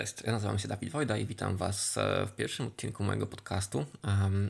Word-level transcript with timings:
Cześć, 0.00 0.22
ja 0.24 0.32
nazywam 0.32 0.58
się 0.58 0.68
Dawid 0.68 0.90
Wojda 0.90 1.16
i 1.16 1.26
witam 1.26 1.56
Was 1.56 1.98
e, 1.98 2.26
w 2.26 2.32
pierwszym 2.32 2.66
odcinku 2.66 3.04
mojego 3.04 3.26
podcastu. 3.26 3.84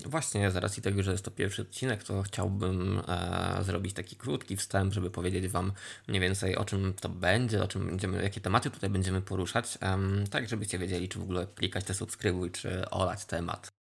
Właśnie 0.07 0.51
z 0.51 0.57
racji 0.57 0.83
tego, 0.83 1.03
że 1.03 1.13
jest 1.13 1.25
to 1.25 1.31
pierwszy 1.31 1.63
odcinek, 1.63 2.05
to 2.05 2.23
chciałbym 2.23 3.03
e, 3.09 3.65
zrobić 3.65 3.95
taki 3.95 4.17
krótki 4.17 4.57
wstęp, 4.57 4.95
żeby 4.95 5.11
powiedzieć 5.11 5.49
Wam 5.49 5.73
mniej 6.09 6.21
więcej 6.21 6.57
o 6.57 6.65
czym 6.65 6.95
to 7.01 7.09
będzie, 7.09 7.63
o 7.63 7.69
czym 7.69 7.87
będziemy, 7.87 8.23
jakie 8.23 8.41
tematy 8.41 8.71
tutaj 8.71 8.91
będziemy 8.91 9.23
poruszać, 9.23 9.79
tak 10.31 10.49
żebyście 10.49 10.79
wiedzieli, 10.79 11.09
czy 11.09 11.19
w 11.19 11.23
ogóle 11.23 11.47
klikać 11.47 11.85
te 11.85 11.95
subskrybuj, 11.95 12.51
czy 12.51 12.91
olać 12.91 13.25
temat. 13.25 13.80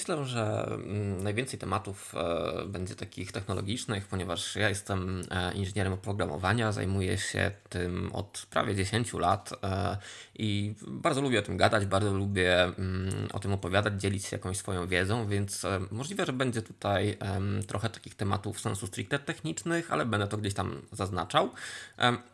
Myślę, 0.00 0.24
że 0.24 0.66
mm, 0.66 1.22
najwięcej 1.22 1.58
tematów 1.58 2.14
e, 2.14 2.64
będzie 2.66 2.94
takich 2.94 3.32
technologicznych, 3.32 4.06
ponieważ 4.06 4.56
ja 4.56 4.68
jestem 4.68 5.22
e, 5.30 5.52
inżynierem 5.52 5.92
oprogramowania, 5.92 6.72
zajmuję 6.72 7.18
się 7.18 7.50
tym 7.68 8.10
od 8.12 8.46
prawie 8.50 8.74
10 8.74 9.12
lat 9.12 9.50
e, 9.62 9.96
i 10.34 10.74
bardzo 10.86 11.20
lubię 11.20 11.38
o 11.38 11.42
tym 11.42 11.56
gadać, 11.56 11.86
bardzo 11.86 12.12
lubię 12.12 12.62
mm, 12.62 13.28
o 13.32 13.38
tym 13.38 13.52
opowiadać, 13.52 14.00
dzielić 14.00 14.24
się 14.24 14.36
jakąś 14.36 14.56
swoją 14.56 14.86
wiedzą, 14.86 15.28
więc 15.28 15.66
możliwe, 15.90 16.26
że 16.26 16.32
będzie 16.32 16.62
tutaj 16.62 17.18
trochę 17.66 17.90
takich 17.90 18.14
tematów 18.14 18.60
sensu 18.60 18.86
stricte 18.86 19.18
technicznych, 19.18 19.92
ale 19.92 20.06
będę 20.06 20.28
to 20.28 20.36
gdzieś 20.36 20.54
tam 20.54 20.82
zaznaczał. 20.92 21.50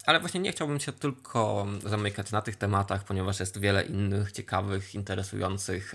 Ale 0.06 0.20
właśnie 0.20 0.40
nie 0.40 0.52
chciałbym 0.52 0.80
się 0.80 0.92
tylko 0.92 1.66
zamykać 1.84 2.32
na 2.32 2.42
tych 2.42 2.56
tematach, 2.56 3.04
ponieważ 3.04 3.40
jest 3.40 3.60
wiele 3.60 3.84
innych 3.84 4.32
ciekawych, 4.32 4.94
interesujących 4.94 5.94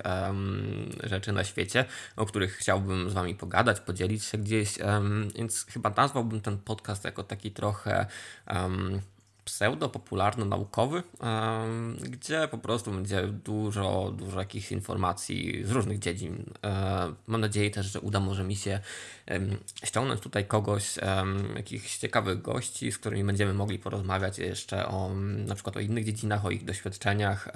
rzeczy 1.03 1.31
na 1.31 1.43
świecie 1.43 1.60
świecie, 1.61 1.85
o 2.15 2.25
których 2.25 2.53
chciałbym 2.55 3.09
z 3.09 3.13
Wami 3.13 3.35
pogadać, 3.35 3.79
podzielić 3.79 4.23
się 4.23 4.37
gdzieś, 4.37 4.77
więc 5.35 5.65
chyba 5.65 5.89
nazwałbym 5.89 6.41
ten 6.41 6.57
podcast 6.57 7.05
jako 7.05 7.23
taki 7.23 7.51
trochę 7.51 8.05
pseudo-popularno-naukowy, 9.51 11.03
gdzie 12.09 12.47
po 12.51 12.57
prostu 12.57 12.91
będzie 12.91 13.27
dużo, 13.27 14.13
dużo 14.17 14.39
jakichś 14.39 14.71
informacji 14.71 15.63
z 15.65 15.71
różnych 15.71 15.99
dziedzin. 15.99 16.45
E, 16.63 17.13
mam 17.27 17.41
nadzieję 17.41 17.71
też, 17.71 17.85
że 17.85 17.99
uda 17.99 18.19
może 18.19 18.43
mi 18.43 18.55
się 18.55 18.79
ściągnąć 19.83 20.21
tutaj 20.21 20.45
kogoś, 20.45 20.95
jakichś 21.55 21.97
ciekawych 21.97 22.41
gości, 22.41 22.91
z 22.91 22.97
którymi 22.97 23.23
będziemy 23.23 23.53
mogli 23.53 23.79
porozmawiać 23.79 24.39
jeszcze 24.39 24.87
o 24.87 25.09
na 25.47 25.55
przykład 25.55 25.77
o 25.77 25.79
innych 25.79 26.05
dziedzinach, 26.05 26.45
o 26.45 26.51
ich 26.51 26.65
doświadczeniach, 26.65 27.47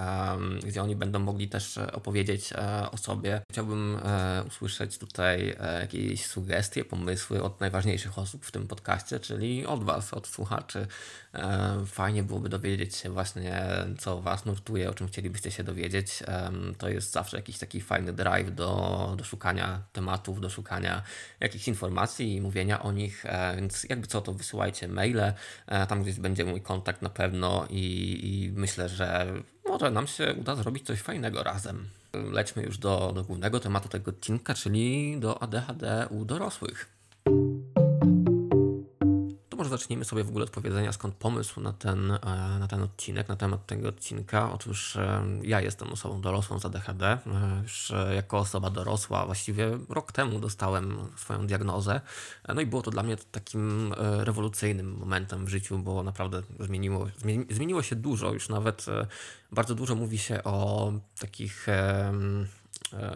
gdzie 0.63 0.83
oni 0.83 0.95
będą 0.95 1.19
mogli 1.19 1.49
też 1.49 1.77
opowiedzieć 1.77 2.53
e, 2.53 2.91
o 2.91 2.97
sobie. 2.97 3.41
Chciałbym 3.51 3.99
e, 4.03 4.43
usłyszeć 4.47 4.97
tutaj 4.97 5.55
jakieś 5.81 6.25
sugestie, 6.25 6.85
pomysły 6.85 7.43
od 7.43 7.59
najważniejszych 7.59 8.19
osób 8.19 8.45
w 8.45 8.51
tym 8.51 8.67
podcaście, 8.67 9.19
czyli 9.19 9.65
od 9.65 9.83
Was, 9.83 10.13
od 10.13 10.27
słuchaczy 10.27 10.87
Fajnie 11.85 12.23
byłoby 12.23 12.49
dowiedzieć 12.49 12.95
się 12.95 13.09
właśnie, 13.09 13.67
co 13.97 14.21
Was 14.21 14.45
nurtuje, 14.45 14.89
o 14.89 14.93
czym 14.93 15.07
chcielibyście 15.07 15.51
się 15.51 15.63
dowiedzieć. 15.63 16.23
To 16.77 16.89
jest 16.89 17.11
zawsze 17.11 17.37
jakiś 17.37 17.57
taki 17.57 17.81
fajny 17.81 18.13
drive 18.13 18.55
do, 18.55 19.13
do 19.17 19.23
szukania 19.23 19.81
tematów, 19.93 20.41
do 20.41 20.49
szukania 20.49 21.03
jakichś 21.39 21.67
informacji 21.67 22.35
i 22.35 22.41
mówienia 22.41 22.83
o 22.83 22.91
nich, 22.91 23.25
e, 23.25 23.55
więc 23.55 23.83
jakby 23.83 24.07
co, 24.07 24.21
to 24.21 24.33
wysyłajcie 24.33 24.87
maile, 24.87 25.33
e, 25.67 25.87
tam 25.87 26.03
gdzieś 26.03 26.19
będzie 26.19 26.45
mój 26.45 26.61
kontakt 26.61 27.01
na 27.01 27.09
pewno 27.09 27.67
i, 27.69 28.19
i 28.23 28.51
myślę, 28.51 28.89
że 28.89 29.33
może 29.65 29.91
nam 29.91 30.07
się 30.07 30.33
uda 30.33 30.55
zrobić 30.55 30.85
coś 30.85 31.01
fajnego 31.01 31.43
razem. 31.43 31.89
Lećmy 32.13 32.63
już 32.63 32.77
do, 32.77 33.11
do 33.15 33.23
głównego 33.23 33.59
tematu 33.59 33.89
tego 33.89 34.11
odcinka, 34.11 34.53
czyli 34.53 35.17
do 35.19 35.43
ADHD 35.43 36.07
u 36.09 36.25
dorosłych 36.25 36.94
może 39.65 39.77
zacznijmy 39.77 40.05
sobie 40.05 40.23
w 40.23 40.29
ogóle 40.29 40.43
od 40.43 40.51
powiedzenia, 40.51 40.91
skąd 40.91 41.15
pomysł 41.15 41.61
na 41.61 41.73
ten, 41.73 42.11
e, 42.11 42.19
na 42.59 42.67
ten 42.67 42.81
odcinek, 42.81 43.27
na 43.27 43.35
temat 43.35 43.65
tego 43.65 43.89
odcinka. 43.89 44.51
Otóż 44.51 44.95
e, 44.95 45.23
ja 45.43 45.61
jestem 45.61 45.91
osobą 45.93 46.21
dorosłą 46.21 46.59
z 46.59 46.65
ADHD. 46.65 47.05
E, 47.05 47.19
już 47.63 47.93
jako 48.15 48.37
osoba 48.37 48.69
dorosła, 48.69 49.25
właściwie 49.25 49.77
rok 49.89 50.11
temu 50.11 50.39
dostałem 50.39 50.97
swoją 51.17 51.47
diagnozę. 51.47 52.01
No 52.47 52.61
i 52.61 52.65
było 52.65 52.81
to 52.81 52.91
dla 52.91 53.03
mnie 53.03 53.17
takim 53.31 53.93
rewolucyjnym 53.97 54.97
momentem 54.97 55.45
w 55.45 55.49
życiu, 55.49 55.79
bo 55.79 56.03
naprawdę 56.03 56.41
zmieniło, 56.59 57.07
zmieniło 57.49 57.83
się 57.83 57.95
dużo. 57.95 58.33
Już 58.33 58.49
nawet 58.49 58.85
bardzo 59.51 59.75
dużo 59.75 59.95
mówi 59.95 60.17
się 60.17 60.43
o 60.43 60.93
takich 61.19 61.67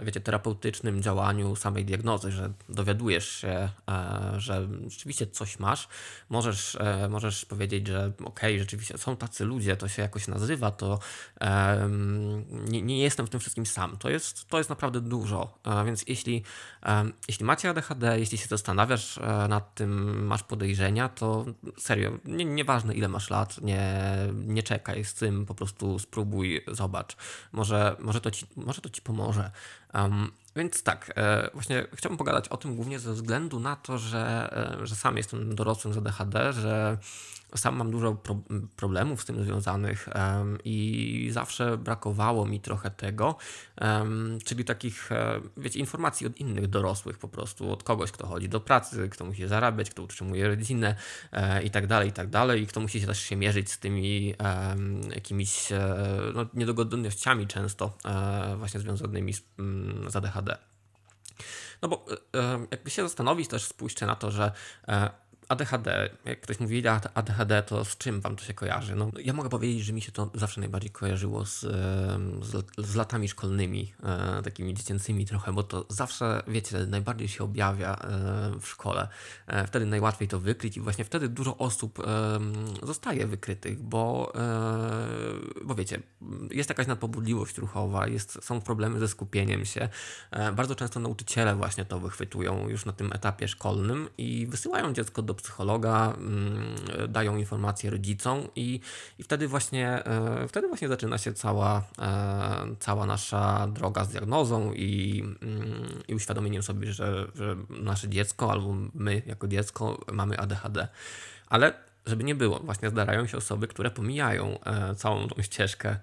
wiecie, 0.04 0.22
terapeutycznym 0.22 1.02
działaniu 1.02 1.56
samej 1.56 1.86
diagnozy, 1.86 2.32
że 2.32 2.54
dowiadujesz 2.70 3.30
się, 3.30 3.70
e, 3.90 4.34
że 4.38 4.68
rzeczywiście 4.88 5.28
coś 5.28 5.60
masz, 5.60 5.88
możesz, 6.30 6.76
e, 6.76 7.10
możesz 7.10 7.46
powiedzieć, 7.46 7.88
że 7.88 8.12
okej, 8.20 8.26
okay, 8.26 8.60
rzeczywiście 8.60 8.98
są 8.98 9.16
tacy 9.18 9.46
ludzie, 9.46 9.76
to 9.78 9.88
się 9.88 10.02
jakoś 10.02 10.28
nazywa, 10.28 10.72
to 10.72 11.00
nie, 12.68 12.82
nie 12.82 13.00
jestem 13.00 13.28
w 13.28 13.30
tym 13.30 13.40
wszystkim 13.40 13.66
sam. 13.66 13.98
To 13.98 14.10
jest, 14.10 14.48
to 14.48 14.58
jest 14.58 14.70
naprawdę 14.70 15.02
dużo, 15.02 15.60
więc 15.86 16.04
jeśli, 16.08 16.44
jeśli 17.28 17.46
macie 17.46 17.70
ADHD, 17.70 18.20
jeśli 18.20 18.38
się 18.38 18.48
zastanawiasz 18.48 19.20
nad 19.50 19.76
tym, 19.76 20.26
masz 20.26 20.44
podejrzenia, 20.44 21.10
to 21.10 21.46
serio, 21.78 22.12
nie, 22.26 22.46
nieważne 22.46 22.94
ile 22.94 23.08
masz 23.08 23.30
lat, 23.30 23.62
nie, 23.62 24.04
nie 24.34 24.64
czekaj 24.64 25.06
z 25.06 25.14
tym, 25.14 25.46
po 25.46 25.56
prostu 25.56 26.00
spróbuj, 26.00 26.66
zobacz. 26.68 27.16
Może, 27.52 27.96
może, 28.00 28.22
to, 28.22 28.32
ci, 28.32 28.46
może 28.56 28.82
to 28.82 28.90
ci 28.90 29.02
pomoże. 29.02 29.52
Um, 29.94 30.32
więc 30.56 30.84
tak, 30.84 31.14
e, 31.16 31.50
właśnie 31.54 31.86
chciałbym 31.94 32.18
pogadać 32.18 32.48
o 32.48 32.58
tym 32.58 32.76
głównie 32.76 33.00
ze 33.00 33.14
względu 33.14 33.60
na 33.60 33.76
to, 33.76 33.98
że, 33.98 34.50
e, 34.82 34.88
że 34.88 34.96
sam 34.96 35.18
jestem 35.18 35.56
dorosłym 35.56 35.94
z 35.94 35.98
ADHD, 35.98 36.54
że 36.54 36.98
sam 37.56 37.76
mam 37.76 37.92
dużo 37.92 38.16
pro 38.16 38.40
problemów 38.76 39.22
z 39.22 39.26
tym 39.26 39.44
związanych 39.44 40.10
i 40.64 41.30
zawsze 41.32 41.78
brakowało 41.78 42.46
mi 42.46 42.60
trochę 42.60 42.92
tego, 42.92 43.36
czyli 44.46 44.66
takich, 44.66 45.12
e, 45.12 45.42
wiecie, 45.58 45.80
informacji 45.80 46.28
od 46.28 46.38
innych 46.38 46.68
dorosłych 46.68 47.18
po 47.18 47.28
prostu, 47.28 47.72
od 47.72 47.84
kogoś, 47.84 48.12
kto 48.12 48.28
chodzi 48.28 48.50
do 48.50 48.60
pracy, 48.60 49.10
kto 49.10 49.26
musi 49.26 49.48
zarabiać, 49.48 49.90
kto 49.90 50.04
utrzymuje 50.04 50.48
rodzinę 50.48 50.96
e, 51.32 51.64
i 51.64 51.70
tak 51.70 51.88
dalej, 51.88 52.10
i 52.10 52.12
tak 52.12 52.30
dalej, 52.30 52.62
i 52.62 52.68
kto 52.68 52.80
musi 52.80 53.02
się 53.02 53.08
też 53.08 53.20
się 53.20 53.36
mierzyć 53.36 53.72
z 53.72 53.80
tymi 53.80 54.34
jakimiś 55.16 55.72
e, 55.72 55.96
no, 56.36 56.46
niedogodnościami 56.54 57.48
często 57.48 57.98
właśnie 58.58 58.80
związanymi 58.80 59.34
z, 59.34 59.44
z 60.08 60.16
ADHD. 60.16 60.58
No 61.82 61.90
bo 61.90 62.06
jakby 62.72 62.90
się 62.90 63.04
zastanowić, 63.04 63.48
też 63.48 63.66
spójrzcie 63.66 64.06
na 64.06 64.16
to, 64.16 64.32
że 64.32 64.52
ADHD, 65.50 66.10
jak 66.26 66.42
ktoś 66.42 66.60
mówi 66.60 66.84
ADHD, 67.14 67.64
to 67.64 67.86
z 67.86 67.98
czym 67.98 68.22
wam 68.22 68.36
to 68.36 68.44
się 68.44 68.54
kojarzy? 68.54 68.96
No, 68.96 69.12
ja 69.24 69.34
mogę 69.34 69.50
powiedzieć, 69.50 69.86
że 69.86 69.94
mi 69.94 70.02
się 70.02 70.12
to 70.12 70.32
zawsze 70.34 70.60
najbardziej 70.60 70.92
kojarzyło 70.92 71.46
z, 71.46 71.60
z, 72.42 72.66
z 72.78 72.96
latami 72.96 73.30
szkolnymi, 73.30 73.94
e, 74.04 74.42
takimi 74.44 74.74
dziecięcymi 74.74 75.26
trochę, 75.26 75.54
bo 75.54 75.64
to 75.64 75.86
zawsze, 75.90 76.44
wiecie, 76.48 76.78
najbardziej 76.88 77.28
się 77.28 77.44
objawia 77.44 77.96
e, 77.96 78.60
w 78.60 78.68
szkole. 78.68 79.08
E, 79.48 79.68
wtedy 79.68 79.86
najłatwiej 79.86 80.28
to 80.28 80.40
wykryć 80.40 80.78
i 80.78 80.82
właśnie 80.82 81.06
wtedy 81.06 81.30
dużo 81.30 81.58
osób 81.58 82.00
zostaje 82.84 83.28
wykrytych, 83.28 83.82
bo, 83.82 84.34
bo 85.66 85.76
wiecie, 85.76 86.00
jest 86.52 86.70
jakaś 86.70 86.88
nadpobudliwość 86.88 87.58
ruchowa, 87.58 88.08
jest, 88.08 88.40
są 88.44 88.62
problemy 88.62 89.00
ze 89.00 89.08
skupieniem 89.08 89.66
się. 89.66 89.90
Bardzo 90.56 90.76
często 90.76 91.00
nauczyciele 91.00 91.56
właśnie 91.56 91.86
to 91.86 92.00
wychwytują 92.00 92.70
już 92.70 92.86
na 92.86 92.94
tym 92.94 93.14
etapie 93.14 93.48
szkolnym 93.48 94.10
i 94.18 94.48
wysyłają 94.48 94.94
dziecko 94.94 95.22
do 95.22 95.34
psychologa, 95.42 96.14
mm, 96.18 96.76
dają 97.10 97.38
informacje 97.38 97.90
rodzicom 97.90 98.48
i, 98.56 98.80
i 99.20 99.24
wtedy, 99.24 99.48
właśnie, 99.48 100.06
e, 100.06 100.48
wtedy 100.48 100.68
właśnie 100.68 100.88
zaczyna 100.88 101.18
się 101.18 101.34
cała, 101.34 101.84
e, 102.02 102.76
cała 102.80 103.06
nasza 103.06 103.68
droga 103.68 104.06
z 104.06 104.10
diagnozą 104.10 104.74
i, 104.74 105.24
mm, 105.42 106.04
i 106.08 106.16
uświadomieniem 106.16 106.64
sobie, 106.64 106.94
że, 106.94 107.28
że 107.36 107.56
nasze 107.70 108.10
dziecko 108.10 108.52
albo 108.52 108.76
my 108.94 109.22
jako 109.26 109.48
dziecko 109.48 110.06
mamy 110.12 110.40
ADHD. 110.40 110.88
Ale 111.48 111.89
żeby 112.06 112.24
nie 112.24 112.36
było, 112.36 112.60
właśnie 112.60 112.90
zdarzają 112.90 113.28
się 113.28 113.38
osoby, 113.38 113.68
które 113.68 113.92
pomijają 113.92 114.60
e, 114.60 114.96
całą 114.96 115.28
tą 115.28 115.42
ścieżkę 115.42 115.90
e, 115.90 115.98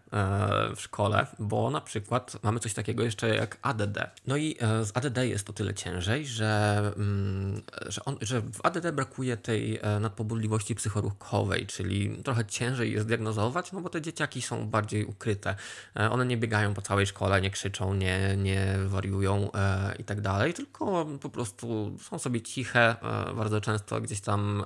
w 0.77 0.81
szkole, 0.81 1.27
bo 1.39 1.71
na 1.71 1.81
przykład 1.81 2.37
mamy 2.43 2.61
coś 2.61 2.75
takiego 2.75 3.05
jeszcze 3.05 3.37
jak 3.37 3.59
ADD. 3.63 3.99
No 4.27 4.37
i 4.37 4.57
e, 4.61 4.85
z 4.85 4.97
ADD 4.97 5.17
jest 5.17 5.47
to 5.47 5.53
tyle 5.53 5.75
ciężej, 5.75 6.27
że, 6.27 6.83
mm, 6.97 7.63
że, 7.87 8.05
on, 8.05 8.17
że 8.21 8.41
w 8.41 8.61
ADD 8.63 8.91
brakuje 8.93 9.37
tej 9.37 9.81
nadpobudliwości 10.01 10.75
psychoruchowej, 10.75 11.67
czyli 11.67 12.23
trochę 12.23 12.45
ciężej 12.45 12.93
jest 12.93 13.07
diagnozować, 13.07 13.73
no 13.73 13.81
bo 13.81 13.89
te 13.89 14.03
dzieciaki 14.03 14.43
są 14.43 14.69
bardziej 14.69 15.05
ukryte. 15.05 15.55
One 15.95 16.27
nie 16.27 16.37
biegają 16.37 16.75
po 16.75 16.83
całej 16.83 17.07
szkole, 17.07 17.41
nie 17.41 17.51
krzyczą, 17.51 17.95
nie, 17.95 18.37
nie 18.37 18.77
wariują 18.87 19.51
i 19.99 20.05
tak 20.05 20.21
dalej, 20.21 20.55
tylko 20.55 21.07
po 21.21 21.29
prostu 21.29 21.97
są 22.03 22.19
sobie 22.19 22.41
ciche, 22.41 22.97
bardzo 23.37 23.61
często 23.61 24.01
gdzieś 24.01 24.21
tam 24.21 24.65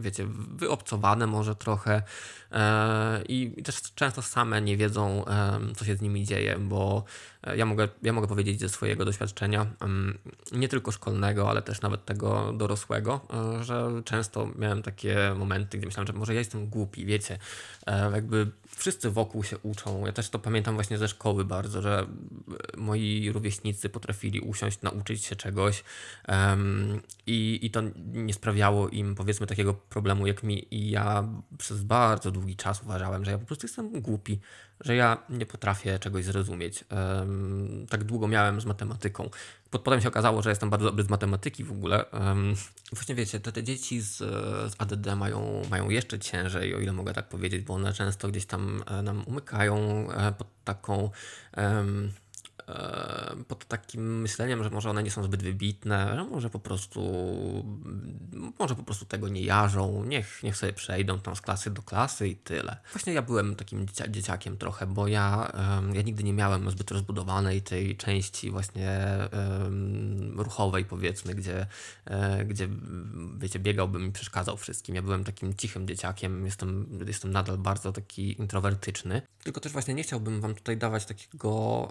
wiecie, 0.00 0.26
wyobcowane 0.56 1.26
może 1.26 1.54
trochę 1.54 2.02
e, 2.52 3.22
i 3.28 3.62
też 3.62 3.82
często 3.94 4.22
same 4.22 4.62
nie 4.62 4.76
wiedzą, 4.76 5.24
co 5.76 5.84
się 5.84 5.96
z 5.96 6.00
nimi 6.00 6.24
dzieje, 6.24 6.58
bo 6.58 7.04
ja 7.56 7.66
mogę, 7.66 7.88
ja 8.02 8.12
mogę 8.12 8.28
powiedzieć 8.28 8.60
ze 8.60 8.68
swojego 8.68 9.04
doświadczenia, 9.04 9.66
nie 10.52 10.68
tylko 10.68 10.92
szkolnego, 10.92 11.50
ale 11.50 11.62
też 11.62 11.80
nawet 11.80 12.04
tego 12.04 12.52
dorosłego, 12.52 13.20
że 13.60 13.90
często 14.04 14.48
miałem 14.58 14.82
takie 14.82 15.34
momenty, 15.36 15.78
gdzie 15.78 15.86
myślałem, 15.86 16.06
że 16.06 16.12
może 16.12 16.34
ja 16.34 16.38
jestem 16.38 16.66
głupi, 16.66 17.06
wiecie, 17.06 17.38
jakby 18.12 18.50
wszyscy 18.76 19.10
wokół 19.10 19.44
się 19.44 19.58
uczą. 19.58 20.06
Ja 20.06 20.12
też 20.12 20.30
to 20.30 20.38
pamiętam 20.38 20.74
właśnie 20.74 20.98
ze 20.98 21.08
szkoły 21.08 21.44
bardzo, 21.44 21.82
że 21.82 22.06
moi 22.76 23.32
rówieśnicy 23.32 23.88
potrafili 23.88 24.40
usiąść, 24.40 24.82
nauczyć 24.82 25.24
się 25.24 25.36
czegoś 25.36 25.84
um, 26.28 27.00
i, 27.26 27.58
i 27.62 27.70
to 27.70 27.82
nie 28.12 28.34
sprawiało 28.34 28.88
im 28.88 29.14
powiedzmy 29.14 29.46
takiego 29.46 29.74
problemu 29.74 30.26
jak 30.26 30.42
mi 30.42 30.74
i 30.74 30.90
ja 30.90 31.28
przez 31.58 31.82
bardzo 31.82 32.30
długi 32.30 32.56
czas 32.56 32.82
uważałem, 32.82 33.24
że 33.24 33.30
ja 33.30 33.38
po 33.38 33.46
prostu 33.46 33.66
jestem 33.66 34.00
głupi, 34.00 34.40
że 34.80 34.96
ja 34.96 35.18
nie 35.28 35.46
potrafię 35.46 35.98
czegoś 35.98 36.24
zrozumieć. 36.24 36.84
Um, 36.90 37.86
tak 37.90 38.04
długo 38.04 38.28
miałem 38.28 38.60
z 38.60 38.64
matematyką. 38.64 39.30
Potem 39.70 40.00
się 40.00 40.08
okazało, 40.08 40.42
że 40.42 40.50
jestem 40.50 40.70
bardzo 40.70 40.86
dobry 40.86 41.04
z 41.04 41.08
matematyki 41.08 41.64
w 41.64 41.72
ogóle. 41.72 42.04
Um, 42.04 42.54
właśnie 42.92 43.14
wiecie, 43.14 43.40
te, 43.40 43.52
te 43.52 43.62
dzieci 43.62 44.00
z, 44.00 44.16
z 44.72 44.74
ADD 44.78 45.06
mają, 45.16 45.62
mają 45.70 45.90
jeszcze 45.90 46.18
ciężej, 46.18 46.74
o 46.74 46.80
ile 46.80 46.92
mogę 46.92 47.12
tak 47.12 47.28
powiedzieć, 47.28 47.62
bo 47.62 47.74
one 47.74 47.92
często 47.92 48.28
gdzieś 48.28 48.46
tam 48.46 48.82
e, 48.86 49.02
nam 49.02 49.24
umykają 49.26 50.06
e, 50.12 50.32
pod 50.32 50.48
taką. 50.64 51.10
Um, 51.56 52.12
pod 53.48 53.64
takim 53.64 54.20
myśleniem, 54.20 54.64
że 54.64 54.70
może 54.70 54.90
one 54.90 55.02
nie 55.02 55.10
są 55.10 55.22
zbyt 55.22 55.42
wybitne, 55.42 56.12
że 56.16 56.24
może 56.24 56.50
po 56.50 56.58
prostu 56.58 57.00
może 58.58 58.74
po 58.74 58.82
prostu 58.82 59.04
tego 59.04 59.28
nie 59.28 59.42
jarzą, 59.42 60.04
niech, 60.04 60.42
niech 60.42 60.56
sobie 60.56 60.72
przejdą 60.72 61.18
tam 61.18 61.36
z 61.36 61.40
klasy 61.40 61.70
do 61.70 61.82
klasy 61.82 62.28
i 62.28 62.36
tyle. 62.36 62.76
Właśnie 62.92 63.12
ja 63.12 63.22
byłem 63.22 63.56
takim 63.56 63.86
dziecia 63.86 64.08
dzieciakiem 64.08 64.56
trochę, 64.56 64.86
bo 64.86 65.08
ja, 65.08 65.52
ja 65.92 66.02
nigdy 66.02 66.24
nie 66.24 66.32
miałem 66.32 66.70
zbyt 66.70 66.90
rozbudowanej 66.90 67.62
tej 67.62 67.96
części 67.96 68.50
właśnie 68.50 69.18
ruchowej 70.36 70.84
powiedzmy, 70.84 71.34
gdzie, 71.34 71.66
e, 72.04 72.44
gdzie 72.44 72.68
wiecie, 73.38 73.58
biegałbym 73.58 74.06
i 74.06 74.12
przeszkadzał 74.12 74.56
wszystkim. 74.56 74.94
Ja 74.94 75.02
byłem 75.02 75.24
takim 75.24 75.54
cichym 75.54 75.88
dzieciakiem, 75.88 76.44
jestem, 76.44 76.98
jestem 77.06 77.30
nadal 77.30 77.58
bardzo 77.58 77.92
taki 77.92 78.40
introwertyczny. 78.40 79.22
Tylko 79.42 79.60
też 79.60 79.72
właśnie 79.72 79.94
nie 79.94 80.02
chciałbym 80.02 80.40
wam 80.40 80.54
tutaj 80.54 80.76
dawać 80.76 81.06
takiego 81.06 81.88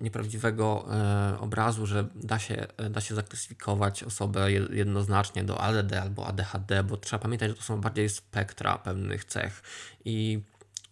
nieprawdziwego 0.00 0.88
e, 0.90 1.38
obrazu, 1.40 1.86
że 1.86 2.08
da 2.14 2.38
się, 2.38 2.66
da 2.90 3.00
się 3.00 3.14
zaklasyfikować 3.14 4.04
osobę 4.04 4.52
jednoznacznie 4.52 5.44
do 5.44 5.60
ADD 5.60 5.92
albo 5.92 6.26
ADHD, 6.26 6.84
bo 6.84 6.96
trzeba 6.96 7.22
pamiętać, 7.22 7.48
że 7.48 7.54
to 7.54 7.62
są 7.62 7.80
bardziej 7.80 8.08
spektra 8.08 8.78
pewnych 8.78 9.24
cech. 9.24 9.62
I 10.04 10.42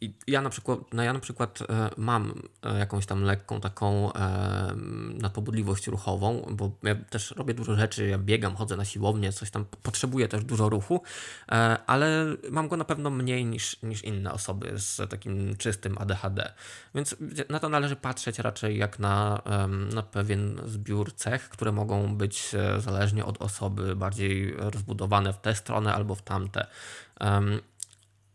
i 0.00 0.14
ja 0.26 0.40
na 0.40 0.50
przykład, 0.50 0.78
no 0.92 1.02
ja 1.02 1.12
na 1.12 1.20
przykład 1.20 1.62
e, 1.62 1.90
mam 1.96 2.42
e, 2.62 2.78
jakąś 2.78 3.06
tam 3.06 3.22
lekką 3.22 3.60
taką 3.60 4.12
e, 4.12 4.72
nadpobudliwość 5.14 5.86
ruchową, 5.86 6.46
bo 6.50 6.70
ja 6.82 6.94
też 6.94 7.30
robię 7.30 7.54
dużo 7.54 7.74
rzeczy, 7.74 8.06
ja 8.06 8.18
biegam, 8.18 8.56
chodzę 8.56 8.76
na 8.76 8.84
siłownię, 8.84 9.32
coś 9.32 9.50
tam 9.50 9.64
potrzebuję 9.82 10.28
też 10.28 10.44
dużo 10.44 10.68
ruchu, 10.68 11.02
ale 11.86 12.26
mam 12.50 12.68
go 12.68 12.76
na 12.76 12.84
pewno 12.84 13.10
mniej 13.10 13.44
niż, 13.44 13.82
niż 13.82 14.04
inne 14.04 14.32
osoby 14.32 14.72
z 14.76 15.10
takim 15.10 15.56
czystym 15.56 15.98
ADHD. 15.98 16.52
Więc 16.94 17.16
na 17.48 17.60
to 17.60 17.68
należy 17.68 17.96
patrzeć 17.96 18.38
raczej 18.38 18.78
jak 18.78 18.98
na, 18.98 19.42
na 19.94 20.02
pewien 20.02 20.60
zbiór 20.66 21.12
cech, 21.14 21.48
które 21.48 21.72
mogą 21.72 22.16
być 22.16 22.52
zależnie 22.78 23.24
od 23.24 23.42
osoby 23.42 23.96
bardziej 23.96 24.54
rozbudowane 24.56 25.32
w 25.32 25.38
tę 25.38 25.54
stronę 25.54 25.94
albo 25.94 26.14
w 26.14 26.22
tamte. 26.22 26.66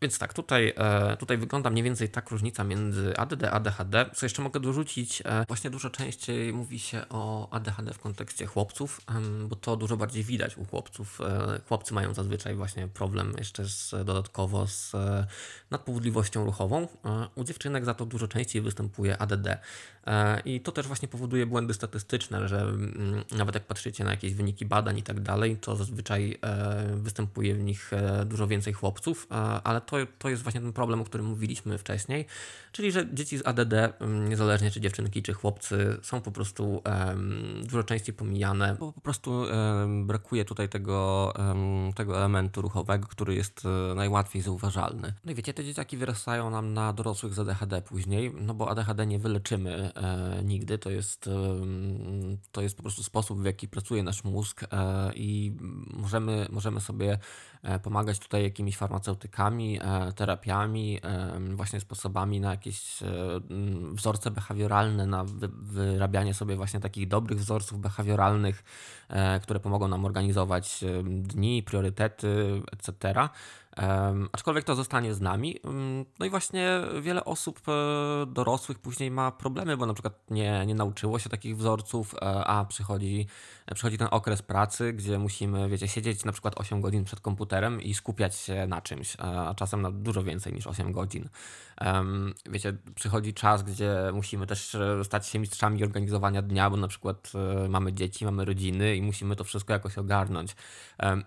Więc 0.02 0.18
tak, 0.18 0.34
tutaj, 0.34 0.72
e, 0.76 1.16
tutaj 1.16 1.38
wygląda 1.38 1.70
mniej 1.70 1.84
więcej 1.84 2.08
tak 2.08 2.30
różnica 2.30 2.64
między 2.64 3.16
ADD 3.16 3.44
a 3.44 3.50
ADHD. 3.50 4.10
Co 4.14 4.26
jeszcze 4.26 4.42
mogę 4.42 4.60
dorzucić? 4.60 5.22
E, 5.24 5.44
właśnie 5.48 5.70
dużo 5.70 5.90
częściej 5.90 6.52
mówi 6.52 6.78
się 6.78 7.02
o 7.10 7.50
ADHD 7.50 7.94
w 7.94 7.98
kontekście 7.98 8.46
chłopców, 8.46 9.00
bo 9.48 9.56
to 9.56 9.76
dużo 9.76 9.96
bardziej 9.96 10.24
widać 10.24 10.58
u 10.58 10.64
chłopców. 10.64 11.20
E, 11.20 11.60
chłopcy 11.68 11.94
mają 11.94 12.14
zazwyczaj 12.14 12.54
właśnie 12.54 12.88
problem 12.88 13.34
jeszcze 13.38 13.64
z, 13.68 13.90
dodatkowo 13.90 14.66
z 14.66 14.92
nadpobudliwością 15.70 16.44
ruchową. 16.44 16.88
U 17.34 17.44
dziewczynek 17.44 17.84
za 17.84 17.94
to 17.94 18.06
dużo 18.06 18.28
częściej 18.28 18.62
występuje 18.62 19.18
ADD. 19.18 19.58
I 20.44 20.60
to 20.60 20.72
też 20.72 20.86
właśnie 20.86 21.08
powoduje 21.08 21.46
błędy 21.46 21.74
statystyczne, 21.74 22.48
że 22.48 22.60
mm, 22.60 23.24
nawet 23.30 23.54
jak 23.54 23.64
patrzycie 23.64 24.04
na 24.04 24.10
jakieś 24.10 24.34
wyniki 24.34 24.66
badań 24.66 24.98
i 24.98 25.02
tak 25.02 25.20
dalej, 25.20 25.56
to 25.56 25.76
zazwyczaj 25.76 26.38
występuje 26.94 27.54
w 27.54 27.62
nich 27.62 27.90
dużo 28.26 28.46
więcej 28.46 28.72
chłopców, 28.72 29.26
ale 29.64 29.80
to 29.80 29.91
to, 29.92 30.06
to 30.18 30.28
jest 30.28 30.42
właśnie 30.42 30.60
ten 30.60 30.72
problem, 30.72 31.00
o 31.00 31.04
którym 31.04 31.26
mówiliśmy 31.26 31.78
wcześniej, 31.78 32.26
czyli 32.72 32.92
że 32.92 33.14
dzieci 33.14 33.38
z 33.38 33.46
ADD, 33.46 33.72
mm, 33.72 34.28
niezależnie 34.28 34.70
czy 34.70 34.80
dziewczynki, 34.80 35.22
czy 35.22 35.32
chłopcy, 35.32 35.96
są 36.02 36.20
po 36.20 36.32
prostu 36.32 36.82
um, 36.84 37.62
dużo 37.64 37.82
częściej 37.82 38.14
pomijane, 38.14 38.76
bo 38.80 38.92
po 38.92 39.00
prostu 39.00 39.30
um, 39.30 40.06
brakuje 40.06 40.44
tutaj 40.44 40.68
tego, 40.68 41.32
um, 41.38 41.92
tego 41.92 42.16
elementu 42.16 42.62
ruchowego, 42.62 43.06
który 43.08 43.34
jest 43.34 43.62
e, 43.64 43.94
najłatwiej 43.94 44.42
zauważalny. 44.42 45.14
No 45.24 45.32
i 45.32 45.34
wiecie, 45.34 45.54
te 45.54 45.64
dzieciaki 45.64 45.96
wyrastają 45.96 46.50
nam 46.50 46.74
na 46.74 46.92
dorosłych 46.92 47.34
z 47.34 47.38
ADHD 47.38 47.82
później, 47.82 48.32
no 48.40 48.54
bo 48.54 48.70
ADHD 48.70 49.06
nie 49.06 49.18
wyleczymy 49.18 49.92
e, 49.94 50.42
nigdy, 50.44 50.78
to 50.78 50.90
jest, 50.90 51.30
to 52.52 52.62
jest 52.62 52.76
po 52.76 52.82
prostu 52.82 53.02
sposób, 53.02 53.42
w 53.42 53.44
jaki 53.44 53.68
pracuje 53.68 54.02
nasz 54.02 54.24
mózg 54.24 54.62
e, 54.62 54.66
i 55.14 55.56
możemy, 55.92 56.46
możemy 56.50 56.80
sobie 56.80 57.18
e, 57.62 57.78
pomagać 57.78 58.18
tutaj 58.18 58.42
jakimiś 58.42 58.76
farmaceutykami, 58.76 59.72
E, 59.82 60.12
terapiami, 60.12 61.00
właśnie 61.54 61.80
sposobami 61.80 62.40
na 62.40 62.50
jakieś 62.62 63.02
e, 63.02 63.06
wzorce 63.92 64.30
behawioralne, 64.30 65.06
na 65.06 65.24
wyrabianie 65.62 66.34
sobie 66.34 66.56
właśnie 66.56 66.80
takich 66.80 67.08
dobrych 67.08 67.38
wzorców 67.38 67.80
behawioralnych, 67.80 68.64
które 69.42 69.60
pomogą 69.60 69.88
nam 69.88 70.04
organizować 70.04 70.84
dni, 71.04 71.62
priorytety, 71.62 72.62
etc. 72.72 73.28
Aczkolwiek 74.32 74.64
to 74.64 74.74
zostanie 74.74 75.14
z 75.14 75.20
nami. 75.20 75.56
No 76.18 76.26
i 76.26 76.30
właśnie 76.30 76.80
wiele 77.00 77.24
osób 77.24 77.60
e, 77.68 77.72
dorosłych 78.26 78.78
później 78.78 79.10
ma 79.10 79.30
problemy, 79.30 79.76
bo 79.76 79.86
na 79.86 79.94
przykład 79.94 80.30
nie, 80.30 80.66
nie 80.66 80.74
nauczyło 80.74 81.18
się 81.18 81.30
takich 81.30 81.56
wzorców, 81.56 82.14
e, 82.14 82.44
a 82.44 82.64
przychodzi, 82.64 83.26
przychodzi 83.74 83.98
ten 83.98 84.08
okres 84.10 84.42
pracy, 84.42 84.92
gdzie 84.92 85.18
musimy, 85.18 85.68
wiecie, 85.68 85.88
siedzieć 85.88 86.24
na 86.24 86.32
przykład 86.32 86.60
8 86.60 86.80
godzin 86.80 87.04
przed 87.04 87.20
komputerem 87.20 87.82
i 87.82 87.94
skupiać 87.94 88.34
się 88.34 88.66
na 88.66 88.80
czymś, 88.80 89.16
a 89.18 89.54
czasem 89.54 89.82
na 89.82 89.90
dużo 89.90 90.22
więcej 90.22 90.52
niż 90.52 90.66
8 90.66 90.92
godzin. 90.92 91.28
Wiecie, 92.50 92.76
przychodzi 92.94 93.34
czas, 93.34 93.62
gdzie 93.62 93.94
musimy 94.12 94.46
też 94.46 94.74
e, 94.74 95.04
stać 95.04 95.26
się 95.26 95.38
mistrzami 95.38 95.84
organizowania 95.84 96.42
dnia, 96.42 96.70
bo 96.70 96.76
na 96.76 96.88
przykład 96.88 97.32
mamy 97.68 97.92
dzieci, 97.92 98.24
mamy 98.24 98.44
rodziny 98.44 98.96
i 98.96 99.02
musimy 99.02 99.36
to 99.36 99.44
wszystko 99.44 99.72
jakoś 99.72 99.98
ogarnąć. 99.98 100.56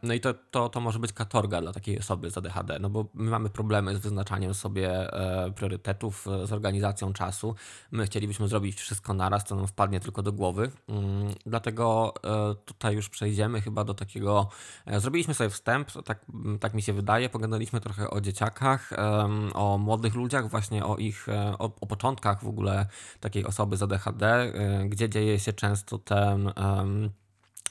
no 0.03 0.13
i 0.13 0.19
to, 0.19 0.34
to, 0.34 0.69
to 0.69 0.81
może 0.81 1.00
być 1.00 1.13
katorga 1.13 1.62
dla 1.62 1.74
takiej 1.74 2.00
osoby 2.00 2.31
z 2.36 2.38
ADHD, 2.38 2.80
no 2.80 2.89
bo 2.89 3.06
my 3.13 3.32
mamy 3.32 3.50
problemy 3.50 3.96
z 3.96 4.00
wyznaczaniem 4.00 4.54
sobie 4.54 5.13
e, 5.13 5.51
priorytetów, 5.51 6.27
e, 6.27 6.48
z 6.48 6.51
organizacją 6.51 7.13
czasu. 7.13 7.56
My 7.92 8.06
chcielibyśmy 8.06 8.48
zrobić 8.48 8.75
wszystko 8.82 9.13
naraz, 9.13 9.44
co 9.44 9.56
nam 9.56 9.68
wpadnie 9.68 10.00
tylko 10.00 10.24
do 10.24 10.32
głowy. 10.32 10.72
Mm, 10.88 11.34
dlatego 11.46 12.13
e, 12.24 12.56
tutaj 12.65 12.96
już 12.96 13.10
przejdziemy 13.10 13.62
chyba 13.62 13.84
do 13.84 13.94
takiego. 13.94 14.50
Zrobiliśmy 14.98 15.34
sobie 15.34 15.50
wstęp, 15.50 15.92
tak, 16.06 16.25
tak 16.60 16.74
mi 16.74 16.82
się 16.82 16.94
wydaje. 16.94 17.30
Pogadaliśmy 17.30 17.82
trochę 17.82 18.10
o 18.10 18.22
dzieciakach, 18.22 18.89
o 19.54 19.77
młodych 19.77 20.15
ludziach, 20.15 20.50
właśnie 20.50 20.86
o 20.86 20.98
ich, 20.98 21.27
o, 21.60 21.72
o 21.82 21.88
początkach 21.88 22.44
w 22.44 22.48
ogóle 22.48 22.88
takiej 23.20 23.46
osoby 23.46 23.77
z 23.77 23.84
ADHD, 23.84 24.54
gdzie 24.86 25.10
dzieje 25.10 25.39
się 25.39 25.54
często 25.54 25.98
ten 25.98 26.51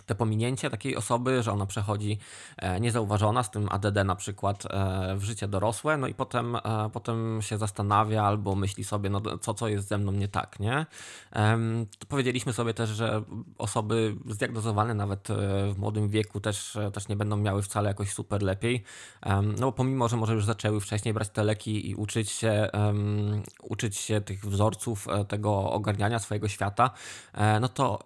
te 0.06 0.14
pominięcie 0.14 0.70
takiej 0.70 0.96
osoby, 0.96 1.42
że 1.42 1.52
ona 1.52 1.66
przechodzi 1.66 2.18
e, 2.56 2.80
niezauważona 2.80 3.42
z 3.42 3.50
tym 3.50 3.68
ADD 3.70 4.04
na 4.04 4.16
przykład 4.16 4.66
e, 4.66 5.16
w 5.16 5.24
życie 5.24 5.48
dorosłe, 5.48 5.96
no 5.96 6.06
i 6.06 6.14
potem, 6.14 6.56
e, 6.56 6.60
potem 6.92 7.42
się 7.42 7.58
zastanawia 7.58 8.24
albo 8.24 8.54
myśli 8.54 8.84
sobie, 8.84 9.10
no 9.10 9.22
co, 9.40 9.54
co 9.54 9.68
jest 9.68 9.88
ze 9.88 9.98
mną 9.98 10.12
nie 10.12 10.28
tak, 10.28 10.60
nie? 10.60 10.86
Powiedzieliśmy 12.08 12.52
sobie 12.52 12.74
też, 12.74 12.90
że 12.90 13.22
osoby 13.58 14.16
zdiagnozowane 14.30 14.94
nawet 14.94 15.28
w 15.74 15.78
młodym 15.78 16.08
wieku 16.08 16.40
też, 16.40 16.78
też 16.92 17.08
nie 17.08 17.16
będą 17.16 17.36
miały 17.36 17.62
wcale 17.62 17.88
jakoś 17.88 18.12
super 18.12 18.42
lepiej, 18.42 18.84
no 19.42 19.66
bo 19.66 19.72
pomimo, 19.72 20.08
że 20.08 20.16
może 20.16 20.34
już 20.34 20.44
zaczęły 20.44 20.80
wcześniej 20.80 21.14
brać 21.14 21.28
te 21.28 21.44
leki 21.44 21.90
i 21.90 21.94
uczyć 21.94 22.30
się, 22.30 22.70
uczyć 23.62 23.96
się 23.96 24.20
tych 24.20 24.44
wzorców, 24.46 25.06
tego 25.28 25.70
ogarniania 25.72 26.18
swojego 26.18 26.48
świata, 26.48 26.90
no 27.60 27.68
to, 27.68 27.98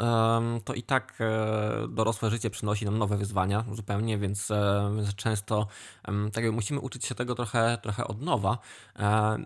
to 0.64 0.74
i 0.74 0.82
tak 0.82 1.18
dorosłe 1.88 2.30
życie 2.30 2.50
przynosi 2.50 2.84
nam 2.84 2.98
nowe 2.98 3.16
wyzwania 3.16 3.64
zupełnie, 3.72 4.18
więc, 4.18 4.50
e, 4.50 4.92
więc 4.96 5.14
często 5.14 5.66
tak 6.32 6.52
musimy 6.52 6.80
uczyć 6.80 7.04
się 7.04 7.14
tego 7.14 7.34
trochę, 7.34 7.78
trochę 7.82 8.06
od 8.06 8.22
nowa. 8.22 8.58
E, 8.98 9.38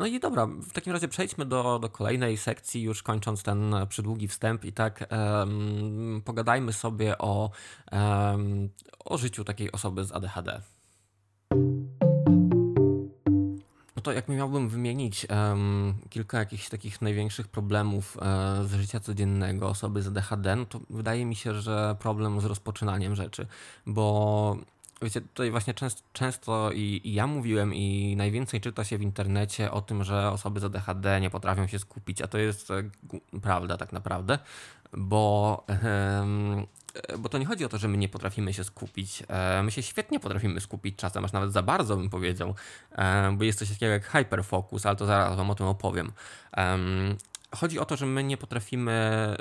No 0.00 0.06
i 0.06 0.20
dobra, 0.20 0.46
w 0.46 0.72
takim 0.72 0.92
razie 0.92 1.08
przejdźmy 1.08 1.46
do, 1.46 1.78
do 1.78 1.88
kolejnej 1.88 2.36
sekcji, 2.36 2.82
już 2.82 3.02
kończąc 3.02 3.42
ten 3.42 3.74
przydługi 3.88 4.28
wstęp 4.28 4.64
i 4.64 4.72
tak 4.72 5.08
um, 5.10 6.22
pogadajmy 6.24 6.72
sobie 6.72 7.18
o, 7.18 7.50
um, 7.92 8.68
o 9.04 9.18
życiu 9.18 9.44
takiej 9.44 9.72
osoby 9.72 10.04
z 10.04 10.12
ADHD. 10.12 10.60
No 14.00 14.04
to 14.04 14.12
jak 14.12 14.28
miałbym 14.28 14.68
wymienić 14.68 15.26
um, 15.30 15.94
kilka 16.10 16.38
jakichś 16.38 16.68
takich 16.68 17.02
największych 17.02 17.48
problemów 17.48 18.16
e, 18.16 18.64
z 18.64 18.74
życia 18.74 19.00
codziennego 19.00 19.68
osoby 19.68 20.02
z 20.02 20.06
ADHD, 20.06 20.56
no 20.56 20.64
to 20.64 20.80
wydaje 20.90 21.24
mi 21.24 21.36
się, 21.36 21.54
że 21.60 21.96
problem 21.98 22.40
z 22.40 22.44
rozpoczynaniem 22.44 23.16
rzeczy, 23.16 23.46
bo 23.86 24.56
Wiecie, 25.02 25.20
tutaj 25.20 25.50
właśnie 25.50 25.74
często, 25.74 26.02
często 26.12 26.72
i, 26.72 27.00
i, 27.04 27.14
ja 27.14 27.26
mówiłem, 27.26 27.74
i 27.74 28.14
najwięcej 28.16 28.60
czyta 28.60 28.84
się 28.84 28.98
w 28.98 29.02
internecie 29.02 29.70
o 29.70 29.80
tym, 29.80 30.04
że 30.04 30.30
osoby 30.30 30.60
z 30.60 30.64
ADHD 30.64 31.20
nie 31.20 31.30
potrafią 31.30 31.66
się 31.66 31.78
skupić, 31.78 32.22
a 32.22 32.26
to 32.26 32.38
jest 32.38 32.70
e, 32.70 32.82
prawda 33.42 33.76
tak 33.76 33.92
naprawdę, 33.92 34.38
bo, 34.92 35.64
bo 37.18 37.28
to 37.28 37.38
nie 37.38 37.46
chodzi 37.46 37.64
o 37.64 37.68
to, 37.68 37.78
że 37.78 37.88
my 37.88 37.96
nie 37.96 38.08
potrafimy 38.08 38.54
się 38.54 38.64
skupić. 38.64 39.22
E, 39.28 39.62
my 39.62 39.70
się 39.70 39.82
świetnie 39.82 40.20
potrafimy 40.20 40.60
skupić 40.60 40.96
czasem, 40.96 41.24
aż 41.24 41.32
nawet 41.32 41.52
za 41.52 41.62
bardzo 41.62 41.96
bym 41.96 42.10
powiedział, 42.10 42.54
e, 42.92 43.32
bo 43.32 43.44
jest 43.44 43.58
coś 43.58 43.68
takiego 43.68 43.92
jak 43.92 44.06
hyperfocus, 44.06 44.86
ale 44.86 44.96
to 44.96 45.06
zaraz 45.06 45.36
Wam 45.36 45.50
o 45.50 45.54
tym 45.54 45.66
opowiem. 45.66 46.12
Chodzi 47.54 47.78
o 47.78 47.84
to, 47.84 47.96
że 47.96 48.06
my 48.06 48.24
nie 48.24 48.36
potrafimy 48.36 49.36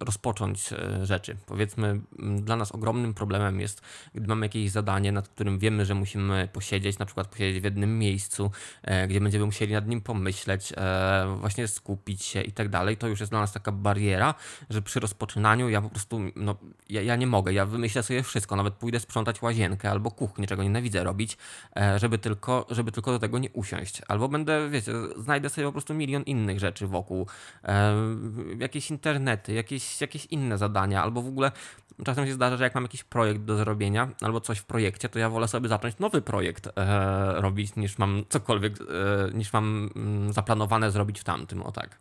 rozpocząć 0.00 0.72
e, 0.72 1.06
rzeczy. 1.06 1.36
Powiedzmy, 1.46 2.00
dla 2.18 2.56
nas 2.56 2.72
ogromnym 2.72 3.14
problemem 3.14 3.60
jest, 3.60 3.82
gdy 4.14 4.26
mamy 4.26 4.46
jakieś 4.46 4.70
zadanie, 4.70 5.12
nad 5.12 5.28
którym 5.28 5.58
wiemy, 5.58 5.84
że 5.84 5.94
musimy 5.94 6.48
posiedzieć, 6.52 6.98
na 6.98 7.06
przykład 7.06 7.26
posiedzieć 7.28 7.60
w 7.60 7.64
jednym 7.64 7.98
miejscu, 7.98 8.50
e, 8.82 9.08
gdzie 9.08 9.20
będziemy 9.20 9.44
musieli 9.46 9.72
nad 9.72 9.88
nim 9.88 10.00
pomyśleć, 10.00 10.72
e, 10.76 11.36
właśnie 11.40 11.68
skupić 11.68 12.22
się 12.22 12.40
i 12.40 12.52
tak 12.52 12.68
dalej. 12.68 12.96
To 12.96 13.08
już 13.08 13.20
jest 13.20 13.32
dla 13.32 13.40
nas 13.40 13.52
taka 13.52 13.72
bariera, 13.72 14.34
że 14.70 14.82
przy 14.82 15.00
rozpoczynaniu 15.00 15.68
ja 15.68 15.82
po 15.82 15.90
prostu, 15.90 16.20
no, 16.36 16.56
ja, 16.88 17.02
ja 17.02 17.16
nie 17.16 17.26
mogę, 17.26 17.52
ja 17.52 17.66
wymyślę 17.66 18.02
sobie 18.02 18.22
wszystko, 18.22 18.56
nawet 18.56 18.74
pójdę 18.74 19.00
sprzątać 19.00 19.42
łazienkę 19.42 19.90
albo 19.90 20.10
kuchnię, 20.10 20.46
czego 20.46 20.62
nienawidzę 20.62 21.04
robić, 21.04 21.36
żeby 21.96 22.18
tylko, 22.18 22.66
żeby 22.70 22.92
tylko 22.92 23.12
do 23.12 23.18
tego 23.18 23.38
nie 23.38 23.50
usiąść. 23.50 24.02
Albo 24.08 24.28
będę, 24.28 24.70
wiecie, 24.70 24.92
znajdę 25.16 25.48
sobie 25.48 25.66
po 25.66 25.72
prostu 25.72 25.94
milion 25.94 26.22
innych 26.22 26.60
rzeczy 26.60 26.85
wokół, 26.86 27.26
jakieś 28.58 28.90
internety, 28.90 29.52
jakieś, 29.52 30.00
jakieś 30.00 30.26
inne 30.26 30.58
zadania, 30.58 31.02
albo 31.02 31.22
w 31.22 31.28
ogóle 31.28 31.52
czasem 32.04 32.26
się 32.26 32.32
zdarza, 32.32 32.56
że 32.56 32.64
jak 32.64 32.74
mam 32.74 32.84
jakiś 32.84 33.04
projekt 33.04 33.40
do 33.40 33.56
zrobienia, 33.56 34.08
albo 34.20 34.40
coś 34.40 34.58
w 34.58 34.64
projekcie, 34.64 35.08
to 35.08 35.18
ja 35.18 35.30
wolę 35.30 35.48
sobie 35.48 35.68
zacząć 35.68 35.98
nowy 35.98 36.22
projekt 36.22 36.68
e, 36.76 37.40
robić, 37.40 37.76
niż 37.76 37.98
mam 37.98 38.24
cokolwiek, 38.28 38.78
e, 38.80 38.84
niż 39.34 39.52
mam 39.52 39.90
mm, 39.96 40.32
zaplanowane 40.32 40.90
zrobić 40.90 41.20
w 41.20 41.24
tamtym, 41.24 41.62
o 41.62 41.72
tak. 41.72 41.98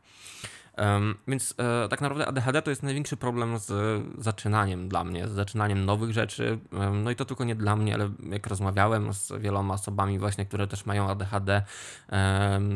Więc 1.27 1.53
e, 1.57 1.89
tak 1.89 2.01
naprawdę 2.01 2.27
ADHD 2.27 2.61
to 2.61 2.69
jest 2.69 2.83
największy 2.83 3.17
problem 3.17 3.57
z 3.59 4.03
zaczynaniem 4.17 4.89
dla 4.89 5.03
mnie, 5.03 5.27
z 5.27 5.31
zaczynaniem 5.31 5.85
nowych 5.85 6.11
rzeczy. 6.11 6.59
No 7.03 7.11
i 7.11 7.15
to 7.15 7.25
tylko 7.25 7.43
nie 7.43 7.55
dla 7.55 7.75
mnie, 7.75 7.93
ale 7.93 8.09
jak 8.29 8.47
rozmawiałem 8.47 9.13
z 9.13 9.31
wieloma 9.39 9.73
osobami 9.73 10.19
właśnie, 10.19 10.45
które 10.45 10.67
też 10.67 10.85
mają 10.85 11.09
ADHD 11.09 11.63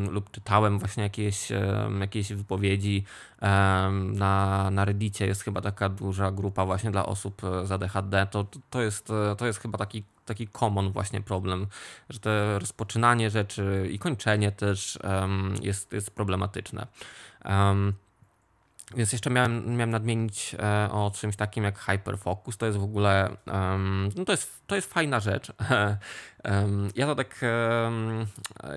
lub 0.09 0.31
czytałem 0.31 0.79
właśnie 0.79 1.03
jakieś, 1.03 1.49
jakieś 1.99 2.33
wypowiedzi 2.33 3.03
na, 4.13 4.69
na 4.71 4.85
Reddicie 4.85 5.27
jest 5.27 5.43
chyba 5.43 5.61
taka 5.61 5.89
duża 5.89 6.31
grupa 6.31 6.65
właśnie 6.65 6.91
dla 6.91 7.05
osób 7.05 7.41
z 7.63 7.71
ADHD, 7.71 8.27
to, 8.31 8.45
to, 8.69 8.81
jest, 8.81 9.07
to 9.37 9.45
jest 9.45 9.59
chyba 9.59 9.77
taki 9.77 10.03
taki 10.29 10.47
common 10.47 10.91
właśnie 10.91 11.21
problem, 11.21 11.67
że 12.09 12.19
to 12.19 12.59
rozpoczynanie 12.59 13.29
rzeczy 13.29 13.89
i 13.91 13.99
kończenie 13.99 14.51
też 14.51 14.99
um, 15.03 15.55
jest, 15.61 15.93
jest 15.93 16.11
problematyczne. 16.11 16.87
Um, 17.45 17.93
więc 18.95 19.11
jeszcze 19.11 19.29
miałem, 19.29 19.75
miałem 19.75 19.89
nadmienić 19.89 20.55
e, 20.59 20.89
o 20.91 21.11
czymś 21.15 21.35
takim 21.35 21.63
jak 21.63 21.79
hyperfocus. 21.79 22.57
To 22.57 22.65
jest 22.65 22.77
w 22.77 22.83
ogóle, 22.83 23.37
um, 23.47 24.09
no 24.15 24.25
to 24.25 24.31
jest, 24.31 24.67
to 24.67 24.75
jest 24.75 24.93
fajna 24.93 25.19
rzecz. 25.19 25.51
Ja 26.95 27.05
to 27.05 27.15
tak, 27.15 27.41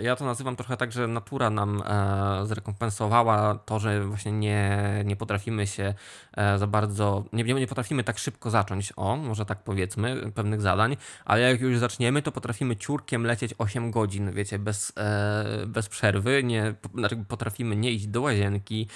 ja 0.00 0.16
to 0.16 0.24
nazywam 0.24 0.56
trochę 0.56 0.76
tak, 0.76 0.92
że 0.92 1.06
natura 1.06 1.50
nam 1.50 1.82
e, 1.86 2.46
zrekompensowała 2.46 3.54
to, 3.54 3.78
że 3.78 4.04
właśnie 4.04 4.32
nie, 4.32 4.78
nie 5.04 5.16
potrafimy 5.16 5.66
się 5.66 5.94
e, 6.36 6.58
za 6.58 6.66
bardzo, 6.66 7.24
nie, 7.32 7.44
nie 7.44 7.66
potrafimy 7.66 8.04
tak 8.04 8.18
szybko 8.18 8.50
zacząć, 8.50 8.92
o, 8.96 9.16
może 9.16 9.46
tak 9.46 9.58
powiedzmy, 9.64 10.32
pewnych 10.34 10.60
zadań, 10.60 10.96
ale 11.24 11.40
jak 11.40 11.60
już 11.60 11.78
zaczniemy, 11.78 12.22
to 12.22 12.32
potrafimy 12.32 12.76
ciurkiem 12.76 13.26
lecieć 13.26 13.54
8 13.58 13.90
godzin, 13.90 14.32
wiecie, 14.32 14.58
bez, 14.58 14.92
e, 14.96 15.66
bez 15.66 15.88
przerwy, 15.88 16.44
nie, 16.44 16.74
znaczy 16.94 17.16
potrafimy 17.28 17.76
nie 17.76 17.90
iść 17.90 18.06
do 18.06 18.20
łazienki, 18.20 18.88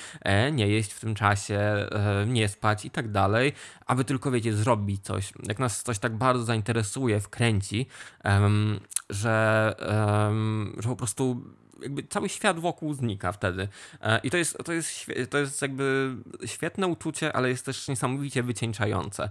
nie 0.52 0.68
jeść 0.68 0.92
w 0.92 1.00
tym 1.00 1.14
czasie, 1.14 1.88
nie 2.26 2.48
spać 2.48 2.84
i 2.84 2.90
tak 2.90 3.10
dalej, 3.10 3.52
aby 3.86 4.04
tylko, 4.04 4.30
wiecie, 4.30 4.52
zrobić 4.52 5.04
coś. 5.04 5.32
Jak 5.48 5.58
nas 5.58 5.82
coś 5.82 5.98
tak 5.98 6.16
bardzo 6.16 6.44
zainteresuje, 6.44 7.20
wkręci, 7.20 7.86
że, 9.10 9.74
że 10.78 10.88
po 10.88 10.96
prostu 10.96 11.42
jakby 11.82 12.02
cały 12.02 12.28
świat 12.28 12.60
wokół 12.60 12.94
znika 12.94 13.32
wtedy. 13.32 13.68
E, 14.00 14.20
I 14.22 14.30
to 14.30 14.36
jest, 14.36 14.58
to 14.64 14.72
jest, 14.72 15.06
to 15.30 15.38
jest 15.38 15.62
jakby 15.62 16.16
świetne 16.46 16.86
uczucie, 16.86 17.32
ale 17.32 17.48
jest 17.48 17.66
też 17.66 17.88
niesamowicie 17.88 18.42
wycieńczające. 18.42 19.30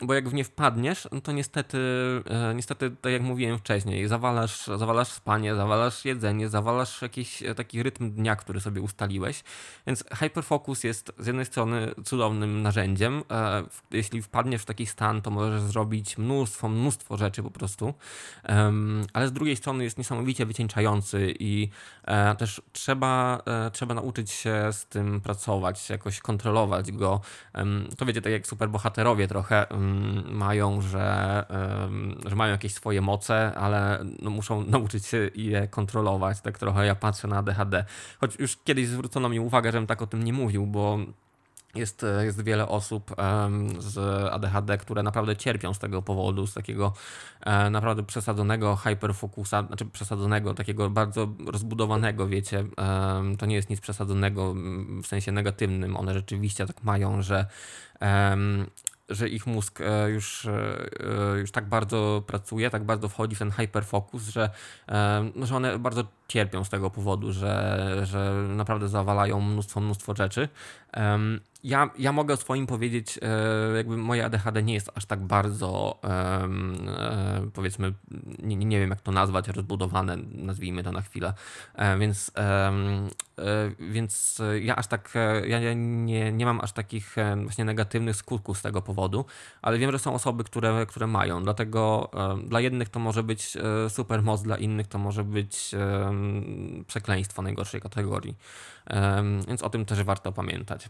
Bo 0.00 0.14
jak 0.14 0.28
w 0.28 0.34
nie 0.34 0.44
wpadniesz, 0.44 1.08
no 1.12 1.20
to 1.20 1.32
niestety, 1.32 1.78
e, 2.26 2.54
niestety, 2.54 2.90
tak 2.90 3.12
jak 3.12 3.22
mówiłem 3.22 3.58
wcześniej, 3.58 4.08
zawalasz, 4.08 4.66
zawalasz 4.66 5.08
spanie, 5.08 5.54
zawalasz 5.54 6.04
jedzenie, 6.04 6.48
zawalasz 6.48 7.02
jakiś 7.02 7.42
taki 7.56 7.82
rytm 7.82 8.10
dnia, 8.10 8.36
który 8.36 8.60
sobie 8.60 8.80
ustaliłeś. 8.80 9.44
Więc 9.86 10.04
hyperfocus 10.12 10.84
jest 10.84 11.12
z 11.18 11.26
jednej 11.26 11.46
strony 11.46 11.94
cudownym 12.04 12.62
narzędziem. 12.62 13.22
E, 13.30 13.62
jeśli 13.90 14.22
wpadniesz 14.22 14.62
w 14.62 14.64
taki 14.64 14.86
stan, 14.86 15.22
to 15.22 15.30
możesz 15.30 15.62
zrobić 15.62 16.18
mnóstwo, 16.18 16.68
mnóstwo 16.68 17.16
rzeczy 17.16 17.42
po 17.42 17.50
prostu. 17.50 17.94
Ale 19.12 19.28
z 19.28 19.32
drugiej 19.32 19.56
strony 19.56 19.84
jest 19.84 19.98
niesamowicie 19.98 20.46
wycieńczający 20.46 21.23
i 21.30 21.70
e, 22.04 22.34
też 22.34 22.62
trzeba, 22.72 23.42
e, 23.46 23.70
trzeba 23.70 23.94
nauczyć 23.94 24.30
się 24.30 24.72
z 24.72 24.86
tym 24.86 25.20
pracować, 25.20 25.90
jakoś 25.90 26.20
kontrolować 26.20 26.92
go. 26.92 27.20
To 27.98 28.06
wiecie, 28.06 28.22
tak 28.22 28.32
jak 28.32 28.46
superbohaterowie 28.46 29.28
trochę 29.28 29.66
mają, 30.30 30.80
że, 30.80 31.44
że 32.26 32.36
mają 32.36 32.52
jakieś 32.52 32.74
swoje 32.74 33.00
moce, 33.00 33.54
ale 33.54 34.04
no 34.22 34.30
muszą 34.30 34.64
nauczyć 34.70 35.06
się 35.06 35.30
je 35.34 35.68
kontrolować. 35.68 36.40
Tak 36.40 36.58
trochę 36.58 36.86
ja 36.86 36.94
patrzę 36.94 37.28
na 37.28 37.36
ADHD. 37.36 37.84
Choć 38.20 38.38
już 38.38 38.56
kiedyś 38.64 38.88
zwrócono 38.88 39.28
mi 39.28 39.40
uwagę, 39.40 39.72
żebym 39.72 39.86
tak 39.86 40.02
o 40.02 40.06
tym 40.06 40.24
nie 40.24 40.32
mówił, 40.32 40.66
bo 40.66 40.98
jest, 41.74 42.04
e, 42.04 42.24
jest 42.24 42.42
wiele 42.42 42.68
osób 42.68 43.14
z 43.78 43.98
ADHD, 44.32 44.78
które 44.78 45.02
naprawdę 45.02 45.36
cierpią 45.36 45.74
z 45.74 45.78
tego 45.78 46.02
powodu, 46.02 46.46
z 46.46 46.54
takiego 46.54 46.92
e, 47.40 47.70
naprawdę 47.70 48.02
przesadzonego 48.02 48.76
hyperfokusa, 48.76 49.66
znaczy 49.66 49.86
przesadzonego, 49.86 50.54
takiego 50.54 50.90
bardzo 50.90 51.28
rozbudowanego, 51.46 52.28
wiecie. 52.28 52.64
To 53.38 53.46
nie 53.46 53.56
jest 53.56 53.70
nic 53.70 53.80
przesadzonego 53.80 54.54
w 55.02 55.06
sensie 55.06 55.32
negatywnym. 55.32 55.96
One 55.96 56.14
rzeczywiście 56.14 56.66
tak 56.66 56.84
mają, 56.84 57.22
że 57.22 57.46
że 59.08 59.28
ich 59.28 59.46
mózg 59.46 59.80
e, 59.80 60.10
już, 60.10 60.48
już 61.40 61.50
tak 61.50 61.68
bardzo 61.68 62.22
pracuje, 62.26 62.70
tak 62.70 62.84
bardzo 62.84 63.08
wchodzi 63.08 63.36
w 63.36 63.38
ten 63.38 63.50
hyperfocus, 63.50 64.22
że, 64.22 64.50
no, 65.34 65.46
że 65.46 65.56
one 65.56 65.78
bardzo 65.78 66.04
cierpią 66.28 66.64
z 66.64 66.68
tego 66.68 66.90
powodu, 66.90 67.32
że, 67.32 68.00
że 68.02 68.46
naprawdę 68.48 68.88
zawalają 68.88 69.40
mnóstwo, 69.40 69.80
mnóstwo 69.80 70.14
rzeczy 70.16 70.48
ja, 71.64 71.90
ja 71.98 72.12
mogę 72.12 72.34
o 72.34 72.36
swoim 72.36 72.66
powiedzieć, 72.66 73.18
e, 73.22 73.76
jakby 73.76 73.96
moje 73.96 74.24
ADHD 74.24 74.62
nie 74.62 74.74
jest 74.74 74.90
aż 74.94 75.06
tak 75.06 75.20
bardzo, 75.20 75.98
e, 76.04 77.50
powiedzmy, 77.54 77.94
nie, 78.38 78.56
nie 78.56 78.80
wiem 78.80 78.90
jak 78.90 79.00
to 79.00 79.12
nazwać, 79.12 79.48
rozbudowane, 79.48 80.16
nazwijmy 80.32 80.82
to 80.82 80.92
na 80.92 81.00
chwilę. 81.00 81.34
E, 81.74 81.98
więc, 81.98 82.30
więc 83.78 84.42
ja 84.60 84.76
aż 84.76 84.86
tak, 84.86 85.14
ja 85.46 85.74
nie, 85.74 86.32
nie 86.32 86.44
mam 86.46 86.60
aż 86.60 86.72
takich 86.72 87.16
właśnie 87.42 87.64
negatywnych 87.64 88.16
skutków 88.16 88.58
z 88.58 88.62
tego 88.62 88.82
powodu, 88.82 89.24
ale 89.62 89.78
wiem, 89.78 89.92
że 89.92 89.98
są 89.98 90.14
osoby, 90.14 90.44
które, 90.44 90.86
które 90.86 91.06
mają. 91.06 91.42
Dlatego 91.42 92.10
dla 92.46 92.60
jednych 92.60 92.88
to 92.88 92.98
może 92.98 93.22
być 93.22 93.56
super 93.88 94.22
moc, 94.22 94.42
dla 94.42 94.56
innych 94.56 94.86
to 94.86 94.98
może 94.98 95.24
być 95.24 95.74
przekleństwo 96.86 97.42
najgorszej 97.42 97.80
kategorii. 97.80 98.36
Więc 99.48 99.62
o 99.62 99.70
tym 99.70 99.84
też 99.84 100.02
warto 100.02 100.32
pamiętać. 100.32 100.88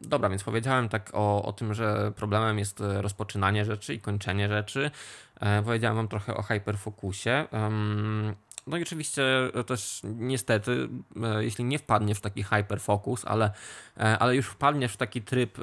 Dobra, 0.00 0.28
więc 0.28 0.44
powiedziałem 0.44 0.88
tak 0.88 1.10
o, 1.12 1.42
o 1.42 1.52
tym, 1.52 1.74
że 1.74 2.12
problemem 2.16 2.58
jest 2.58 2.80
e, 2.80 3.02
rozpoczynanie 3.02 3.64
rzeczy 3.64 3.94
i 3.94 4.00
kończenie 4.00 4.48
rzeczy. 4.48 4.90
E, 5.40 5.62
powiedziałem 5.62 5.96
Wam 5.96 6.08
trochę 6.08 6.36
o 6.36 6.42
hyperfokusie. 6.42 7.44
No 8.70 8.76
i 8.76 8.82
oczywiście 8.82 9.22
też 9.66 10.00
niestety, 10.04 10.88
jeśli 11.40 11.64
nie 11.64 11.78
wpadniesz 11.78 12.18
w 12.18 12.20
taki 12.20 12.42
hyperfocus, 12.42 13.24
ale, 13.24 13.50
ale 13.96 14.36
już 14.36 14.46
wpadniesz 14.46 14.92
w 14.92 14.96
taki 14.96 15.22
tryb, 15.22 15.58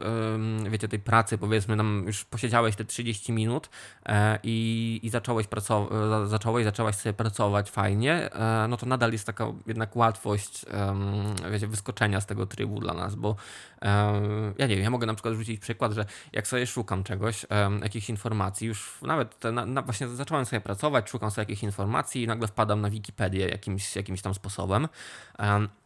wiecie, 0.70 0.88
tej 0.88 1.00
pracy, 1.00 1.38
powiedzmy, 1.38 1.78
tam 1.78 2.04
już 2.08 2.26
posiedziałeś 2.26 2.76
te 2.76 2.86
30 2.86 3.34
minut 3.34 3.70
i, 4.44 5.00
i 5.04 5.10
zacząłeś, 5.10 5.48
pracować, 5.48 5.90
zacząłeś, 6.30 6.66
zaczęłaś 6.66 6.96
sobie 6.96 7.14
pracować 7.14 7.72
fajnie, 7.72 8.30
no 8.70 8.78
to 8.78 8.86
nadal 8.86 9.12
jest 9.12 9.26
taka 9.26 9.48
jednak 9.68 9.96
łatwość, 9.96 10.66
wiecie, 11.52 11.68
wyskoczenia 11.68 12.22
z 12.22 12.26
tego 12.26 12.46
trybu 12.46 12.80
dla 12.80 12.94
nas, 12.94 13.16
bo 13.16 13.36
ja 14.58 14.68
nie 14.68 14.76
wiem, 14.76 14.84
ja 14.84 14.90
mogę 14.90 15.08
na 15.08 15.14
przykład 15.14 15.34
rzucić 15.34 15.62
przykład, 15.62 15.92
że 15.92 16.06
jak 16.34 16.48
sobie 16.48 16.68
szukam 16.68 17.04
czegoś, 17.04 17.46
jakichś 17.84 18.10
informacji, 18.10 18.68
już 18.68 19.02
nawet 19.02 19.40
te, 19.40 19.52
na, 19.52 19.66
na, 19.66 19.82
właśnie 19.82 20.08
zacząłem 20.08 20.46
sobie 20.46 20.62
pracować, 20.62 21.10
szukam 21.10 21.32
sobie 21.32 21.42
jakichś 21.42 21.64
informacji 21.64 22.24
i 22.24 22.28
nagle 22.28 22.48
wpadam 22.48 22.82
na 22.82 22.90
Wikipedię 22.98 23.48
jakimś, 23.48 23.96
jakimś 23.96 24.22
tam 24.22 24.34
sposobem, 24.34 24.88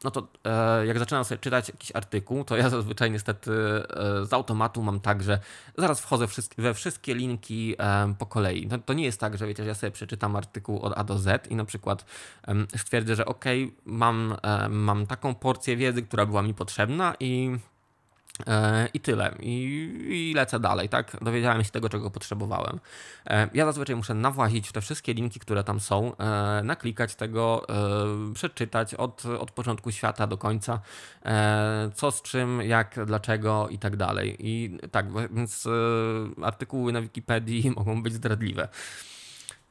no 0.03 0.11
to 0.11 0.27
e, 0.45 0.85
jak 0.85 0.99
zaczynam 0.99 1.25
sobie 1.25 1.39
czytać 1.39 1.69
jakiś 1.69 1.91
artykuł, 1.95 2.43
to 2.43 2.57
ja 2.57 2.69
zazwyczaj 2.69 3.11
niestety 3.11 3.51
e, 3.51 4.25
z 4.25 4.33
automatu 4.33 4.83
mam 4.83 4.99
tak, 4.99 5.23
że 5.23 5.39
zaraz 5.77 6.01
wchodzę 6.01 6.25
we 6.57 6.73
wszystkie 6.73 7.15
linki 7.15 7.75
po 8.19 8.25
kolei. 8.25 8.67
To, 8.67 8.77
to 8.77 8.93
nie 8.93 9.03
jest 9.03 9.19
tak, 9.19 9.37
że 9.37 9.47
wiecie, 9.47 9.63
że 9.63 9.69
ja 9.69 9.75
sobie 9.75 9.91
przeczytam 9.91 10.35
artykuł 10.35 10.81
od 10.81 10.93
A 10.97 11.03
do 11.03 11.17
Z 11.17 11.47
i 11.47 11.55
na 11.55 11.65
przykład 11.65 12.05
stwierdzę, 12.77 13.15
że 13.15 13.25
ok, 13.25 13.45
mam, 13.85 14.35
mam 14.69 15.07
taką 15.07 15.35
porcję 15.35 15.77
wiedzy, 15.77 16.03
która 16.03 16.25
była 16.25 16.41
mi 16.41 16.53
potrzebna 16.53 17.15
i 17.19 17.57
I 18.93 18.99
tyle. 18.99 19.35
I, 19.39 19.53
I, 20.09 20.33
lecę 20.33 20.59
dalej, 20.59 20.89
tak? 20.89 21.17
Dowiedziałem 21.21 21.63
się 21.63 21.71
tego, 21.71 21.89
czego 21.89 22.11
potrzebowałem. 22.11 22.79
E, 23.27 23.49
ja 23.53 23.65
zazwyczaj 23.65 23.95
muszę 23.95 24.13
nawłazić 24.13 24.71
te 24.71 24.81
wszystkie 24.81 25.13
linki, 25.13 25.39
które 25.39 25.63
tam 25.63 25.79
są, 25.79 26.17
e, 26.17 26.61
naklikać 26.63 27.15
tego, 27.15 27.65
przeczytać 28.33 28.93
od, 28.93 29.25
od 29.25 29.51
początku 29.51 29.91
świata 29.91 30.27
do 30.27 30.37
końca, 30.37 30.79
co 31.95 32.11
z 32.11 32.21
czym, 32.21 32.61
jak, 32.61 33.05
dlaczego 33.05 33.67
i 33.69 33.79
tak 33.79 33.95
dalej. 33.95 34.35
I 34.39 34.77
tak, 34.91 35.05
więc 35.31 35.67
artykuły 36.43 36.91
na 36.91 37.01
Wikipedii 37.01 37.71
mogą 37.77 38.03
być 38.03 38.13
zdradliwe. 38.13 38.67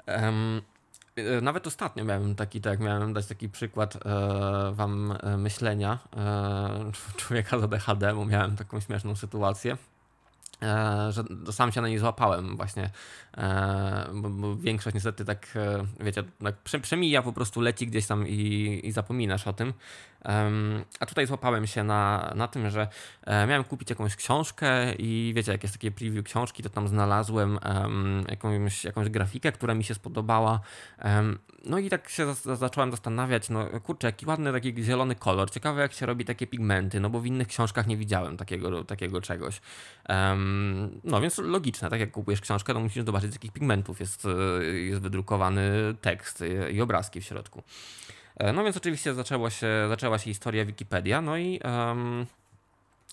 E, 0.08 0.32
nawet 1.42 1.66
ostatnio 1.66 2.04
miałem 2.04 2.34
taki, 2.34 2.60
tak, 2.60 2.80
miałem 2.80 3.12
dać 3.12 3.26
taki 3.26 3.48
przykład 3.48 3.96
e, 3.96 4.00
wam 4.72 5.16
e, 5.22 5.36
myślenia 5.36 5.98
e, 6.16 6.92
człowieka 7.16 7.58
z 7.58 7.62
ADHD, 7.62 8.14
bo 8.14 8.26
miałem 8.26 8.56
taką 8.56 8.80
śmieszną 8.80 9.16
sytuację. 9.16 9.76
E, 10.62 11.12
że 11.12 11.24
sam 11.52 11.72
się 11.72 11.80
na 11.80 11.88
niej 11.88 11.98
złapałem 11.98 12.56
właśnie, 12.56 12.90
e, 13.36 14.10
bo, 14.14 14.30
bo, 14.30 14.56
większość 14.56 14.94
niestety 14.94 15.24
tak, 15.24 15.58
wiecie, 16.00 16.24
tak 16.44 16.56
przemija, 16.82 17.22
po 17.22 17.32
prostu 17.32 17.60
leci 17.60 17.86
gdzieś 17.86 18.06
tam 18.06 18.28
i, 18.28 18.80
i 18.84 18.92
zapominasz 18.92 19.46
o 19.46 19.52
tym. 19.52 19.72
A 21.00 21.06
tutaj 21.06 21.26
złapałem 21.26 21.66
się 21.66 21.84
na, 21.84 22.32
na 22.34 22.48
tym, 22.48 22.70
że 22.70 22.88
e, 23.24 23.46
miałem 23.46 23.64
kupić 23.64 23.90
jakąś 23.90 24.16
książkę 24.16 24.94
i 24.94 25.32
wiecie, 25.36 25.52
jak 25.52 25.62
jest 25.62 25.74
takie 25.74 25.90
preview 25.90 26.24
książki, 26.24 26.62
to 26.62 26.68
tam 26.68 26.88
znalazłem 26.88 27.58
jakąś, 28.28 28.84
jakąś 28.84 29.08
grafikę, 29.08 29.52
która 29.52 29.74
mi 29.74 29.84
się 29.84 29.94
spodobała. 29.94 30.60
No 31.64 31.78
i 31.78 31.90
tak 31.90 32.08
się 32.08 32.34
zacząłem 32.34 32.90
zastanawiać, 32.90 33.50
no 33.50 33.66
kurczę, 33.66 34.08
jaki 34.08 34.26
ładny 34.26 34.52
taki 34.52 34.84
zielony 34.84 35.14
kolor. 35.14 35.50
Ciekawe 35.50 35.82
jak 35.82 35.92
się 35.92 36.06
robi 36.06 36.24
takie 36.24 36.46
pigmenty, 36.46 37.00
no 37.00 37.10
bo 37.10 37.20
w 37.20 37.26
innych 37.26 37.48
książkach 37.48 37.86
nie 37.86 37.96
widziałem 37.96 38.36
takiego, 38.36 38.84
takiego 38.84 39.20
czegoś. 39.20 39.60
No 41.04 41.20
więc 41.20 41.38
logiczne, 41.38 41.90
tak 41.90 42.00
jak 42.00 42.10
kupujesz 42.10 42.40
książkę, 42.40 42.74
to 42.74 42.80
musisz 42.80 43.04
zobaczyć 43.04 43.30
z 43.30 43.34
jakich 43.34 43.52
pigmentów 43.52 44.00
jest, 44.00 44.26
e, 44.60 44.64
jest 44.64 45.00
wydrukowany 45.00 45.94
tekst 46.00 46.44
i 46.72 46.80
obrazki 46.80 47.20
w 47.20 47.24
środku. 47.24 47.62
E, 48.36 48.52
no 48.52 48.64
więc 48.64 48.76
oczywiście 48.76 49.14
zaczęło 49.14 49.50
się, 49.50 49.68
zaczęła 49.88 50.18
się 50.18 50.24
historia 50.24 50.64
Wikipedia, 50.64 51.20
no 51.20 51.36
i 51.36 51.60
um, 51.64 52.26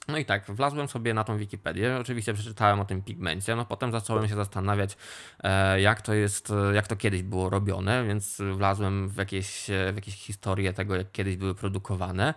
no 0.07 0.17
i 0.17 0.25
tak, 0.25 0.51
wlazłem 0.51 0.87
sobie 0.87 1.13
na 1.13 1.23
tą 1.23 1.37
Wikipedię, 1.37 1.97
oczywiście 2.01 2.33
przeczytałem 2.33 2.79
o 2.79 2.85
tym 2.85 3.01
pigmencie, 3.01 3.55
no 3.55 3.65
potem 3.65 3.91
zacząłem 3.91 4.27
się 4.27 4.35
zastanawiać, 4.35 4.97
e, 5.43 5.81
jak 5.81 6.01
to 6.01 6.13
jest, 6.13 6.53
jak 6.73 6.87
to 6.87 6.95
kiedyś 6.95 7.23
było 7.23 7.49
robione, 7.49 8.05
więc 8.05 8.41
wlazłem 8.53 9.09
w 9.09 9.17
jakieś, 9.17 9.67
w 9.91 9.95
jakieś 9.95 10.15
historie 10.15 10.73
tego, 10.73 10.95
jak 10.95 11.11
kiedyś 11.11 11.37
były 11.37 11.55
produkowane. 11.55 12.33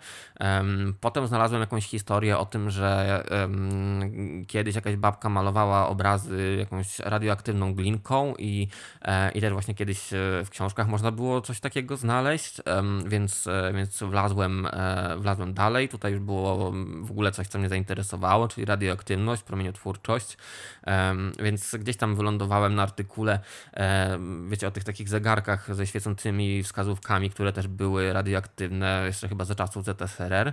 Potem 1.01 1.27
znalazłem 1.27 1.61
jakąś 1.61 1.87
historię 1.87 2.39
o 2.39 2.47
tym, 2.47 2.71
że 2.71 3.25
kiedyś 4.49 4.75
jakaś 4.75 4.97
babka 4.97 5.29
malowała 5.29 5.89
obrazy 5.89 6.57
jakąś 6.59 6.99
radioaktywną 6.99 7.75
glinką 7.75 8.35
i, 8.39 8.69
e, 9.03 9.31
i 9.31 9.41
też 9.41 9.53
właśnie 9.53 9.75
kiedyś 9.75 10.13
e, 10.13 10.17
w 10.45 10.51
książkach 10.51 10.89
można 10.89 11.11
było 11.11 11.41
coś 11.41 11.61
takiego 11.61 11.97
znaleźć, 11.97 12.61
więc, 13.07 13.49
więc 13.75 14.03
wlazłem, 14.03 14.69
wlazłem 15.19 15.55
dalej. 15.55 15.89
Tutaj 15.89 16.13
już 16.13 16.21
było 16.21 16.73
w 17.03 17.11
ogóle 17.11 17.33
coś, 17.33 17.49
co 17.49 17.59
mnie 17.61 17.69
zainteresowało, 17.69 18.49
czyli 18.49 18.65
radioaktywność, 18.65 19.43
promieniotwórczość, 19.43 20.37
więc 21.43 21.77
gdzieś 21.77 21.97
tam 21.97 22.17
wylądowałem 22.17 22.75
na 22.75 22.83
artykule, 22.83 23.41
wiecie, 24.49 24.69
o 24.69 24.71
tych 24.71 24.85
takich 24.85 25.09
zegarkach 25.09 25.75
ze 25.75 25.87
świecącymi 25.87 26.63
wskazówkami, 26.63 27.31
które 27.31 27.53
też 27.53 27.69
były 27.69 28.13
radioaktywne, 28.13 29.03
jeszcze 29.07 29.29
chyba 29.29 29.45
za 29.45 29.55
czasów 29.55 29.85
ZSRR. 29.85 30.53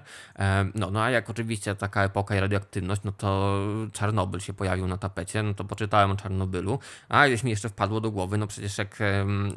No, 0.76 0.91
no 0.91 1.04
a 1.04 1.10
jak 1.10 1.30
oczywiście 1.30 1.76
taka 1.76 2.04
epoka 2.04 2.36
i 2.36 2.39
radioaktywność, 2.39 3.02
no 3.04 3.12
to 3.12 3.60
Czarnobyl 3.93 4.39
się 4.39 4.54
pojawił 4.54 4.88
na 4.88 4.98
tapecie, 4.98 5.43
no 5.43 5.54
to 5.54 5.63
poczytałem 5.63 6.12
o 6.12 6.15
Czarnobylu, 6.15 6.80
a 7.10 7.28
gdzieś 7.28 7.43
mi 7.43 7.52
jeszcze 7.52 7.70
wpadło 7.70 8.02
do 8.02 8.12
głowy, 8.12 8.38
no 8.38 8.48
przecież 8.48 8.78
jak, 8.78 9.00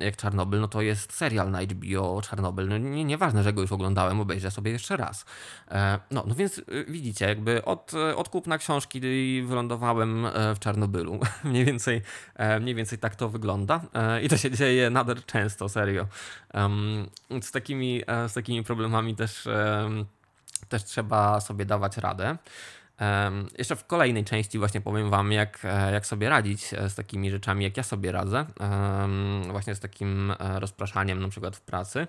jak 0.00 0.16
Czarnobyl, 0.16 0.60
no 0.60 0.68
to 0.68 0.82
jest 0.82 1.12
serial 1.12 1.50
na 1.50 1.62
HBO 1.62 2.16
o 2.16 2.22
Czarnobyl, 2.22 2.68
no 2.68 2.78
nie, 2.78 3.04
nieważne, 3.04 3.42
że 3.42 3.52
go 3.52 3.60
już 3.60 3.72
oglądałem, 3.72 4.20
obejrzę 4.20 4.50
sobie 4.50 4.70
jeszcze 4.70 4.96
raz. 4.96 5.24
No, 6.10 6.24
no 6.26 6.34
więc 6.34 6.58
y, 6.58 6.84
widzicie, 6.88 7.36
jakby 7.40 7.64
od, 7.64 7.92
od 8.16 8.28
kupna 8.28 8.58
książki 8.58 9.00
wylądowałem 9.42 10.26
e, 10.26 10.54
w 10.54 10.58
Czarnobylu. 10.58 11.20
mniej, 11.44 11.64
więcej, 11.64 12.02
e, 12.34 12.60
mniej 12.60 12.74
więcej 12.74 12.98
tak 12.98 13.16
to 13.16 13.28
wygląda 13.28 13.80
e, 13.94 14.22
i 14.22 14.28
to 14.28 14.36
się 14.36 14.50
dzieje 14.50 14.90
nader 14.90 15.24
często, 15.26 15.68
serio. 15.68 16.06
Z 17.42 17.50
takimi, 17.50 18.02
z 18.28 18.34
takimi 18.34 18.64
problemami 18.64 19.16
też, 19.16 19.48
też 20.68 20.84
trzeba 20.84 21.40
sobie 21.40 21.64
dawać 21.64 21.96
radę. 21.96 22.36
Jeszcze 23.58 23.76
w 23.76 23.86
kolejnej 23.86 24.24
części 24.24 24.58
właśnie 24.58 24.80
powiem 24.80 25.10
Wam, 25.10 25.32
jak, 25.32 25.62
jak 25.92 26.06
sobie 26.06 26.28
radzić 26.28 26.66
z 26.88 26.94
takimi 26.94 27.30
rzeczami, 27.30 27.64
jak 27.64 27.76
ja 27.76 27.82
sobie 27.82 28.12
radzę, 28.12 28.46
właśnie 29.50 29.74
z 29.74 29.80
takim 29.80 30.32
rozpraszaniem 30.38 31.20
na 31.20 31.28
przykład 31.28 31.56
w 31.56 31.60
pracy. 31.60 32.06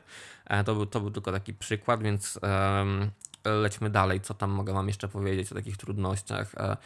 To 0.65 0.75
był, 0.75 0.85
to 0.85 0.99
był 0.99 1.11
tylko 1.11 1.31
taki 1.31 1.53
przykład, 1.53 2.03
więc 2.03 2.39
lećmy 3.45 3.89
dalej, 3.89 4.21
co 4.21 4.33
tam 4.33 4.51
mogę 4.51 4.73
Wam 4.73 4.87
jeszcze 4.87 5.07
powiedzieć 5.07 5.51
o 5.51 5.55
takich 5.55 5.77
trudnościach. 5.77 6.55
E, 6.55 6.77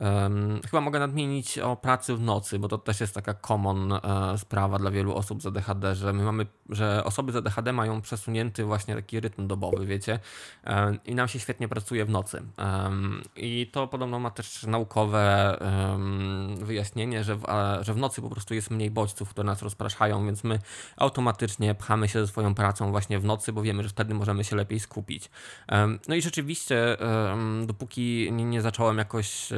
Um, 0.00 0.60
chyba 0.70 0.80
mogę 0.80 0.98
nadmienić 0.98 1.58
o 1.58 1.76
pracy 1.76 2.14
w 2.14 2.20
nocy, 2.20 2.58
bo 2.58 2.68
to 2.68 2.78
też 2.78 3.00
jest 3.00 3.14
taka 3.14 3.34
common 3.34 3.92
e, 3.92 3.98
sprawa 4.38 4.78
dla 4.78 4.90
wielu 4.90 5.14
osób 5.14 5.42
z 5.42 5.46
ADHD, 5.46 5.94
że 5.94 6.12
my 6.12 6.22
mamy, 6.22 6.46
że 6.68 7.04
osoby 7.04 7.32
z 7.32 7.36
ADHD 7.36 7.72
mają 7.72 8.00
przesunięty 8.00 8.64
właśnie 8.64 8.94
taki 8.94 9.20
rytm 9.20 9.46
dobowy, 9.46 9.86
wiecie, 9.86 10.18
e, 10.64 10.98
i 11.04 11.14
nam 11.14 11.28
się 11.28 11.38
świetnie 11.40 11.68
pracuje 11.68 12.04
w 12.04 12.10
nocy. 12.10 12.42
I 13.36 13.70
to 13.72 13.88
podobno 13.88 14.18
ma 14.18 14.30
też 14.30 14.62
naukowe 14.62 15.56
wyjaśnienie, 16.78 17.24
że 17.24 17.36
w, 17.36 17.42
że 17.80 17.94
w 17.94 17.96
nocy 17.96 18.22
po 18.22 18.30
prostu 18.30 18.54
jest 18.54 18.70
mniej 18.70 18.90
bodźców, 18.90 19.30
które 19.30 19.46
nas 19.46 19.62
rozpraszają, 19.62 20.26
więc 20.26 20.44
my 20.44 20.58
automatycznie 20.96 21.74
pchamy 21.74 22.08
się 22.08 22.20
ze 22.20 22.26
swoją 22.26 22.54
pracą 22.54 22.90
właśnie 22.90 23.18
w 23.18 23.24
nocy, 23.24 23.52
bo 23.52 23.62
wiemy, 23.62 23.82
że 23.82 23.88
wtedy 23.88 24.14
możemy 24.14 24.44
się 24.44 24.56
lepiej 24.56 24.80
skupić. 24.80 25.30
No 26.08 26.14
i 26.14 26.22
rzeczywiście, 26.22 26.96
dopóki 27.66 28.32
nie, 28.32 28.62
zacząłem 28.62 28.98
jakoś 28.98 29.48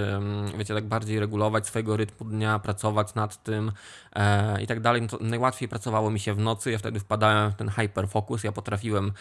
wiecie, 0.58 0.74
tak 0.74 0.84
bardziej 0.84 1.20
regulować 1.20 1.66
swojego 1.66 1.96
rytmu 1.96 2.26
dnia, 2.26 2.58
pracować 2.58 3.14
nad 3.14 3.42
tym 3.42 3.72
e, 4.12 4.62
i 4.62 4.66
tak 4.66 4.80
dalej, 4.80 5.02
no 5.02 5.18
najłatwiej 5.20 5.68
pracowało 5.68 6.10
mi 6.10 6.20
się 6.20 6.34
w 6.34 6.38
nocy, 6.38 6.70
ja 6.70 6.78
wtedy 6.78 7.00
wpadałem 7.00 7.50
w 7.50 7.54
ten 7.54 7.68
hyperfocus, 7.68 8.44
ja 8.44 8.52
potrafiłem 8.52 9.12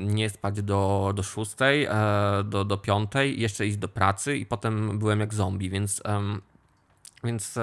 nie 0.00 0.30
spać 0.30 0.62
do, 0.62 1.12
do 1.14 1.22
szóstej, 1.22 1.84
e, 1.84 1.90
do, 2.44 2.64
do 2.64 2.76
piątej, 2.76 3.40
jeszcze 3.40 3.66
iść 3.66 3.76
do 3.76 3.88
pracy 3.88 4.36
i 4.36 4.46
potem 4.46 4.98
byłem 4.98 5.20
jak 5.20 5.34
zombie, 5.34 5.70
więc 5.70 6.02
więc 7.26 7.58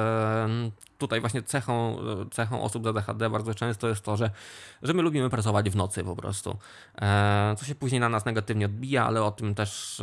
tutaj 0.97 1.19
właśnie 1.19 1.43
cechą, 1.43 1.97
cechą 2.31 2.61
osób 2.63 2.83
z 2.83 2.87
ADHD 2.87 3.29
bardzo 3.29 3.55
często 3.55 3.87
jest 3.87 4.03
to, 4.03 4.17
że, 4.17 4.31
że 4.83 4.93
my 4.93 5.01
lubimy 5.01 5.29
pracować 5.29 5.69
w 5.69 5.75
nocy 5.75 6.03
po 6.03 6.15
prostu. 6.15 6.57
E, 7.01 7.55
co 7.57 7.65
się 7.65 7.75
później 7.75 8.01
na 8.01 8.09
nas 8.09 8.25
negatywnie 8.25 8.65
odbija, 8.65 9.05
ale 9.05 9.23
o 9.23 9.31
tym 9.31 9.55
też 9.55 9.99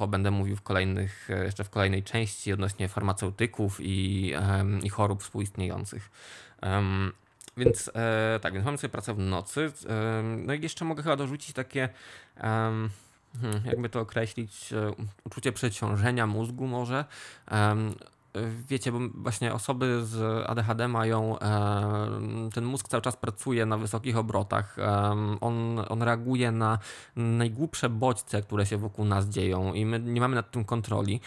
e, 0.00 0.06
będę 0.08 0.30
mówił 0.30 0.56
w 0.56 0.62
kolejnych, 0.62 1.30
e, 1.30 1.44
jeszcze 1.44 1.64
w 1.64 1.70
kolejnej 1.70 2.02
części 2.02 2.52
odnośnie 2.52 2.88
farmaceutyków 2.88 3.78
i, 3.80 4.32
i 4.82 4.88
chorób 4.88 5.22
współistniejących. 5.22 6.10
Więc 7.56 7.90
tak, 8.40 8.52
więc 8.52 8.64
mamy 8.64 8.78
sobie 8.78 8.88
pracę 8.88 9.14
w 9.14 9.18
nocy. 9.18 9.72
No 10.46 10.54
i 10.54 10.62
jeszcze 10.62 10.84
mogę 10.84 11.02
chyba 11.02 11.16
dorzucić 11.16 11.52
takie, 11.52 11.88
hmm, 12.40 12.90
jakby 13.64 13.88
to 13.88 14.00
określić, 14.00 14.74
uczucie 15.24 15.52
przeciążenia 15.52 16.26
mózgu 16.26 16.66
może 16.66 17.04
wiecie, 18.68 18.92
bo 18.92 18.98
właśnie 19.14 19.54
osoby 19.54 20.06
z 20.06 20.46
ADHD 20.50 20.88
mają, 20.88 21.36
ten 22.54 22.64
mózg 22.64 22.88
cały 22.88 23.02
czas 23.02 23.16
pracuje 23.16 23.66
na 23.66 23.78
wysokich 23.78 24.16
obrotach. 24.16 24.76
On, 25.40 25.82
on 25.88 26.02
reaguje 26.02 26.52
na 26.52 26.78
najgłupsze 27.16 27.88
bodźce, 27.88 28.42
które 28.42 28.66
się 28.66 28.76
wokół 28.76 29.04
nas 29.04 29.28
dzieją 29.28 29.72
i 29.72 29.86
my 29.86 30.00
nie 30.00 30.20
mamy 30.20 30.34
nad 30.34 30.50
tym 30.50 30.64
kontroli, 30.64 31.20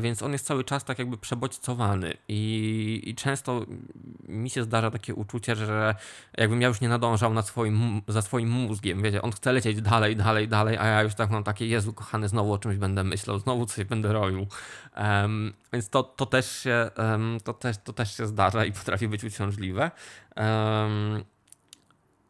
więc 0.00 0.22
on 0.22 0.32
jest 0.32 0.46
cały 0.46 0.64
czas 0.64 0.84
tak 0.84 0.98
jakby 0.98 1.18
przebodźcowany 1.18 2.14
i, 2.28 3.02
i 3.04 3.14
często 3.14 3.66
mi 4.28 4.50
się 4.50 4.62
zdarza 4.62 4.90
takie 4.90 5.14
uczucie, 5.14 5.56
że 5.56 5.94
jakbym 6.38 6.62
ja 6.62 6.68
już 6.68 6.80
nie 6.80 6.88
nadążał 6.88 7.34
nad 7.34 7.46
swoim, 7.46 8.02
za 8.08 8.22
swoim 8.22 8.50
mózgiem, 8.50 9.02
wiecie, 9.02 9.22
on 9.22 9.32
chce 9.32 9.52
lecieć 9.52 9.82
dalej, 9.82 10.16
dalej, 10.16 10.48
dalej, 10.48 10.78
a 10.78 10.86
ja 10.86 11.02
już 11.02 11.14
tak 11.14 11.30
mam 11.30 11.44
takie, 11.44 11.66
Jezu 11.66 11.92
kochany, 11.92 12.28
znowu 12.28 12.52
o 12.52 12.58
czymś 12.58 12.76
będę 12.76 13.04
myślał, 13.04 13.38
znowu 13.38 13.66
coś 13.66 13.84
będę 13.84 14.12
robił. 14.12 14.46
Um, 14.96 15.52
więc 15.72 15.88
to, 15.88 16.02
to, 16.02 16.26
też 16.26 16.52
się, 16.52 16.90
um, 16.98 17.38
to, 17.44 17.52
też, 17.52 17.76
to 17.84 17.92
też 17.92 18.16
się 18.16 18.26
zdarza 18.26 18.64
i 18.64 18.72
potrafi 18.72 19.08
być 19.08 19.24
uciążliwe. 19.24 19.90
Um, 20.36 21.24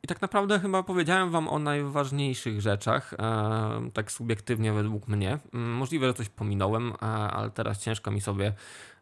i 0.03 0.07
tak 0.09 0.23
naprawdę 0.23 0.61
chyba 0.61 0.83
powiedziałem 0.83 1.31
Wam 1.31 1.49
o 1.49 1.59
najważniejszych 1.59 2.61
rzeczach, 2.61 3.15
e, 3.15 3.91
tak 3.93 4.13
subiektywnie 4.13 4.73
według 4.73 5.09
mnie. 5.09 5.39
Mm, 5.55 5.71
możliwe, 5.71 6.07
że 6.07 6.15
coś 6.15 6.29
pominąłem, 6.29 6.93
e, 6.93 7.07
ale 7.07 7.51
teraz 7.51 7.83
ciężko 7.83 8.11
mi 8.11 8.21
sobie, 8.21 8.53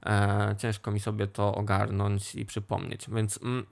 e, 0.06 0.54
ciężko 0.58 0.90
mi 0.90 1.00
sobie 1.00 1.26
to 1.26 1.54
ogarnąć 1.54 2.34
i 2.34 2.46
przypomnieć. 2.46 3.10
Więc, 3.10 3.42
mm, 3.42 3.66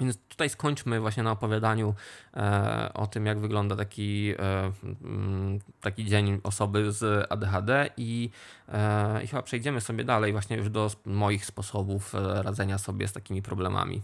więc 0.00 0.18
tutaj 0.28 0.48
skończmy 0.48 1.00
właśnie 1.00 1.22
na 1.22 1.30
opowiadaniu 1.30 1.94
e, 2.34 2.90
o 2.94 3.06
tym, 3.06 3.26
jak 3.26 3.38
wygląda 3.38 3.76
taki, 3.76 4.34
e, 4.38 4.72
mm, 5.04 5.58
taki 5.80 6.04
dzień 6.04 6.40
osoby 6.42 6.92
z 6.92 7.26
ADHD 7.32 7.90
i, 7.96 8.30
e, 8.68 9.24
i 9.24 9.26
chyba 9.26 9.42
przejdziemy 9.42 9.80
sobie 9.80 10.04
dalej 10.04 10.32
właśnie 10.32 10.56
już 10.56 10.70
do 10.70 10.90
moich 11.06 11.46
sposobów 11.46 12.14
radzenia 12.14 12.78
sobie 12.78 13.08
z 13.08 13.12
takimi 13.12 13.42
problemami. 13.42 14.02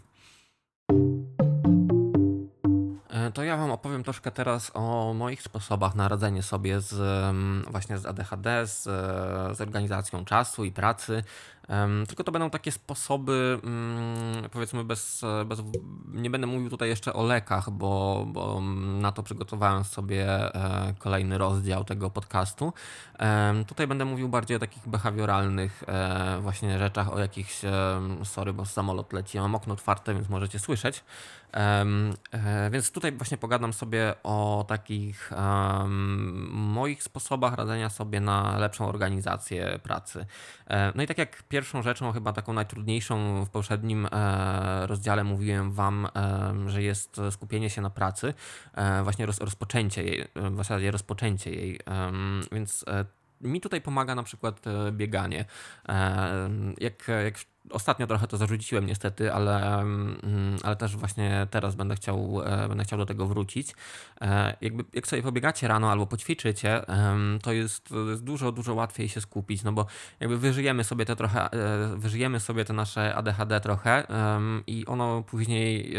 To 3.33 3.43
ja 3.43 3.57
Wam 3.57 3.71
opowiem 3.71 4.05
troszkę 4.05 4.31
teraz 4.31 4.71
o 4.75 5.15
moich 5.15 5.43
sposobach 5.43 5.95
na 5.95 6.09
radzenie 6.09 6.43
sobie 6.43 6.81
z, 6.81 6.95
mm, 7.31 7.65
właśnie 7.71 7.99
z 7.99 8.07
ADHD, 8.07 8.67
z, 8.67 8.83
z 9.57 9.61
organizacją 9.61 10.25
czasu 10.25 10.65
i 10.65 10.73
pracy, 10.73 11.25
tylko 12.09 12.25
to 12.25 12.33
będą 12.33 12.51
takie 12.51 12.73
sposoby, 12.73 13.61
mm, 13.65 14.51
powiedzmy, 14.51 14.85
bez, 14.85 15.23
bez. 15.47 15.63
Nie 16.07 16.31
będę 16.31 16.47
mówił 16.47 16.71
tutaj 16.71 16.89
jeszcze 16.89 17.13
o 17.13 17.23
lekach, 17.23 17.71
bo, 17.71 18.25
bo 18.27 18.61
na 19.01 19.13
to 19.13 19.23
przygotowałem 19.23 19.85
sobie 19.85 20.55
e, 20.55 20.95
kolejny 20.99 21.39
rozdział 21.39 21.85
tego 21.85 22.11
podcastu. 22.11 22.73
Tutaj 23.67 23.87
będę 23.87 24.05
mówił 24.05 24.29
bardziej 24.29 24.57
o 24.57 24.61
takich 24.61 24.89
behawioralnych 24.89 25.85
e, 25.87 26.39
właśnie 26.41 26.79
rzeczach, 26.79 27.13
o 27.13 27.19
jakichś. 27.19 27.61
Sorry, 28.25 28.53
bo 28.53 28.65
samolot 28.65 29.13
leci, 29.13 29.39
mam 29.39 29.55
okno 29.55 29.75
otwarte, 29.75 30.15
więc 30.15 30.29
możecie 30.29 30.59
słyszeć. 30.59 31.05
E, 31.55 31.85
więc 32.71 32.93
tutaj 32.93 33.13
właśnie 33.13 33.37
pogadam 33.37 33.73
sobie 33.73 34.15
o 34.23 34.65
takich 34.69 35.33
moich 36.51 37.03
sposobach 37.03 37.55
radzenia 37.55 37.91
sobie 37.91 38.21
na 38.21 38.59
lepszą 38.59 38.89
organizację 38.89 39.79
pracy. 39.83 40.27
No 40.95 41.03
i 41.03 41.07
tak 41.07 41.19
jak 41.19 41.43
pierwszą 41.59 41.83
rzeczą, 41.83 42.13
chyba 42.13 42.33
taką 42.33 42.53
najtrudniejszą 42.53 43.45
w 43.45 43.51
poprzednim 43.51 44.09
e, 44.13 44.87
rozdziale 44.87 45.25
mówiłem 45.25 45.73
Wam, 45.73 46.07
e, 46.07 46.71
że 46.71 46.83
jest 46.83 47.21
skupienie 47.31 47.71
się 47.71 47.83
na 47.83 47.91
pracy, 47.91 48.35
e, 48.75 49.03
właśnie 49.03 49.27
rozpoczęcie 49.27 50.03
jej, 50.05 50.25
w 50.37 50.57
zasadzie 50.57 50.91
rozpoczęcie 50.91 51.51
jej. 51.51 51.81
Więc 52.53 52.85
mi 53.41 53.61
tutaj 53.61 53.81
pomaga 53.81 54.15
na 54.15 54.23
przykład 54.23 54.61
bieganie. 54.93 55.45
Jak, 56.79 57.09
jak 57.25 57.39
Ostatnio 57.71 58.07
trochę 58.07 58.27
to 58.27 58.37
zarzuciłem 58.37 58.87
niestety, 58.87 59.33
ale, 59.33 59.81
mm, 59.81 60.57
ale 60.63 60.77
też 60.77 60.97
właśnie 60.97 61.47
teraz 61.51 61.75
będę 61.75 61.95
chciał, 61.97 62.43
e, 62.45 62.69
będę 62.69 62.85
chciał 62.85 62.99
do 62.99 63.07
tego 63.07 63.27
wrócić. 63.27 63.75
E, 64.21 64.57
jakby, 64.61 64.85
jak 64.93 65.07
sobie 65.07 65.23
pobiegacie 65.23 65.69
rano 65.69 65.91
albo 65.91 66.07
poćwiczycie, 66.07 66.83
to 67.43 67.53
jest, 67.53 67.85
to 67.85 68.11
jest 68.11 68.25
dużo, 68.25 68.53
dużo 68.53 68.75
łatwiej 68.75 69.09
się 69.09 69.21
skupić, 69.21 69.63
no 69.63 69.73
bo 69.73 69.87
jakby 70.21 70.39
wyżyjemy 70.39 70.85
sobie 70.85 71.05
te 71.05 71.17
trochę, 71.17 71.51
e, 71.53 71.97
wyżyjemy 71.97 72.41
sobie 72.41 72.65
te 72.65 72.73
nasze 72.73 73.15
ADHD 73.15 73.61
trochę 73.61 74.07
i 74.67 74.87
ono 74.87 75.23
później 75.23 75.95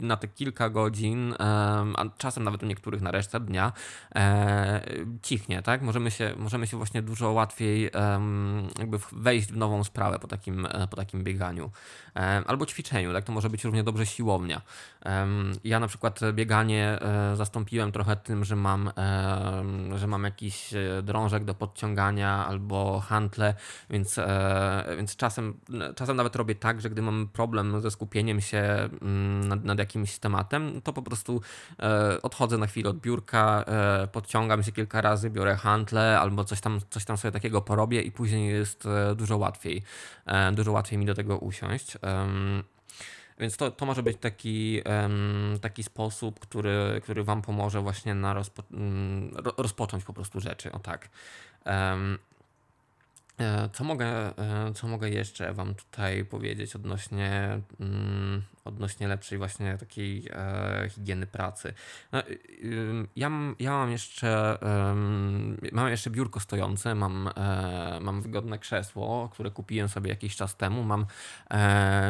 na 0.00 0.16
te 0.16 0.28
kilka 0.28 0.70
godzin, 0.70 1.34
a 1.96 2.04
czasem 2.18 2.44
nawet 2.44 2.62
u 2.62 2.66
niektórych 2.66 3.00
na 3.00 3.10
resztę 3.10 3.40
dnia, 3.40 3.72
cichnie, 5.22 5.62
tak? 5.62 5.82
Możemy 5.82 6.10
się, 6.10 6.34
możemy 6.36 6.66
się 6.66 6.76
właśnie 6.76 7.02
dużo 7.02 7.32
łatwiej 7.32 7.90
jakby 8.78 8.98
wejść 9.12 9.48
w 9.52 9.56
nową 9.56 9.84
sprawę 9.84 10.18
po 10.18 10.28
takim, 10.28 10.68
po 10.90 10.96
takim 10.96 11.07
takim 11.08 11.24
bieganiu 11.24 11.70
albo 12.46 12.66
ćwiczeniu, 12.66 13.12
tak 13.12 13.24
to 13.24 13.32
może 13.32 13.50
być 13.50 13.64
równie 13.64 13.84
dobrze 13.84 14.06
siłownia. 14.06 14.60
Ja 15.64 15.80
na 15.80 15.86
przykład 15.86 16.20
bieganie 16.32 16.98
e, 17.00 17.36
zastąpiłem 17.36 17.92
trochę 17.92 18.16
tym, 18.16 18.44
że 18.44 18.56
mam, 18.56 18.90
że 19.94 20.06
mam 20.06 20.24
jakiś 20.24 20.74
e, 20.74 21.02
drążek 21.02 21.44
do 21.44 21.54
podciągania 21.54 22.46
albo 22.46 23.00
hantle, 23.00 23.54
więc, 23.90 24.18
e, 24.18 24.94
więc 24.96 25.16
czasem, 25.16 25.60
czasem 25.96 26.16
nawet 26.16 26.36
robię 26.36 26.54
tak, 26.54 26.80
że 26.80 26.90
gdy 26.90 27.02
mam 27.02 27.28
problem 27.32 27.80
ze 27.80 27.90
skupieniem 27.90 28.40
się 28.40 28.88
mm, 29.02 29.48
nad, 29.48 29.64
nad 29.64 29.78
jakimś 29.78 30.18
tematem, 30.18 30.82
to 30.82 30.92
po 30.92 31.02
prostu 31.02 31.40
odchodzę 32.22 32.58
na 32.58 32.66
chwilę 32.66 32.90
od 32.90 33.00
biurka, 33.00 33.64
podciągam 34.12 34.62
się 34.62 34.72
kilka 34.72 35.00
razy, 35.00 35.30
biorę 35.30 35.56
hantle 35.56 36.20
albo 36.20 36.44
coś 36.44 36.60
tam, 36.60 36.80
coś 36.90 37.04
tam 37.04 37.16
sobie 37.16 37.32
takiego 37.32 37.60
porobię 37.60 38.02
i 38.02 38.12
później 38.12 38.48
jest 38.48 38.88
dużo 39.16 39.36
łatwiej, 39.36 39.82
dużo 40.52 40.72
łatwiej 40.72 40.97
mi 40.98 41.06
do 41.06 41.14
tego 41.14 41.38
usiąść. 41.38 41.98
Więc 43.40 43.56
to, 43.56 43.70
to 43.70 43.86
może 43.86 44.02
być 44.02 44.16
taki, 44.20 44.82
taki 45.60 45.82
sposób, 45.82 46.40
który, 46.40 47.00
który 47.02 47.24
Wam 47.24 47.42
pomoże 47.42 47.80
właśnie 47.80 48.14
na 48.14 48.34
rozpo, 48.34 48.62
mm, 48.72 49.34
rozpocząć 49.56 50.04
po 50.04 50.12
prostu 50.12 50.40
rzeczy. 50.40 50.72
O 50.72 50.78
tak. 50.78 51.08
E, 53.40 53.68
co 53.72 53.84
mogę, 53.84 54.06
e, 54.38 54.72
co 54.74 54.88
mogę 54.88 55.10
jeszcze 55.10 55.52
Wam 55.52 55.74
tutaj 55.74 56.24
powiedzieć 56.24 56.76
odnośnie, 56.76 57.60
mm, 57.80 58.42
odnośnie 58.68 59.08
lepszej 59.08 59.38
właśnie 59.38 59.78
takiej 59.78 60.28
e, 60.30 60.88
higieny 60.90 61.26
pracy? 61.26 61.74
No, 62.12 62.22
ja, 63.16 63.30
ja 63.58 63.70
mam 63.70 63.90
jeszcze 63.90 64.58
mam 65.72 65.88
jeszcze 65.88 66.10
biurko 66.10 66.40
stojące, 66.40 66.94
mam, 66.94 67.30
mam 68.00 68.22
wygodne 68.22 68.58
krzesło, 68.58 69.28
które 69.32 69.50
kupiłem 69.50 69.88
sobie 69.88 70.10
jakiś 70.10 70.36
czas 70.36 70.56
temu. 70.56 70.82
Mam 70.82 71.06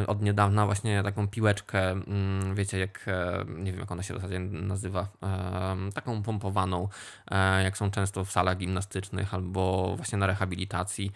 od 0.07 0.23
niedawna 0.23 0.67
właśnie 0.67 1.03
taką 1.03 1.29
piłeczkę, 1.29 1.91
mm, 1.91 2.55
wiecie, 2.55 2.79
jak 2.79 3.07
nie 3.49 3.73
wiem 3.73 3.81
jak 3.81 3.93
ona 3.93 4.03
się 4.03 4.15
w 4.15 4.17
zasadzie 4.17 4.39
nazywa, 4.41 5.09
taką 5.95 6.23
pompowaną, 6.23 6.89
jak 7.65 7.79
są 7.79 7.91
często 7.91 8.25
w 8.25 8.31
salach 8.31 8.57
gimnastycznych 8.57 9.35
albo 9.35 9.95
właśnie 9.97 10.19
na 10.19 10.27
rehabilitacji. 10.27 11.13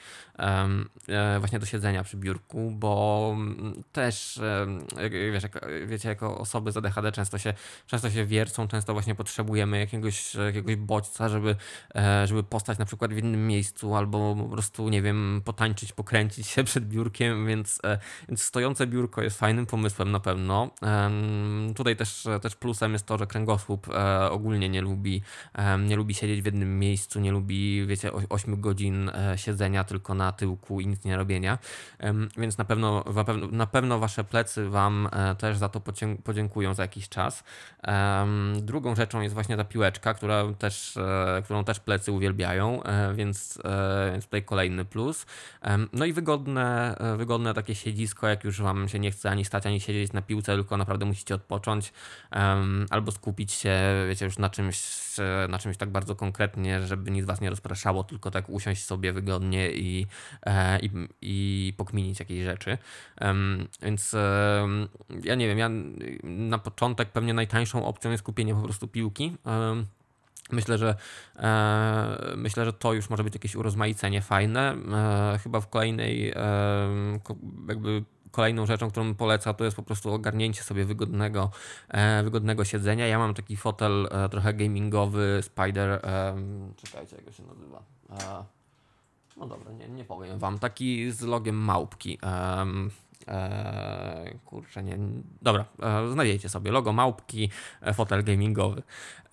E, 1.09 1.39
właśnie 1.39 1.59
do 1.59 1.67
siedzenia 1.67 2.05
przy 2.05 2.17
biurku, 2.17 2.71
bo 2.71 3.31
mm, 3.35 3.83
też 3.93 4.41
wiesz, 5.33 5.43
jak, 5.43 5.61
wiecie, 5.87 6.09
jako 6.09 6.39
osoby 6.39 6.73
z 6.73 6.77
ADHD 6.77 7.13
często 7.13 7.39
się, 7.39 7.55
często 7.87 8.11
się 8.11 8.25
wiercą, 8.25 8.69
często 8.69 8.93
właśnie 8.93 9.15
potrzebujemy 9.15 9.79
jakiegoś, 9.79 10.35
jakiegoś 10.35 10.77
bodźca, 10.77 11.29
żeby, 11.29 11.57
e, 11.95 12.27
żeby 12.27 12.43
postać 12.43 12.79
na 12.79 12.85
przykład 12.85 13.15
w 13.15 13.19
innym 13.19 13.47
miejscu 13.47 13.95
albo 13.95 14.37
po 14.37 14.49
prostu, 14.49 14.89
nie 14.89 15.03
wiem, 15.03 15.43
potańczyć, 15.45 15.93
pokręcić 15.93 16.47
się 16.47 16.65
przed 16.65 16.89
biurkiem, 16.89 17.47
więc, 17.47 17.81
e, 17.85 17.99
więc 18.29 18.43
stojące 18.43 18.87
biurko 18.87 19.23
jest 19.23 19.39
fajnym 19.39 19.67
pomysłem 19.67 20.11
na 20.11 20.21
pewno. 20.21 20.71
Tutaj 21.77 21.97
też, 21.97 22.29
też 22.43 22.57
plusem 22.57 22.93
jest 22.93 23.07
to, 23.07 23.19
że 23.19 23.27
kręgosłup 23.27 23.87
ogólnie 24.31 24.69
nie 24.69 24.81
lubi, 24.81 25.23
nie 25.79 25.97
lubi 25.97 26.15
siedzieć 26.15 26.43
w 26.43 26.45
jednym 26.45 26.79
miejscu, 26.79 27.21
nie 27.21 27.33
lubi, 27.33 27.87
wiecie, 27.87 28.13
8 28.13 28.61
godzin 28.61 29.11
siedzenia 29.37 29.85
tylko 29.85 30.15
na 30.15 30.33
tyłku 30.33 30.81
i 30.81 30.87
nic 30.87 31.05
nie 31.05 31.17
robienia. 31.17 31.59
Więc 32.37 32.59
na 32.59 32.65
pewno, 32.65 33.05
na 33.51 33.67
pewno 33.67 33.99
wasze 33.99 34.25
plecy 34.25 34.69
wam 34.69 35.09
e, 35.13 35.22
też 35.39 35.57
za 35.57 35.69
to 35.69 35.81
podziękują 36.25 36.75
za 36.75 36.83
jakiś 36.83 37.09
czas. 37.09 37.45
Drugą 38.57 38.95
rzeczą 38.97 39.21
jest 39.21 39.35
właśnie 39.35 39.57
ta 39.57 39.65
piłeczka, 39.65 40.15
która 40.15 40.45
też, 40.59 40.97
e, 40.97 41.43
którą 41.45 41.65
też 41.65 41.81
plecy 41.81 42.13
uwielbiają, 42.13 42.83
e, 42.83 43.15
więc, 43.15 43.59
więc 44.13 44.25
tutaj 44.25 44.43
kolejny 44.43 44.85
plus. 44.85 45.27
No 45.93 46.05
i 46.05 46.13
wygodne, 46.13 46.97
wygodne 47.17 47.55
takie 47.55 47.75
siedzisko, 47.75 48.29
jak 48.29 48.45
już 48.45 48.63
wam 48.63 48.89
się 48.89 48.99
nie 48.99 49.11
chce 49.11 49.31
ani 49.31 49.45
stać, 49.45 49.67
ani 49.67 49.81
siedzieć 49.81 50.13
na 50.13 50.23
piłce, 50.23 50.55
tylko 50.55 50.77
naprawdę 50.77 51.05
musicie 51.05 51.35
odpocząć 51.35 51.93
albo 52.91 53.13
skupić 53.13 53.53
się, 53.53 53.79
wiecie, 54.09 54.25
już 54.25 54.39
na 54.39 54.51
czymś, 54.51 54.77
na 55.49 55.59
czymś 55.59 55.77
tak 55.77 55.91
bardzo 55.91 56.17
konkretnie, 56.17 56.87
żeby 56.87 57.11
nic 57.11 57.25
was 57.25 57.41
nie 57.41 57.51
rozpraszało, 57.51 58.05
tylko 58.05 58.31
tak 58.31 58.49
usiąść 58.49 58.85
sobie 58.85 59.13
wygodnie 59.13 59.73
i, 59.73 60.07
E, 60.47 60.79
i, 60.81 60.91
i 61.23 61.73
pokminić 61.77 62.21
jakieś 62.21 62.45
rzeczy. 62.45 62.79
Więc 63.83 64.15
ja 65.25 65.35
nie 65.35 65.49
wiem, 65.49 65.59
ja 65.59 65.71
na 66.23 66.59
początek 66.59 67.09
pewnie 67.09 67.35
najtańszą 67.35 67.87
opcją 67.87 68.11
jest 68.11 68.23
kupienie 68.23 68.55
po 68.55 68.63
prostu 68.63 68.89
piłki 68.89 69.37
Myślę, 70.53 70.79
że 70.79 70.95
e, 71.37 72.35
myślę, 72.37 72.65
że 72.65 72.73
to 72.73 72.93
już 72.93 73.11
może 73.11 73.25
być 73.25 73.35
jakieś 73.35 73.55
urozmaicenie 73.55 74.23
fajne. 74.23 74.77
E, 75.35 75.39
chyba 75.39 75.61
w 75.61 75.69
kolejnej 75.69 76.31
e, 76.31 76.35
jakby 77.69 78.05
kolejną 78.33 78.67
rzeczą, 78.67 78.91
którą 78.91 79.15
polecam, 79.15 79.55
to 79.55 79.65
jest 79.65 79.77
po 79.77 79.83
prostu 79.83 80.13
ogarnięcie 80.13 80.63
sobie 80.63 80.85
wygodnego, 80.85 81.51
e, 81.89 82.23
wygodnego 82.23 82.65
siedzenia. 82.65 83.07
Ja 83.07 83.19
mam 83.19 83.35
taki 83.35 83.57
fotel 83.57 84.09
e, 84.11 84.29
trochę 84.29 84.55
gamingowy, 84.55 85.41
Spider, 85.43 86.01
czekajcie, 86.77 87.17
jak 87.27 87.35
się 87.35 87.43
nazywa. 87.43 87.83
E, 88.11 88.45
no 89.37 89.47
dobra, 89.47 89.73
nie, 89.73 89.89
nie 89.89 90.05
powiem 90.05 90.39
wam. 90.39 90.59
Taki 90.59 91.13
z 91.13 91.21
logiem 91.21 91.57
małpki. 91.57 92.19
Eee, 93.29 94.39
kurczę, 94.45 94.83
nie. 94.83 94.99
Dobra, 95.43 95.65
e, 95.83 96.13
znajdziecie 96.13 96.49
sobie 96.49 96.71
logo 96.71 96.93
małpki, 96.93 97.51
e, 97.83 97.95
fotel 97.95 98.25
gamingowy. 98.25 98.83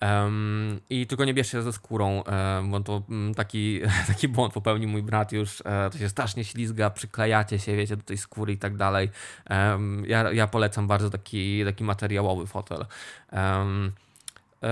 Um, 0.02 0.80
I 0.90 1.06
tylko 1.06 1.24
nie 1.24 1.34
bierzcie 1.34 1.62
ze 1.62 1.72
skórą, 1.72 2.24
e, 2.24 2.62
bo 2.70 2.80
to 2.80 3.02
mm, 3.08 3.34
taki, 3.34 3.80
taki 4.08 4.28
błąd 4.28 4.52
popełnił 4.54 4.88
mój 4.88 5.02
brat 5.02 5.32
już. 5.32 5.62
E, 5.64 5.90
to 5.90 5.98
się 5.98 6.08
strasznie 6.08 6.44
ślizga, 6.44 6.90
przyklejacie 6.90 7.58
się, 7.58 7.76
wiecie, 7.76 7.96
do 7.96 8.02
tej 8.02 8.18
skóry 8.18 8.52
i 8.52 8.58
tak 8.58 8.76
dalej. 8.76 9.10
Um, 9.50 10.04
ja, 10.06 10.32
ja 10.32 10.46
polecam 10.46 10.86
bardzo 10.86 11.10
taki, 11.10 11.64
taki 11.64 11.84
materiałowy 11.84 12.46
fotel. 12.46 12.86
Um, 13.32 13.92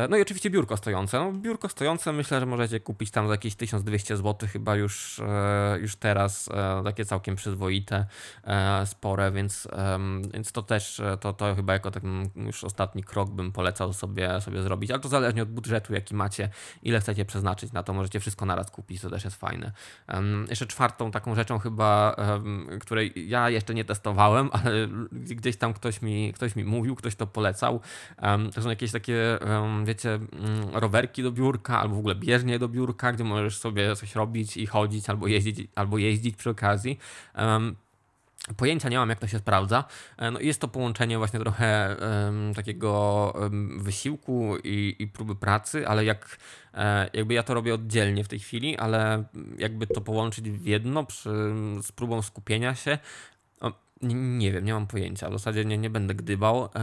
no 0.08 0.16
i 0.16 0.22
oczywiście 0.22 0.50
biurko 0.50 0.76
stojące. 0.76 1.18
No, 1.18 1.32
biurko 1.32 1.68
stojące 1.68 2.12
myślę, 2.12 2.40
że 2.40 2.46
możecie 2.46 2.80
kupić 2.80 3.10
tam 3.10 3.26
za 3.26 3.34
jakieś 3.34 3.54
1200 3.54 4.16
zł, 4.16 4.48
chyba 4.52 4.76
już, 4.76 5.18
e, 5.18 5.78
już 5.80 5.96
teraz, 5.96 6.48
e, 6.48 6.84
takie 6.84 7.04
całkiem 7.04 7.36
przyzwoite, 7.36 8.06
spore, 8.84 9.30
więc, 9.32 9.68
więc 10.32 10.52
to 10.52 10.62
też, 10.62 11.02
to, 11.20 11.32
to 11.32 11.54
chyba 11.54 11.72
jako 11.72 11.90
taki 11.90 12.06
już 12.36 12.64
ostatni 12.64 13.04
krok 13.04 13.30
bym 13.30 13.52
polecał 13.52 13.92
sobie, 13.92 14.40
sobie 14.40 14.62
zrobić, 14.62 14.90
ale 14.90 15.00
to 15.00 15.08
zależnie 15.08 15.42
od 15.42 15.48
budżetu, 15.48 15.94
jaki 15.94 16.14
macie, 16.14 16.50
ile 16.82 17.00
chcecie 17.00 17.24
przeznaczyć 17.24 17.72
na 17.72 17.82
to, 17.82 17.92
możecie 17.92 18.20
wszystko 18.20 18.46
naraz 18.46 18.70
kupić, 18.70 19.00
to 19.00 19.10
też 19.10 19.24
jest 19.24 19.36
fajne. 19.36 19.72
Jeszcze 20.50 20.66
czwartą 20.66 21.10
taką 21.10 21.34
rzeczą 21.34 21.58
chyba, 21.58 22.16
której 22.80 23.28
ja 23.28 23.50
jeszcze 23.50 23.74
nie 23.74 23.84
testowałem, 23.84 24.50
ale 24.62 24.88
gdzieś 25.12 25.56
tam 25.56 25.74
ktoś 25.74 26.02
mi, 26.02 26.32
ktoś 26.32 26.56
mi 26.56 26.64
mówił, 26.64 26.96
ktoś 26.96 27.14
to 27.16 27.26
polecał, 27.26 27.80
to 28.54 28.62
są 28.62 28.68
jakieś 28.68 28.92
takie 28.92 29.38
wiecie, 29.84 30.14
mm, 30.14 30.28
rowerki 30.72 31.22
do 31.22 31.32
biurka, 31.32 31.80
albo 31.80 31.94
w 31.94 31.98
ogóle 31.98 32.14
bieżnie 32.14 32.58
do 32.58 32.68
biurka, 32.68 33.12
gdzie 33.12 33.24
możesz 33.24 33.58
sobie 33.58 33.96
coś 33.96 34.14
robić 34.14 34.56
i 34.56 34.66
chodzić, 34.66 35.10
albo 35.10 35.26
jeździć, 35.26 35.68
albo 35.74 35.98
jeździć 35.98 36.36
przy 36.36 36.50
okazji. 36.50 36.98
Pojęcia 38.56 38.88
nie 38.88 38.98
mam, 38.98 39.08
jak 39.08 39.18
to 39.18 39.26
się 39.26 39.38
sprawdza. 39.38 39.84
E, 40.16 40.30
no 40.30 40.40
jest 40.40 40.60
to 40.60 40.68
połączenie 40.68 41.18
właśnie 41.18 41.40
trochę 41.40 41.96
um, 42.00 42.54
takiego 42.54 43.32
um, 43.40 43.82
wysiłku 43.82 44.56
i, 44.64 44.96
i, 44.98 45.06
próby 45.06 45.36
pracy, 45.36 45.88
ale 45.88 46.04
jak 46.04 46.38
e, 46.74 47.10
jakby 47.12 47.34
ja 47.34 47.42
to 47.42 47.54
robię 47.54 47.74
oddzielnie 47.74 48.24
w 48.24 48.28
tej 48.28 48.38
chwili, 48.38 48.76
ale 48.76 49.24
jakby 49.58 49.86
to 49.86 50.00
połączyć 50.00 50.50
w 50.50 50.66
jedno 50.66 51.04
przy, 51.04 51.30
z 51.82 51.92
próbą 51.92 52.22
skupienia 52.22 52.74
się, 52.74 52.98
nie, 54.02 54.14
nie, 54.14 54.52
wiem, 54.52 54.64
nie 54.64 54.72
mam 54.72 54.86
pojęcia. 54.86 55.28
W 55.28 55.32
zasadzie 55.32 55.64
nie, 55.64 55.78
nie 55.78 55.90
będę 55.90 56.14
gdybał, 56.14 56.64
e, 56.64 56.78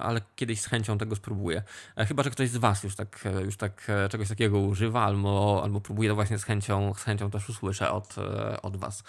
ale 0.00 0.20
kiedyś 0.36 0.60
z 0.60 0.66
chęcią 0.66 0.98
tego 0.98 1.16
spróbuję. 1.16 1.62
E, 1.96 2.06
chyba, 2.06 2.22
że 2.22 2.30
ktoś 2.30 2.50
z 2.50 2.56
Was 2.56 2.82
już 2.82 2.96
tak, 2.96 3.20
e, 3.26 3.42
już 3.42 3.56
tak 3.56 3.86
czegoś 4.10 4.28
takiego 4.28 4.58
używa, 4.58 5.04
albo, 5.04 5.60
albo 5.64 5.80
próbuje, 5.80 6.08
to 6.08 6.14
właśnie 6.14 6.38
z 6.38 6.44
chęcią, 6.44 6.94
z 6.94 7.02
chęcią 7.02 7.30
też 7.30 7.48
usłyszę 7.48 7.90
od, 7.90 8.16
od 8.62 8.76
Was. 8.76 9.04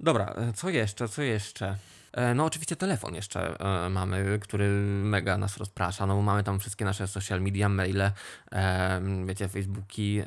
Dobra, 0.00 0.34
co 0.54 0.70
jeszcze, 0.70 1.08
co 1.08 1.22
jeszcze? 1.22 1.76
E, 2.12 2.34
no 2.34 2.44
oczywiście 2.44 2.76
telefon 2.76 3.14
jeszcze 3.14 3.60
e, 3.60 3.88
mamy, 3.88 4.38
który 4.42 4.68
mega 5.02 5.38
nas 5.38 5.56
rozprasza, 5.56 6.06
no 6.06 6.16
bo 6.16 6.22
mamy 6.22 6.44
tam 6.44 6.58
wszystkie 6.58 6.84
nasze 6.84 7.08
social 7.08 7.42
media, 7.42 7.68
maile, 7.68 8.10
e, 8.52 9.00
wiecie, 9.26 9.48
Facebooki, 9.48 10.22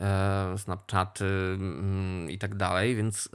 Snapchaty 0.58 1.26
mm, 1.26 2.32
i 2.32 2.38
tak 2.38 2.56
dalej, 2.56 2.96
więc, 2.96 3.30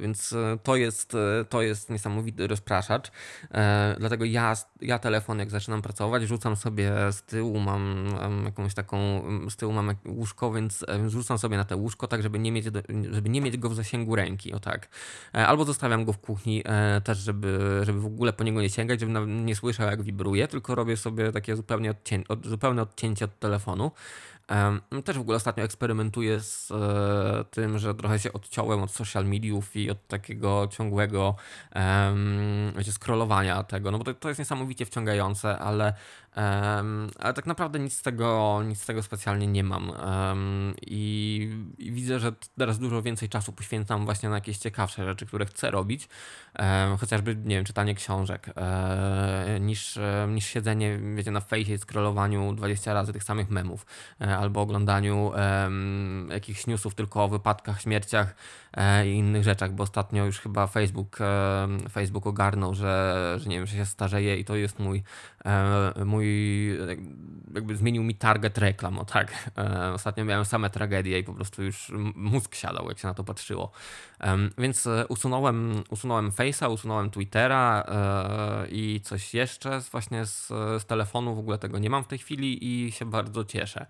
więc 0.00 0.34
to, 0.62 0.76
jest, 0.76 1.16
to 1.48 1.62
jest 1.62 1.90
niesamowity 1.90 2.46
rozpraszacz, 2.46 3.10
dlatego 3.98 4.24
ja, 4.24 4.54
ja 4.80 4.98
telefon 4.98 5.38
jak 5.38 5.50
zaczynam 5.50 5.82
pracować, 5.82 6.22
rzucam 6.22 6.56
sobie 6.56 6.92
z 7.12 7.22
tyłu, 7.22 7.60
mam, 7.60 8.06
jakąś 8.44 8.74
taką, 8.74 9.22
z 9.50 9.56
tyłu 9.56 9.72
mam 9.72 9.90
łóżko, 10.06 10.52
więc 10.52 10.84
rzucam 11.08 11.38
sobie 11.38 11.56
na 11.56 11.64
te 11.64 11.76
łóżko, 11.76 12.08
tak 12.08 12.22
żeby 12.22 12.38
nie 12.38 12.52
mieć, 12.52 12.64
żeby 13.10 13.28
nie 13.28 13.40
mieć 13.40 13.56
go 13.56 13.68
w 13.68 13.74
zasięgu 13.74 14.16
ręki, 14.16 14.52
o 14.52 14.60
tak, 14.60 14.88
albo 15.32 15.64
zostawiam 15.64 16.04
go 16.04 16.12
w 16.12 16.18
kuchni 16.18 16.62
też, 17.04 17.18
żeby 17.18 17.74
żeby 17.84 18.00
w 18.00 18.06
ogóle 18.06 18.32
po 18.32 18.44
niego 18.44 18.62
nie 18.62 18.70
sięgać, 18.70 19.00
żebym 19.00 19.46
nie 19.46 19.56
słyszał 19.56 19.86
jak 19.86 20.02
wibruje, 20.02 20.48
tylko 20.48 20.74
robię 20.74 20.96
sobie 20.96 21.32
takie 21.32 21.56
zupełnie 21.56 21.90
odcię 21.90 22.22
od, 22.28 22.46
zupełne 22.46 22.82
odcięcie 22.82 23.24
od 23.24 23.38
telefonu. 23.38 23.90
Um, 24.50 25.02
też 25.02 25.18
w 25.18 25.20
ogóle 25.20 25.36
ostatnio 25.36 25.64
eksperymentuję 25.64 26.40
z 26.40 26.70
e, 26.70 27.44
tym, 27.50 27.78
że 27.78 27.94
trochę 27.94 28.18
się 28.18 28.32
odciąłem 28.32 28.82
od 28.82 28.90
social 28.90 29.26
mediów 29.26 29.76
i 29.76 29.90
od 29.90 30.06
takiego 30.06 30.68
ciągłego 30.70 31.34
um, 31.74 32.84
scrollowania 32.92 33.62
tego, 33.62 33.90
no 33.90 33.98
bo 33.98 34.04
to, 34.04 34.14
to 34.14 34.28
jest 34.28 34.38
niesamowicie 34.38 34.86
wciągające, 34.86 35.58
ale 35.58 35.94
Um, 36.36 37.10
ale 37.18 37.34
tak 37.34 37.46
naprawdę 37.46 37.78
nic 37.78 37.96
z 37.96 38.02
tego, 38.02 38.60
nic 38.66 38.82
z 38.82 38.86
tego 38.86 39.02
specjalnie 39.02 39.46
nie 39.46 39.64
mam. 39.64 39.90
Um, 39.90 40.74
i, 40.82 41.50
i, 41.78 41.92
widzę, 41.92 42.20
że 42.20 42.32
teraz 42.58 42.78
dużo 42.78 43.02
więcej 43.02 43.28
czasu 43.28 43.52
poświęcam 43.52 44.04
właśnie 44.04 44.28
na 44.28 44.34
jakieś 44.34 44.58
ciekawsze 44.58 45.04
rzeczy, 45.04 45.26
które 45.26 45.46
chcę 45.46 45.70
robić. 45.70 46.08
Um, 46.58 46.96
chociażby, 46.96 47.36
nie 47.36 47.56
wiem, 47.56 47.64
czytanie 47.64 47.94
książek, 47.94 48.50
e, 48.56 49.58
niż, 49.60 49.98
niż 50.28 50.46
siedzenie, 50.46 50.98
wiecie, 51.16 51.30
na 51.30 51.40
fejsie 51.40 51.74
i 51.74 51.78
scrollowaniu 51.78 52.52
20 52.52 52.94
razy 52.94 53.12
tych 53.12 53.24
samych 53.24 53.50
memów, 53.50 53.86
e, 54.20 54.36
albo 54.36 54.60
oglądaniu 54.60 55.32
jakichś 56.30 56.66
newsów 56.66 56.94
tylko 56.94 57.24
o 57.24 57.28
wypadkach, 57.28 57.80
śmierciach 57.80 58.34
i 59.06 59.10
innych 59.10 59.44
rzeczach, 59.44 59.72
bo 59.72 59.82
ostatnio 59.82 60.24
już 60.24 60.40
chyba 60.40 60.66
Facebook, 60.66 61.18
Facebook 61.90 62.26
ogarnął, 62.26 62.74
że, 62.74 63.34
że 63.38 63.48
nie 63.48 63.56
wiem, 63.56 63.66
że 63.66 63.76
się 63.76 63.86
starzeje 63.86 64.36
i 64.36 64.44
to 64.44 64.56
jest 64.56 64.78
mój, 64.78 65.02
e, 65.44 66.04
mój 66.04 66.26
jakby 67.54 67.76
zmienił 67.76 68.02
mi 68.02 68.14
target 68.14 68.58
reklam, 68.58 68.98
o 68.98 69.04
tak. 69.04 69.50
E, 69.58 69.92
ostatnio 69.92 70.24
miałem 70.24 70.44
same 70.44 70.70
tragedie 70.70 71.18
i 71.18 71.24
po 71.24 71.34
prostu 71.34 71.62
już 71.62 71.92
mózg 72.14 72.54
siadał, 72.54 72.88
jak 72.88 72.98
się 72.98 73.08
na 73.08 73.14
to 73.14 73.24
patrzyło. 73.24 73.72
Więc 74.58 74.86
e, 74.86 75.06
usunąłem, 75.08 75.82
usunąłem 75.90 76.30
Face'a, 76.30 76.72
usunąłem 76.72 77.10
Twittera 77.10 77.84
e, 77.88 78.68
i 78.68 79.00
coś 79.00 79.34
jeszcze 79.34 79.80
właśnie 79.92 80.26
z, 80.26 80.46
z 80.82 80.86
telefonu, 80.86 81.34
w 81.34 81.38
ogóle 81.38 81.58
tego 81.58 81.78
nie 81.78 81.90
mam 81.90 82.04
w 82.04 82.06
tej 82.06 82.18
chwili 82.18 82.86
i 82.86 82.92
się 82.92 83.04
bardzo 83.04 83.44
cieszę. 83.44 83.86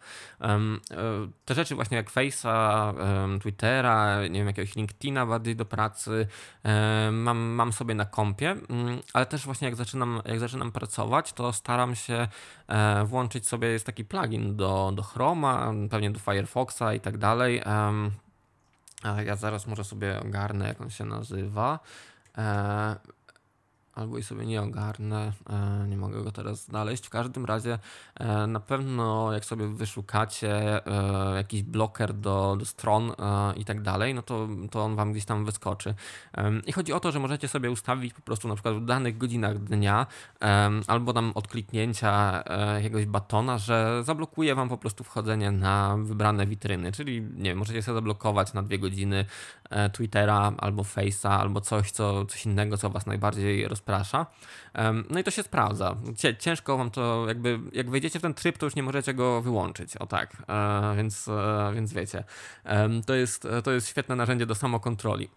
Te 1.44 1.55
rzeczy 1.55 1.75
właśnie 1.75 1.97
jak 1.97 2.11
Face'a, 2.11 2.94
Twittera, 3.40 4.23
nie 4.29 4.38
wiem, 4.38 4.47
jakiegoś 4.47 4.77
LinkedIna 4.77 5.27
bardziej 5.27 5.57
do 5.57 5.64
pracy, 5.64 6.27
mam, 7.12 7.38
mam 7.38 7.73
sobie 7.73 7.94
na 7.94 8.05
kompie, 8.05 8.51
mm, 8.51 8.99
ale 9.12 9.27
też 9.27 9.44
właśnie 9.44 9.68
jak 9.68 9.77
zaczynam, 9.77 10.23
jak 10.25 10.40
zaczynam 10.40 10.73
pracować, 10.73 11.33
to 11.33 11.53
staram 11.53 11.94
się 11.94 12.29
e, 12.68 13.05
włączyć 13.05 13.49
sobie, 13.49 13.68
jest 13.68 13.87
taki 13.87 14.05
plugin 14.05 14.57
do, 14.57 14.92
do 14.94 15.03
Chroma, 15.03 15.73
pewnie 15.90 16.11
do 16.11 16.20
Firefoxa 16.20 16.94
i 16.97 17.01
tak 17.01 17.18
dalej. 17.18 17.62
Ja 19.26 19.36
zaraz 19.36 19.66
może 19.66 19.84
sobie 19.84 20.20
ogarnę, 20.20 20.68
jak 20.68 20.80
on 20.80 20.90
się 20.90 21.04
nazywa. 21.04 21.78
Albo 23.94 24.18
i 24.18 24.22
sobie 24.22 24.46
nie 24.46 24.62
ogarnę, 24.62 25.33
e, 25.50 25.88
nie 25.88 25.96
mogę 25.96 26.22
go 26.24 26.33
teraz 26.33 26.64
znaleźć. 26.64 27.07
W 27.07 27.11
każdym 27.11 27.44
razie 27.44 27.78
e, 28.14 28.46
na 28.46 28.61
pewno 28.61 29.33
jak 29.33 29.44
sobie 29.44 29.68
wyszukacie 29.68 30.87
e, 30.87 31.37
jakiś 31.37 31.62
bloker 31.62 32.14
do, 32.14 32.57
do 32.59 32.64
stron 32.64 33.12
i 33.57 33.64
tak 33.64 33.83
dalej, 33.83 34.14
no 34.14 34.22
to, 34.22 34.48
to 34.70 34.85
on 34.85 34.96
wam 34.96 35.12
gdzieś 35.12 35.24
tam 35.24 35.44
wyskoczy. 35.44 35.94
I 36.66 36.72
chodzi 36.72 36.92
o 36.92 37.00
to, 37.00 37.12
że 37.12 37.20
możecie 37.20 37.48
sobie 37.48 37.70
ustawić 37.70 38.14
po 38.14 38.20
prostu 38.20 38.48
na 38.48 38.54
przykład 38.54 38.74
w 38.74 38.85
danych 38.85 39.18
godzinach 39.18 39.59
dnia 39.59 40.07
albo 40.87 41.12
tam 41.12 41.33
od 41.35 41.48
kliknięcia 41.48 42.44
jakiegoś 42.76 43.07
batona, 43.07 43.59
że 43.59 44.02
zablokuje 44.04 44.54
wam 44.54 44.68
po 44.68 44.78
prostu 44.78 45.04
wchodzenie 45.04 45.50
na 45.50 45.96
wybrane 46.02 46.46
witryny, 46.46 46.92
czyli 46.92 47.22
nie 47.22 47.50
wiem, 47.50 47.59
możecie 47.59 47.83
sobie 47.83 47.94
zablokować 47.94 48.52
na 48.52 48.62
dwie 48.62 48.78
godziny 48.78 49.24
Twittera 49.92 50.52
albo 50.59 50.83
Face'a 50.83 51.28
albo 51.28 51.61
coś, 51.61 51.90
co, 51.90 52.26
coś 52.26 52.46
innego, 52.46 52.76
co 52.76 52.90
was 52.90 53.07
najbardziej 53.07 53.68
rozprawia 53.68 53.84
rozprasza. 53.85 54.27
No 55.11 55.18
i 55.18 55.25
to 55.25 55.31
się 55.31 55.42
sprawdza. 55.42 55.97
Ciężko 56.38 56.77
wam 56.77 56.90
to, 56.90 57.25
jakby, 57.29 57.61
jak 57.73 57.90
wejdziecie 57.90 58.18
w 58.18 58.23
ten 58.23 58.35
tryb, 58.35 58.59
to 58.59 58.66
już 58.66 58.75
nie 58.75 58.83
możecie 58.83 59.14
go 59.14 59.42
wyłączyć. 59.42 59.97
O 59.97 60.07
tak, 60.07 60.37
e, 60.49 60.97
więc, 60.97 61.29
e, 61.29 61.73
więc 61.75 61.92
wiecie. 61.92 62.25
To 63.07 63.14
jest, 63.14 63.49
to 63.64 63.73
jest 63.73 63.88
świetne 63.88 64.16
narzędzie 64.16 64.47
do 64.47 64.55
samokontroli. 64.55 65.31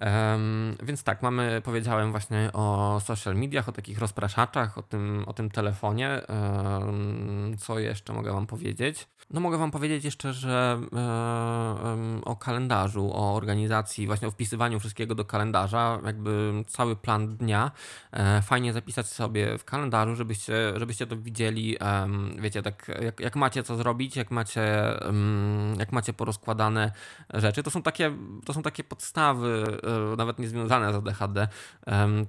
Um, 0.00 0.76
więc 0.82 1.02
tak, 1.02 1.22
mamy, 1.22 1.62
powiedziałem 1.64 2.10
właśnie 2.10 2.50
o 2.52 3.00
social 3.04 3.34
mediach, 3.34 3.68
o 3.68 3.72
takich 3.72 3.98
rozpraszaczach, 3.98 4.78
o 4.78 4.82
tym, 4.82 5.24
o 5.26 5.32
tym 5.32 5.50
telefonie. 5.50 6.22
Um, 6.28 7.56
co 7.58 7.78
jeszcze 7.78 8.12
mogę 8.12 8.32
Wam 8.32 8.46
powiedzieć? 8.46 9.08
No 9.30 9.40
mogę 9.40 9.58
Wam 9.58 9.70
powiedzieć 9.70 10.04
jeszcze, 10.04 10.32
że 10.32 10.80
e, 10.92 12.22
o 12.24 12.36
kalendarzu, 12.36 13.10
o 13.12 13.34
organizacji, 13.34 14.06
właśnie 14.06 14.28
o 14.28 14.30
wpisywaniu 14.30 14.80
wszystkiego 14.80 15.14
do 15.14 15.24
kalendarza, 15.24 15.98
jakby 16.04 16.52
cały 16.66 16.96
plan 16.96 17.36
dnia, 17.36 17.70
e, 18.12 18.42
fajnie 18.42 18.72
zapisać 18.72 19.06
sobie 19.06 19.58
w 19.58 19.64
kalendarzu, 19.64 20.14
żebyście, 20.14 20.72
żebyście 20.76 21.06
to 21.06 21.16
widzieli, 21.16 21.76
e, 21.80 22.08
wiecie, 22.38 22.62
tak 22.62 22.90
jak, 23.02 23.20
jak 23.20 23.36
macie 23.36 23.62
co 23.62 23.76
zrobić, 23.76 24.16
jak 24.16 24.30
macie, 24.30 24.62
jak 25.78 25.92
macie 25.92 26.12
porozkładane 26.12 26.92
rzeczy. 27.34 27.62
To 27.62 27.70
są 27.70 27.82
takie, 27.82 28.16
to 28.44 28.52
są 28.52 28.62
takie 28.62 28.84
podstawy, 28.84 29.78
e, 30.12 30.16
nawet 30.16 30.38
nie 30.38 30.48
związane 30.48 30.92
z 30.92 30.96
ADHD, 30.96 31.48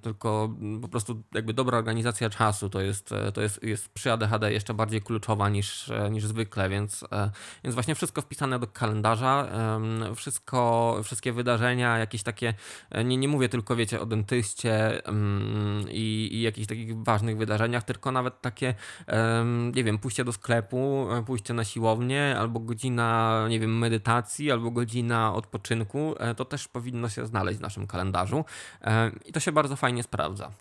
tylko 0.01 0.56
po 0.82 0.88
prostu 0.88 1.23
jakby 1.34 1.53
dobra 1.53 1.77
organizacja 1.77 2.29
czasu 2.29 2.69
to 2.69 2.82
jest, 2.82 3.10
to 3.34 3.41
jest, 3.41 3.63
jest 3.63 3.89
przy 3.89 4.12
ADHD 4.12 4.53
jeszcze 4.53 4.73
bardziej 4.73 5.01
kluczowa 5.01 5.49
niż, 5.49 5.91
niż 6.12 6.25
zwykle, 6.25 6.69
więc 6.69 6.92
więc, 6.93 7.13
e, 7.13 7.32
więc 7.63 7.73
właśnie 7.73 7.95
wszystko 7.95 8.21
wpisane 8.21 8.60
do 8.60 8.67
kalendarza, 8.67 9.47
wszystko, 10.15 10.99
wszystkie 11.03 11.34
wydarzenia, 11.34 11.97
jakieś 11.97 12.23
takie, 12.23 12.53
e, 12.91 13.03
nie, 13.03 13.17
nie 13.17 13.27
mówię 13.27 13.49
tylko, 13.49 13.75
wiecie, 13.75 14.01
o 14.01 14.06
dentyście 14.06 15.01
i, 15.89 16.29
i 16.32 16.41
jakichś 16.41 16.67
takich 16.67 17.03
ważnych 17.03 17.38
wydarzeniach, 17.38 17.84
tylko 17.84 18.12
nawet 18.12 18.41
takie, 18.41 18.75
nie 19.73 19.84
wiem, 19.84 19.97
pójście 19.97 20.23
do 20.23 20.34
sklepu, 20.34 21.08
e, 21.12 21.23
pójście 21.23 21.53
na 21.53 21.63
siłownię, 21.63 22.36
albo 22.39 22.60
godzina, 22.60 23.39
nie 23.49 23.60
wiem, 23.60 23.77
medytacji, 23.77 24.51
albo 24.51 24.71
godzina 24.71 25.34
odpoczynku, 25.34 26.15
to 26.38 26.45
też 26.45 26.67
powinno 26.67 27.10
się 27.10 27.25
znaleźć 27.25 27.60
w 27.60 27.62
naszym 27.62 27.88
kalendarzu 27.88 28.45
i 29.25 29.32
to 29.32 29.39
się 29.39 29.51
bardzo 29.51 29.75
fajnie 29.75 30.03
sprawdza. 30.03 30.51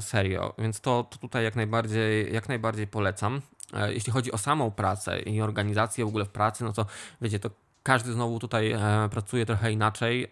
Serio, 0.00 0.54
więc 0.58 0.80
to, 0.80 1.04
to 1.10 1.18
tutaj 1.18 1.44
jak 1.44 1.56
najbardziej, 1.56 2.34
jak 2.34 2.48
najbardziej 2.48 2.86
polecam. 2.86 3.40
E, 3.72 3.92
jeśli 3.94 4.12
chodzi 4.12 4.32
o 4.32 4.38
samą 4.38 4.70
pracę 4.70 5.20
i 5.20 5.40
organizację 5.40 6.04
w 6.04 6.08
ogóle 6.08 6.24
w 6.24 6.28
pracy, 6.28 6.64
no 6.64 6.72
to 6.72 6.86
wiecie, 7.20 7.38
to 7.38 7.50
każdy 7.82 8.12
znowu 8.12 8.38
tutaj 8.38 8.72
e, 8.72 9.08
pracuje 9.10 9.46
trochę 9.46 9.72
inaczej, 9.72 10.28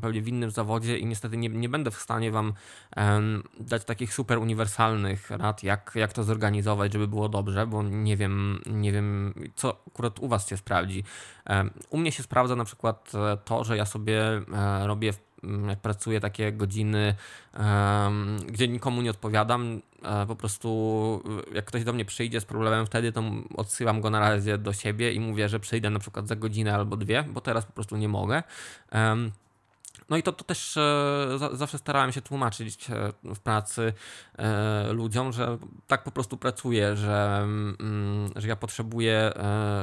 pewnie 0.00 0.22
w 0.22 0.28
innym 0.28 0.50
zawodzie 0.50 0.98
i 0.98 1.06
niestety 1.06 1.36
nie, 1.36 1.48
nie 1.48 1.68
będę 1.68 1.90
w 1.90 1.94
stanie 1.94 2.30
Wam 2.30 2.52
dać 3.60 3.84
takich 3.84 4.14
super 4.14 4.38
uniwersalnych 4.38 5.30
rad, 5.30 5.62
jak, 5.62 5.92
jak 5.94 6.12
to 6.12 6.24
zorganizować, 6.24 6.92
żeby 6.92 7.08
było 7.08 7.28
dobrze, 7.28 7.66
bo 7.66 7.82
nie 7.82 8.16
wiem, 8.16 8.60
nie 8.66 8.92
wiem, 8.92 9.34
co 9.54 9.82
akurat 9.88 10.18
u 10.18 10.28
Was 10.28 10.48
się 10.48 10.56
sprawdzi. 10.56 11.04
U 11.90 11.98
mnie 11.98 12.12
się 12.12 12.22
sprawdza 12.22 12.56
na 12.56 12.64
przykład 12.64 13.12
e, 13.14 13.36
to, 13.44 13.64
że 13.64 13.76
ja 13.76 13.86
sobie 13.86 14.22
robię 14.84 15.12
w 15.12 15.31
jak 15.68 15.80
pracuję 15.80 16.20
takie 16.20 16.52
godziny, 16.52 17.14
gdzie 18.46 18.68
nikomu 18.68 19.02
nie 19.02 19.10
odpowiadam, 19.10 19.82
e, 20.02 20.26
po 20.26 20.36
prostu 20.36 21.22
jak 21.54 21.64
ktoś 21.64 21.84
do 21.84 21.92
mnie 21.92 22.04
przyjdzie 22.04 22.40
z 22.40 22.44
problemem 22.44 22.86
wtedy, 22.86 23.12
to 23.12 23.22
odsyłam 23.56 24.00
go 24.00 24.10
na 24.10 24.20
razie 24.20 24.58
do 24.58 24.72
siebie 24.72 25.12
i 25.12 25.20
mówię, 25.20 25.48
że 25.48 25.60
przyjdę 25.60 25.90
na 25.90 25.98
przykład 25.98 26.28
za 26.28 26.36
godzinę 26.36 26.74
albo 26.74 26.96
dwie, 26.96 27.22
bo 27.22 27.40
teraz 27.40 27.66
po 27.66 27.72
prostu 27.72 27.96
nie 27.96 28.08
mogę. 28.08 28.42
No 30.12 30.18
i 30.18 30.22
to, 30.22 30.32
to 30.32 30.44
też 30.44 30.76
e, 30.76 31.38
zawsze 31.52 31.78
starałem 31.78 32.12
się 32.12 32.22
tłumaczyć 32.22 32.90
e, 32.90 33.12
w 33.34 33.40
pracy 33.40 33.92
e, 34.38 34.92
ludziom, 34.92 35.32
że 35.32 35.58
tak 35.86 36.04
po 36.04 36.10
prostu 36.10 36.36
pracuję, 36.36 36.96
że, 36.96 37.38
mm, 37.42 38.30
że 38.36 38.48
ja 38.48 38.56
potrzebuję, 38.56 39.32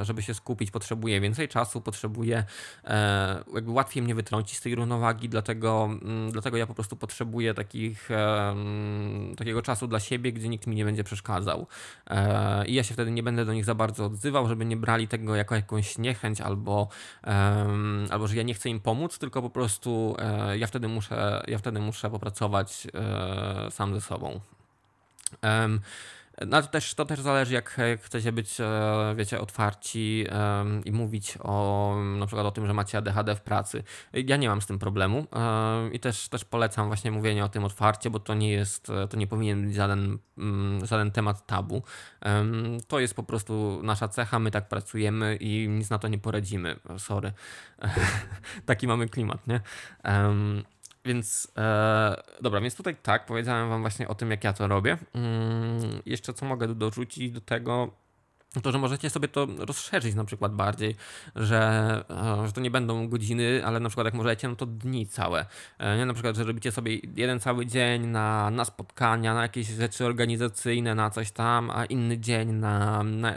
żeby 0.02 0.22
się 0.22 0.34
skupić, 0.34 0.70
potrzebuję 0.70 1.20
więcej 1.20 1.48
czasu, 1.48 1.80
potrzebuję, 1.80 2.44
jakby 3.54 3.70
łatwiej 3.70 4.02
mnie 4.02 4.14
wytrącić 4.14 4.58
z 4.58 4.60
tej 4.60 4.74
równowagi, 4.74 5.28
dlatego, 5.28 5.84
mm, 5.84 6.30
dlatego 6.30 6.56
ja 6.56 6.66
po 6.66 6.74
prostu 6.74 6.96
potrzebuję 6.96 7.54
takich, 7.54 8.10
mm, 8.10 9.34
takiego 9.36 9.62
czasu 9.62 9.86
dla 9.86 10.00
siebie, 10.00 10.32
gdzie 10.32 10.48
nikt 10.48 10.66
mi 10.66 10.76
nie 10.76 10.84
będzie 10.84 11.04
przeszkadzał. 11.04 11.66
I 12.66 12.74
ja 12.74 12.82
się 12.82 12.94
wtedy 12.94 13.10
nie 13.10 13.22
będę 13.22 13.44
do 13.44 13.52
nich 13.52 13.64
za 13.64 13.74
bardzo 13.74 14.04
odzywał, 14.04 14.48
żeby 14.48 14.64
nie 14.64 14.76
brali 14.76 15.08
tego 15.08 15.36
jako 15.36 15.54
jakąś 15.54 15.98
niechęć 15.98 16.40
albo, 16.40 16.88
albo 18.10 18.26
że 18.26 18.36
ja 18.36 18.42
nie 18.42 18.54
chcę 18.54 18.68
im 18.68 18.80
pomóc, 18.80 19.18
tylko 19.18 19.42
po 19.42 19.50
prostu 19.50 20.16
E, 20.19 20.19
ja 20.58 20.66
wtedy 20.66 20.88
muszę, 20.88 21.42
ja 21.48 21.58
wtedy 21.58 21.80
muszę 21.80 22.10
popracować 22.10 22.86
e, 22.94 23.70
sam 23.70 23.94
ze 23.94 24.00
sobą. 24.00 24.40
No 26.46 26.62
to 26.62 26.68
też, 26.68 26.94
to 26.94 27.04
też 27.04 27.20
zależy, 27.20 27.54
jak, 27.54 27.80
chcecie 28.02 28.32
być, 28.32 28.60
e, 28.60 29.14
wiecie, 29.16 29.40
otwarci 29.40 30.26
i 30.84 30.92
mówić 30.92 31.38
o 31.40 31.96
na 32.18 32.26
przykład 32.26 32.46
o 32.46 32.50
tym, 32.50 32.66
że 32.66 32.74
macie 32.74 32.98
ADHD 32.98 33.36
w 33.36 33.40
pracy. 33.40 33.82
Ja 34.12 34.36
nie 34.36 34.48
mam 34.48 34.62
z 34.62 34.66
tym 34.66 34.78
problemu 34.78 35.26
i 35.92 36.00
też, 36.00 36.28
też 36.28 36.44
polecam 36.44 36.86
właśnie 36.86 37.10
mówienie 37.10 37.44
o 37.44 37.48
tym 37.48 37.64
otwarcie, 37.64 38.10
bo 38.10 38.20
to 38.20 38.34
nie 38.34 38.50
jest, 38.50 38.86
to 39.10 39.16
nie 39.16 39.26
powinien 39.26 39.66
być 39.66 39.74
żaden, 39.74 40.18
mm, 40.38 40.86
żaden 40.86 41.10
temat 41.10 41.46
tabu. 41.46 41.82
To 42.88 43.00
jest 43.00 43.14
po 43.14 43.22
prostu 43.22 43.80
nasza 43.82 44.08
cecha, 44.08 44.38
my 44.38 44.50
tak 44.50 44.68
pracujemy 44.68 45.36
i 45.36 45.68
nic 45.68 45.90
na 45.90 45.98
to 45.98 46.08
nie 46.08 46.18
poradzimy. 46.18 46.76
Sorry. 46.98 47.32
Taki 48.66 48.86
mamy 48.86 49.08
klimat, 49.08 49.46
nie? 49.46 49.60
Więc 51.04 51.52
e, 51.56 52.22
dobra, 52.40 52.60
więc 52.60 52.74
tutaj 52.74 52.96
tak, 53.02 53.26
powiedziałem 53.26 53.68
Wam 53.68 53.80
właśnie 53.80 54.08
o 54.08 54.14
tym, 54.14 54.30
jak 54.30 54.44
ja 54.44 54.52
to 54.52 54.68
robię. 54.68 54.98
Mm, 55.14 56.02
jeszcze 56.06 56.34
co 56.34 56.46
mogę 56.46 56.74
dorzucić 56.74 57.32
do 57.32 57.40
tego, 57.40 57.90
to, 58.62 58.72
że 58.72 58.78
możecie 58.78 59.10
sobie 59.10 59.28
to 59.28 59.46
rozszerzyć 59.58 60.14
na 60.14 60.24
przykład 60.24 60.54
bardziej, 60.54 60.96
że, 61.36 62.04
e, 62.10 62.46
że 62.46 62.52
to 62.52 62.60
nie 62.60 62.70
będą 62.70 63.08
godziny, 63.08 63.62
ale 63.64 63.80
na 63.80 63.88
przykład 63.88 64.04
jak 64.04 64.14
możecie, 64.14 64.48
no 64.48 64.56
to 64.56 64.66
dni 64.66 65.06
całe. 65.06 65.46
E, 65.78 65.96
nie? 65.96 66.06
Na 66.06 66.12
przykład, 66.12 66.36
że 66.36 66.44
robicie 66.44 66.72
sobie 66.72 66.98
jeden 67.16 67.40
cały 67.40 67.66
dzień 67.66 68.06
na, 68.06 68.50
na 68.50 68.64
spotkania, 68.64 69.34
na 69.34 69.42
jakieś 69.42 69.66
rzeczy 69.66 70.06
organizacyjne, 70.06 70.94
na 70.94 71.10
coś 71.10 71.30
tam, 71.30 71.70
a 71.70 71.84
inny 71.84 72.18
dzień 72.18 72.52
na, 72.52 73.02
na 73.02 73.34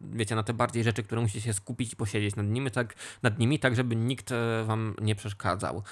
wiecie, 0.00 0.34
na 0.34 0.42
te 0.42 0.54
bardziej 0.54 0.84
rzeczy, 0.84 1.02
które 1.02 1.20
musicie 1.20 1.40
się 1.40 1.52
skupić 1.52 1.92
i 1.92 1.96
posiedzieć 1.96 2.36
nad 2.36 2.46
nimi, 2.46 2.70
tak, 2.70 2.94
nad 3.22 3.38
nimi, 3.38 3.58
tak 3.58 3.76
żeby 3.76 3.96
nikt 3.96 4.32
e, 4.32 4.64
wam 4.64 4.94
nie 5.00 5.14
przeszkadzał. 5.14 5.82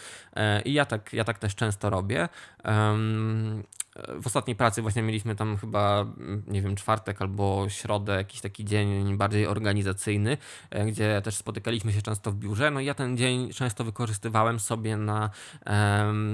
I 0.64 0.72
ja 0.72 0.84
tak, 0.84 1.12
ja 1.12 1.24
tak 1.24 1.38
też 1.38 1.54
często 1.54 1.90
robię 1.90 2.28
w 4.20 4.26
ostatniej 4.26 4.56
pracy 4.56 4.82
właśnie 4.82 5.02
mieliśmy 5.02 5.36
tam 5.36 5.56
chyba, 5.56 6.06
nie 6.46 6.62
wiem, 6.62 6.76
czwartek 6.76 7.22
albo 7.22 7.68
środę, 7.68 8.12
jakiś 8.12 8.40
taki 8.40 8.64
dzień 8.64 9.16
bardziej 9.16 9.46
organizacyjny, 9.46 10.36
e, 10.70 10.86
gdzie 10.86 11.22
też 11.24 11.36
spotykaliśmy 11.36 11.92
się 11.92 12.02
często 12.02 12.32
w 12.32 12.34
biurze. 12.34 12.70
No 12.70 12.80
i 12.80 12.84
ja 12.84 12.94
ten 12.94 13.16
dzień 13.16 13.52
często 13.52 13.84
wykorzystywałem 13.84 14.60
sobie 14.60 14.96
na, 14.96 15.30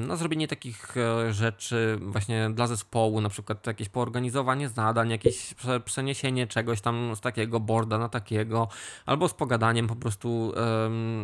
na 0.07 0.17
zrobienie 0.17 0.49
takich 0.49 0.97
e, 0.97 1.33
rzeczy 1.33 1.99
właśnie 2.03 2.51
dla 2.51 2.67
zespołu, 2.67 3.21
na 3.21 3.29
przykład 3.29 3.67
jakieś 3.67 3.89
poorganizowanie 3.89 4.69
zadań, 4.69 5.11
jakieś 5.11 5.55
przeniesienie 5.85 6.47
czegoś 6.47 6.81
tam 6.81 7.17
z 7.17 7.21
takiego 7.21 7.61
boarda 7.61 7.99
na 7.99 8.09
takiego, 8.09 8.69
albo 9.07 9.29
z 9.29 9.35
pogadaniem 9.35 9.87
po 9.87 9.97
prostu 9.97 10.53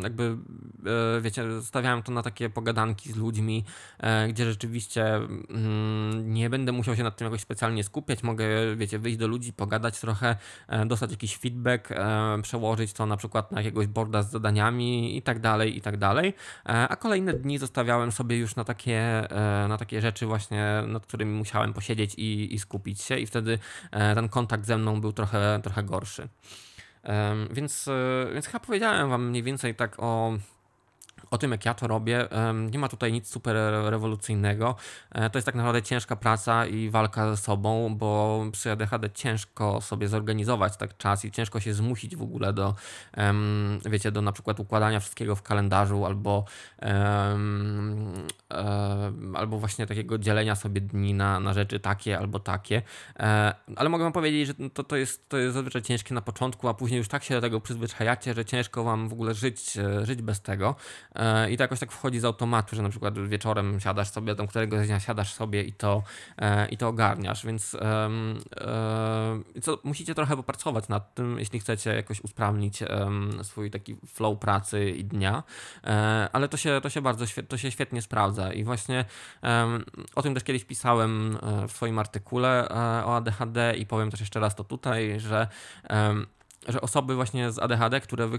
jakby, 0.03 0.37
e, 1.17 1.21
wiecie, 1.21 1.61
stawiałem 1.61 2.03
to 2.03 2.11
na 2.11 2.23
takie 2.23 2.49
pogadanki 2.49 3.11
z 3.11 3.15
ludźmi, 3.15 3.63
gdzie 4.29 4.45
rzeczywiście 4.45 5.15
mm, 5.15 6.26
nie 6.27 6.49
będę 6.49 6.71
musiał 6.71 6.95
się 6.95 7.03
nad 7.03 7.17
tym 7.17 7.25
jakoś 7.25 7.41
specjalnie 7.41 7.83
skupiać, 7.83 8.23
mogę, 8.23 8.45
wiecie, 8.75 8.99
wyjść 8.99 9.17
do 9.17 9.27
ludzi, 9.27 9.53
pogadać 9.53 9.99
trochę, 9.99 10.35
e, 10.67 10.85
dostać 10.85 11.11
jakiś 11.11 11.37
feedback, 11.37 11.91
e, 11.91 12.37
przełożyć 12.41 12.93
to 12.93 13.05
na 13.05 13.17
przykład 13.17 13.51
na 13.51 13.61
jakiegoś 13.61 13.87
boarda 13.87 14.23
z 14.23 14.31
zadaniami 14.31 15.17
i 15.17 15.21
tak 15.21 15.39
dalej, 15.39 15.77
i 15.77 15.81
tak 15.81 15.97
dalej. 15.97 16.33
E, 16.65 16.87
a 16.87 16.95
kolejne 16.95 17.33
dni 17.33 17.57
zostawiałem 17.57 18.11
sobie 18.11 18.37
już 18.37 18.55
na 18.55 18.63
takie, 18.63 19.27
na 19.69 19.77
takie 19.77 20.01
rzeczy 20.01 20.25
właśnie, 20.25 20.83
nad 20.87 21.05
którymi 21.05 21.37
musiałem 21.37 21.73
posiedzieć 21.73 22.15
i, 22.15 22.53
i 22.53 22.59
skupić 22.59 23.01
się 23.01 23.17
i 23.17 23.25
wtedy 23.25 23.59
ten 23.91 24.29
kontakt 24.29 24.65
ze 24.65 24.77
mną 24.77 25.01
był 25.01 25.13
trochę, 25.13 25.59
trochę 25.63 25.83
gorszy. 25.83 26.27
Więc, 27.51 27.89
więc 28.33 28.45
chyba 28.47 28.59
powiedziałem 28.59 29.09
Wam 29.09 29.29
mniej 29.29 29.43
więcej 29.43 29.75
tak 29.75 29.95
o 29.99 30.37
o 31.31 31.37
tym, 31.37 31.51
jak 31.51 31.65
ja 31.65 31.73
to 31.73 31.87
robię. 31.87 32.27
Nie 32.71 32.79
ma 32.79 32.87
tutaj 32.87 33.11
nic 33.11 33.29
super 33.29 33.55
rewolucyjnego. 33.85 34.75
E, 35.11 35.29
to 35.29 35.37
jest 35.37 35.45
tak 35.45 35.55
naprawdę 35.55 35.81
ciężka 35.81 36.15
praca 36.15 36.65
i 36.65 36.89
walka 36.89 37.29
ze 37.29 37.37
sobą, 37.37 37.95
bo 37.95 38.43
przy 38.51 38.71
ADHD 38.71 39.09
ciężko 39.09 39.81
sobie 39.81 40.07
zorganizować 40.07 40.77
tak 40.77 40.97
czas 40.97 41.25
i 41.25 41.31
ciężko 41.31 41.59
się 41.59 41.73
zmusić 41.73 42.15
w 42.15 42.21
ogóle 42.21 42.53
do, 42.53 42.75
wiecie, 43.85 44.11
do 44.11 44.21
na 44.21 44.31
przykład 44.31 44.59
układania 44.59 44.99
wszystkiego 44.99 45.35
w 45.35 45.41
kalendarzu 45.41 46.05
albo, 46.05 46.45
albo 49.35 49.59
właśnie 49.59 49.87
takiego 49.87 50.17
dzielenia 50.17 50.55
sobie 50.55 50.81
dni 50.81 51.13
na, 51.13 51.39
na 51.39 51.53
rzeczy 51.53 51.79
takie 51.79 52.19
albo 52.19 52.39
takie. 52.39 52.81
E, 53.19 53.53
ale 53.75 53.89
mogę 53.89 54.03
wam 54.03 54.13
powiedzieć, 54.13 54.47
że 54.47 54.53
to, 54.73 54.83
to, 54.83 54.95
jest, 54.95 55.29
to 55.29 55.37
jest 55.37 55.53
zazwyczaj 55.53 55.81
ciężkie 55.81 56.13
na 56.13 56.21
początku, 56.21 56.67
a 56.67 56.73
później 56.73 56.97
już 56.97 57.07
tak 57.07 57.23
się 57.23 57.35
do 57.35 57.41
tego 57.41 57.61
przyzwyczajacie, 57.61 58.33
że 58.33 58.45
ciężko 58.45 58.83
wam 58.83 59.09
w 59.09 59.13
ogóle 59.13 59.33
żyć, 59.33 59.77
e, 59.77 60.05
żyć 60.05 60.21
bez 60.21 60.41
tego. 60.41 60.75
E, 61.17 61.51
i 61.51 61.57
to 61.57 61.63
jakoś 61.63 61.79
tak 61.79 61.91
wchodzi 61.91 62.19
z 62.19 62.25
automatu, 62.25 62.75
że 62.75 62.81
na 62.81 62.89
przykład 62.89 63.27
wieczorem 63.27 63.79
siadasz 63.79 64.09
sobie, 64.09 64.35
tam 64.35 64.47
któregoś 64.47 64.87
dnia 64.87 64.99
siadasz 64.99 65.33
sobie 65.33 65.63
i 65.63 65.73
to, 65.73 66.03
e, 66.37 66.67
i 66.67 66.77
to 66.77 66.87
ogarniasz, 66.87 67.45
więc 67.45 67.75
e, 67.75 68.09
co, 69.61 69.79
musicie 69.83 70.15
trochę 70.15 70.35
popracować 70.35 70.87
nad 70.87 71.15
tym, 71.15 71.39
jeśli 71.39 71.59
chcecie 71.59 71.95
jakoś 71.95 72.21
usprawnić 72.21 72.83
swój 73.43 73.71
taki 73.71 73.95
flow 74.07 74.39
pracy 74.39 74.89
i 74.89 75.05
dnia, 75.05 75.43
ale 76.33 76.49
to 76.49 76.57
się, 76.57 76.79
to 76.83 76.89
się 76.89 77.01
bardzo 77.01 77.25
to 77.47 77.57
się 77.57 77.71
świetnie 77.71 78.01
sprawdza. 78.01 78.53
I 78.53 78.63
właśnie 78.63 79.05
o 80.15 80.21
tym 80.21 80.33
też 80.33 80.43
kiedyś 80.43 80.65
pisałem 80.65 81.37
w 81.67 81.71
swoim 81.71 81.99
artykule 81.99 82.69
o 83.05 83.15
ADHD 83.15 83.75
i 83.77 83.85
powiem 83.85 84.11
też 84.11 84.19
jeszcze 84.19 84.39
raz 84.39 84.55
to 84.55 84.63
tutaj, 84.63 85.19
że 85.19 85.47
że 86.67 86.81
osoby 86.81 87.15
właśnie 87.15 87.51
z 87.51 87.59
ADHD, 87.59 88.01
które, 88.01 88.29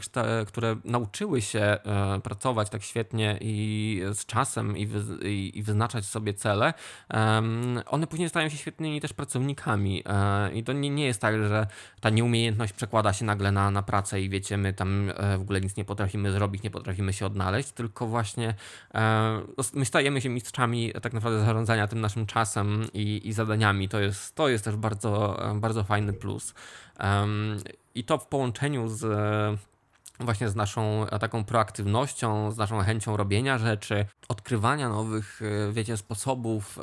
które 0.46 0.76
nauczyły 0.84 1.42
się 1.42 1.60
e, 1.60 2.20
pracować 2.22 2.70
tak 2.70 2.82
świetnie 2.82 3.38
i 3.40 4.02
z 4.12 4.26
czasem 4.26 4.76
i, 4.76 4.86
wy 4.86 5.30
i 5.30 5.62
wyznaczać 5.62 6.04
sobie 6.04 6.34
cele, 6.34 6.74
one 7.86 8.06
później 8.06 8.28
stają 8.28 8.48
się 8.48 8.56
świetnymi 8.56 9.00
też 9.00 9.12
pracownikami. 9.12 10.02
E, 10.06 10.52
I 10.52 10.64
to 10.64 10.72
nie, 10.72 10.90
nie 10.90 11.06
jest 11.06 11.20
tak, 11.20 11.34
że 11.48 11.66
ta 12.00 12.10
nieumiejętność 12.10 12.72
przekłada 12.72 13.12
się 13.12 13.24
nagle 13.24 13.52
na, 13.52 13.70
na 13.70 13.82
pracę 13.82 14.20
i 14.20 14.28
wiecie, 14.28 14.56
my 14.56 14.72
tam 14.72 15.12
w 15.38 15.40
ogóle 15.40 15.60
nic 15.60 15.76
nie 15.76 15.84
potrafimy 15.84 16.32
zrobić, 16.32 16.62
nie 16.62 16.70
potrafimy 16.70 17.12
się 17.12 17.26
odnaleźć, 17.26 17.70
tylko 17.70 18.06
właśnie 18.06 18.54
my 19.74 19.84
stajemy 19.84 20.20
się 20.20 20.28
mistrzami 20.28 20.92
tak 21.02 21.12
naprawdę 21.12 21.44
zarządzania 21.44 21.86
tym 21.86 22.00
naszym 22.00 22.26
czasem 22.26 22.82
i, 22.94 23.20
i 23.24 23.32
zadaniami. 23.32 23.88
To 23.88 24.00
jest, 24.00 24.34
to 24.34 24.48
jest 24.48 24.64
też 24.64 24.76
bardzo, 24.76 25.40
bardzo 25.54 25.84
fajny 25.84 26.12
plus. 26.12 26.54
I 27.98 28.04
to 28.04 28.18
w 28.18 28.26
połączeniu 28.26 28.88
z 28.88 29.04
właśnie 30.20 30.48
z 30.48 30.56
naszą 30.56 31.06
taką 31.20 31.44
proaktywnością, 31.44 32.50
z 32.52 32.56
naszą 32.56 32.80
chęcią 32.80 33.16
robienia 33.16 33.58
rzeczy, 33.58 34.06
odkrywania 34.28 34.88
nowych, 34.88 35.40
e, 35.42 35.72
wiecie, 35.72 35.96
sposobów. 35.96 36.78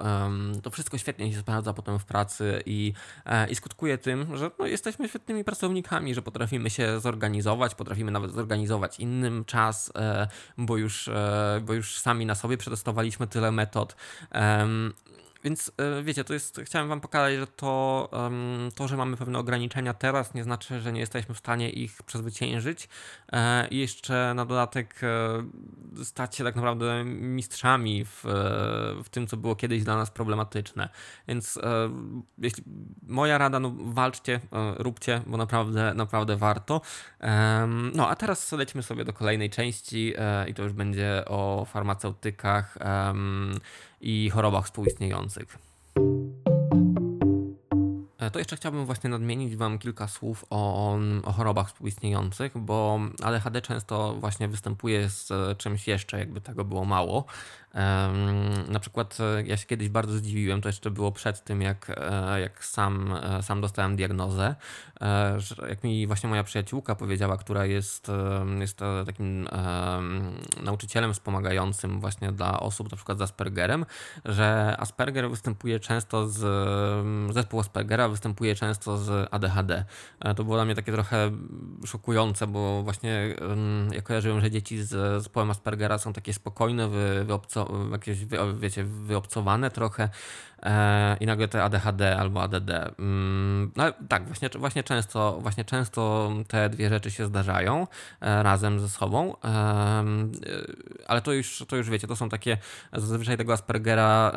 To 0.64 0.70
wszystko 0.70 0.98
świetnie 0.98 1.34
się 1.34 1.40
sprawdza 1.40 1.74
potem 1.74 2.00
w 2.00 2.06
pracy 2.06 2.64
i, 2.66 2.94
e, 3.26 3.50
i 3.50 3.56
skutkuje 3.56 3.98
tym, 3.98 4.38
że 4.38 4.52
no, 4.60 4.68
jesteśmy 4.68 5.10
świetnymi 5.10 5.44
pracownikami, 5.44 6.16
że 6.16 6.22
potrafimy 6.22 6.70
się 6.70 7.00
zorganizować, 7.00 7.76
potrafimy 7.76 8.12
nawet 8.12 8.32
zorganizować 8.32 9.00
innym 9.00 9.46
czas, 9.46 9.92
e, 9.96 10.28
bo 10.58 10.78
już, 10.78 11.10
bo 11.62 11.74
już 11.74 12.00
sami 12.00 12.26
na 12.26 12.36
sobie 12.36 12.58
przetestowaliśmy 12.58 13.28
tyle 13.28 13.52
metod. 13.52 13.96
Więc 15.46 15.72
e, 15.78 16.04
wiecie, 16.04 16.24
to 16.24 16.34
jest, 16.34 16.62
chciałem 16.64 16.88
wam 16.88 17.02
pokazać, 17.02 17.36
że 17.36 17.48
to, 17.48 18.10
to, 18.76 18.88
że 18.88 18.98
mamy 18.98 19.18
pewne 19.18 19.40
ograniczenia 19.40 19.94
teraz, 19.94 20.34
nie 20.34 20.44
znaczy, 20.44 20.82
że 20.82 20.94
nie 20.94 21.00
jesteśmy 21.00 21.36
w 21.36 21.38
stanie 21.38 21.70
ich 21.70 22.04
przezwyciężyć 22.04 22.90
e, 23.32 23.68
i 23.68 23.78
jeszcze 23.78 24.34
na 24.36 24.46
dodatek 24.46 24.96
e, 25.04 26.04
stać 26.04 26.36
się 26.36 26.44
tak 26.44 26.56
naprawdę 26.56 27.04
mistrzami 27.06 28.06
w, 28.06 28.24
w 29.04 29.10
tym, 29.10 29.28
co 29.28 29.38
było 29.38 29.56
kiedyś 29.56 29.84
dla 29.84 29.98
nas 29.98 30.12
problematyczne. 30.12 30.90
Więc 31.28 31.60
jeśli 32.38 32.64
moja 33.08 33.38
rada, 33.38 33.60
no 33.60 33.74
walczcie, 33.80 34.40
róbcie, 34.78 35.22
bo 35.28 35.38
naprawdę, 35.38 35.94
naprawdę 35.94 36.38
warto. 36.38 36.82
No, 37.94 38.10
a 38.10 38.16
teraz 38.16 38.52
lećmy 38.52 38.84
sobie 38.84 39.06
do 39.06 39.14
kolejnej 39.14 39.50
części 39.50 40.14
i 40.48 40.54
to 40.54 40.64
już 40.64 40.74
będzie 40.74 41.24
o 41.28 41.66
farmaceutykach 41.70 42.78
i 44.06 44.30
chorobach 44.30 44.66
współistniejących. 44.66 45.58
E, 48.18 48.32
to 48.32 48.40
jeszcze 48.40 48.56
chciałbym 48.56 48.86
właśnie 48.86 49.10
nadmienić 49.10 49.56
Wam 49.56 49.80
kilka 49.80 50.08
słów 50.08 50.46
o, 50.50 50.98
o 51.24 51.32
chorobach 51.32 51.68
współistniejących, 51.68 52.58
bo 52.58 53.00
ADHD 53.24 53.62
często 53.62 54.16
właśnie 54.20 54.48
występuje 54.48 55.10
z 55.10 55.32
czymś 55.58 55.88
jeszcze, 55.88 56.20
jakby 56.20 56.42
tego 56.42 56.66
było 56.66 56.86
mało. 56.86 57.26
Na 58.68 58.80
przykład 58.80 59.18
e, 59.20 59.44
ja 59.44 59.58
się 59.58 59.66
kiedyś 59.66 59.90
bardzo 59.90 60.18
zdziwiłem, 60.18 60.62
to 60.62 60.70
jeszcze 60.70 60.92
było 60.92 61.12
przed 61.12 61.44
tym, 61.44 61.62
jak, 61.62 61.92
e, 61.98 62.40
jak 62.42 62.66
sam, 62.66 63.14
e, 63.24 63.44
sam 63.44 63.62
dostałem 63.62 63.96
diagnozę, 63.96 64.56
że 65.38 65.56
jak 65.70 65.84
mi 65.84 66.08
właśnie 66.08 66.30
moja 66.30 66.44
przyjaciółka 66.44 66.96
powiedziała, 66.96 67.38
która 67.38 67.66
jest, 67.66 68.12
jest 68.60 68.80
takim 69.06 69.48
nauczycielem 70.64 71.14
wspomagającym 71.14 72.00
właśnie 72.00 72.32
dla 72.32 72.60
osób 72.60 72.92
na 72.92 72.98
przykład 72.98 73.18
z 73.18 73.22
Aspergerem, 73.22 73.86
że 74.26 74.76
Asperger 74.80 75.30
występuje 75.30 75.80
często 75.80 76.28
z, 76.28 76.40
zespół 77.34 77.60
Aspergera 77.60 78.10
występuje 78.10 78.56
często 78.56 78.98
z 78.98 79.28
ADHD. 79.32 79.86
To 80.36 80.44
było 80.44 80.56
dla 80.56 80.66
mnie 80.66 80.76
takie 80.76 80.92
trochę 80.92 81.32
szokujące, 81.86 82.48
bo 82.48 82.84
właśnie 82.84 83.36
ja 83.92 84.02
kojarzyłem, 84.02 84.42
że 84.42 84.52
dzieci 84.52 84.84
z 84.84 84.90
zespołem 85.22 85.52
Aspergera 85.52 85.98
są 85.98 86.14
takie 86.14 86.34
spokojne, 86.34 86.88
wy, 86.88 87.24
wyobco, 87.26 87.65
jakieś, 87.92 88.26
wiecie, 88.60 88.84
wyobcowane 88.84 89.72
trochę 89.72 90.10
i 91.20 91.26
nagle 91.26 91.48
te 91.48 91.64
ADHD 91.64 92.18
albo 92.18 92.44
ADD. 92.44 92.70
Mm, 93.00 93.72
no, 93.76 93.84
tak, 94.10 94.26
właśnie, 94.26 94.50
właśnie, 94.60 94.84
często, 94.84 95.38
właśnie 95.42 95.66
często 95.66 96.32
te 96.48 96.70
dwie 96.70 96.90
rzeczy 96.90 97.12
się 97.12 97.26
zdarzają 97.26 97.88
e, 98.22 98.44
razem 98.44 98.80
ze 98.80 98.90
sobą, 98.90 99.36
e, 99.44 100.04
ale 101.08 101.22
to 101.22 101.34
już, 101.34 101.66
to 101.68 101.76
już 101.76 101.90
wiecie, 101.90 102.08
to 102.08 102.16
są 102.16 102.30
takie, 102.30 102.58
zazwyczaj 102.94 103.38
tego 103.38 103.54
Aspergera 103.54 104.32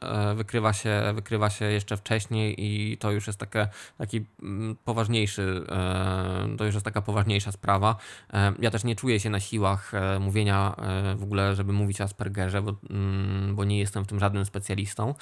e, 0.00 0.34
wykrywa, 0.34 0.72
się, 0.72 1.02
wykrywa 1.14 1.50
się 1.50 1.64
jeszcze 1.64 1.96
wcześniej 1.96 2.54
i 2.58 2.98
to 2.98 3.10
już 3.10 3.26
jest 3.26 3.38
takie, 3.38 3.68
taki 3.98 4.26
mm, 4.42 4.76
poważniejszy, 4.84 5.64
e, 5.68 6.56
to 6.58 6.64
już 6.64 6.74
jest 6.74 6.84
taka 6.84 7.02
poważniejsza 7.02 7.52
sprawa. 7.52 7.96
E, 8.32 8.52
ja 8.58 8.70
też 8.70 8.84
nie 8.84 8.96
czuję 8.96 9.20
się 9.20 9.30
na 9.30 9.40
siłach 9.40 9.92
mówienia 10.20 10.76
w 11.16 11.22
ogóle, 11.22 11.54
żeby 11.54 11.72
mówić 11.72 12.00
o 12.00 12.04
Aspergerze, 12.04 12.24
Aspergerze, 12.24 12.62
bo, 12.62 12.74
mm, 12.90 13.56
bo 13.56 13.64
nie 13.64 13.78
jestem 13.78 14.04
w 14.04 14.06
tym 14.06 14.20
żadnym 14.20 14.44
specjalistą, 14.44 15.13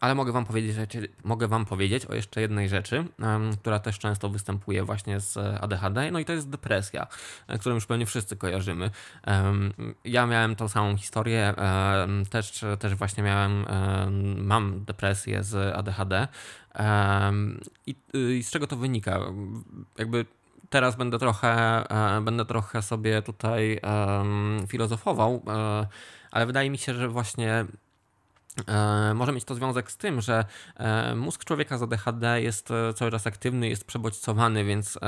ale 0.00 0.14
mogę 0.14 0.32
wam 0.32 0.44
powiedzieć, 0.44 0.76
mogę 1.24 1.48
wam 1.48 1.64
powiedzieć 1.64 2.06
o 2.06 2.14
jeszcze 2.14 2.40
jednej 2.40 2.68
rzeczy, 2.68 3.04
która 3.60 3.78
też 3.78 3.98
często 3.98 4.28
występuje 4.28 4.84
właśnie 4.84 5.20
z 5.20 5.36
ADHD, 5.36 6.10
no 6.10 6.18
i 6.18 6.24
to 6.24 6.32
jest 6.32 6.50
depresja, 6.50 7.06
e, 7.48 7.58
którą 7.58 7.74
już 7.74 7.86
pewnie 7.86 8.06
wszyscy 8.06 8.36
kojarzymy. 8.36 8.90
Ja 10.04 10.26
miałem 10.26 10.56
tą 10.56 10.68
samą 10.68 10.96
historię, 10.96 11.54
też, 12.30 12.64
też 12.78 12.94
właśnie 12.94 13.22
miałem, 13.22 13.64
mam 14.36 14.84
depresję 14.84 15.42
z 15.44 15.76
ADHD 15.76 16.28
i, 17.86 17.94
i 18.38 18.42
z 18.42 18.50
czego 18.50 18.66
to 18.66 18.76
wynika? 18.76 19.20
Jakby 19.98 20.26
teraz 20.70 20.96
będę 20.96 21.18
trochę, 21.18 21.50
e, 22.16 22.20
będę 22.20 22.44
trochę 22.44 22.82
sobie 22.82 23.22
tutaj 23.22 23.80
filozofował, 24.68 25.42
e, 25.48 25.86
ale 26.30 26.46
wydaje 26.46 26.70
mi 26.70 26.78
się, 26.78 26.94
że 26.94 27.08
właśnie 27.08 27.64
może 29.14 29.32
mieć 29.32 29.44
to 29.44 29.54
związek 29.54 29.90
z 29.90 29.96
tym, 29.96 30.20
że 30.20 30.44
e, 30.76 31.14
mózg 31.14 31.44
człowieka 31.44 31.78
z 31.78 31.82
ADHD 31.82 32.42
jest 32.42 32.70
e, 32.70 32.94
cały 32.94 33.10
czas 33.10 33.26
aktywny, 33.26 33.68
jest 33.68 33.84
przebodźcowany, 33.84 34.64
więc 34.64 34.98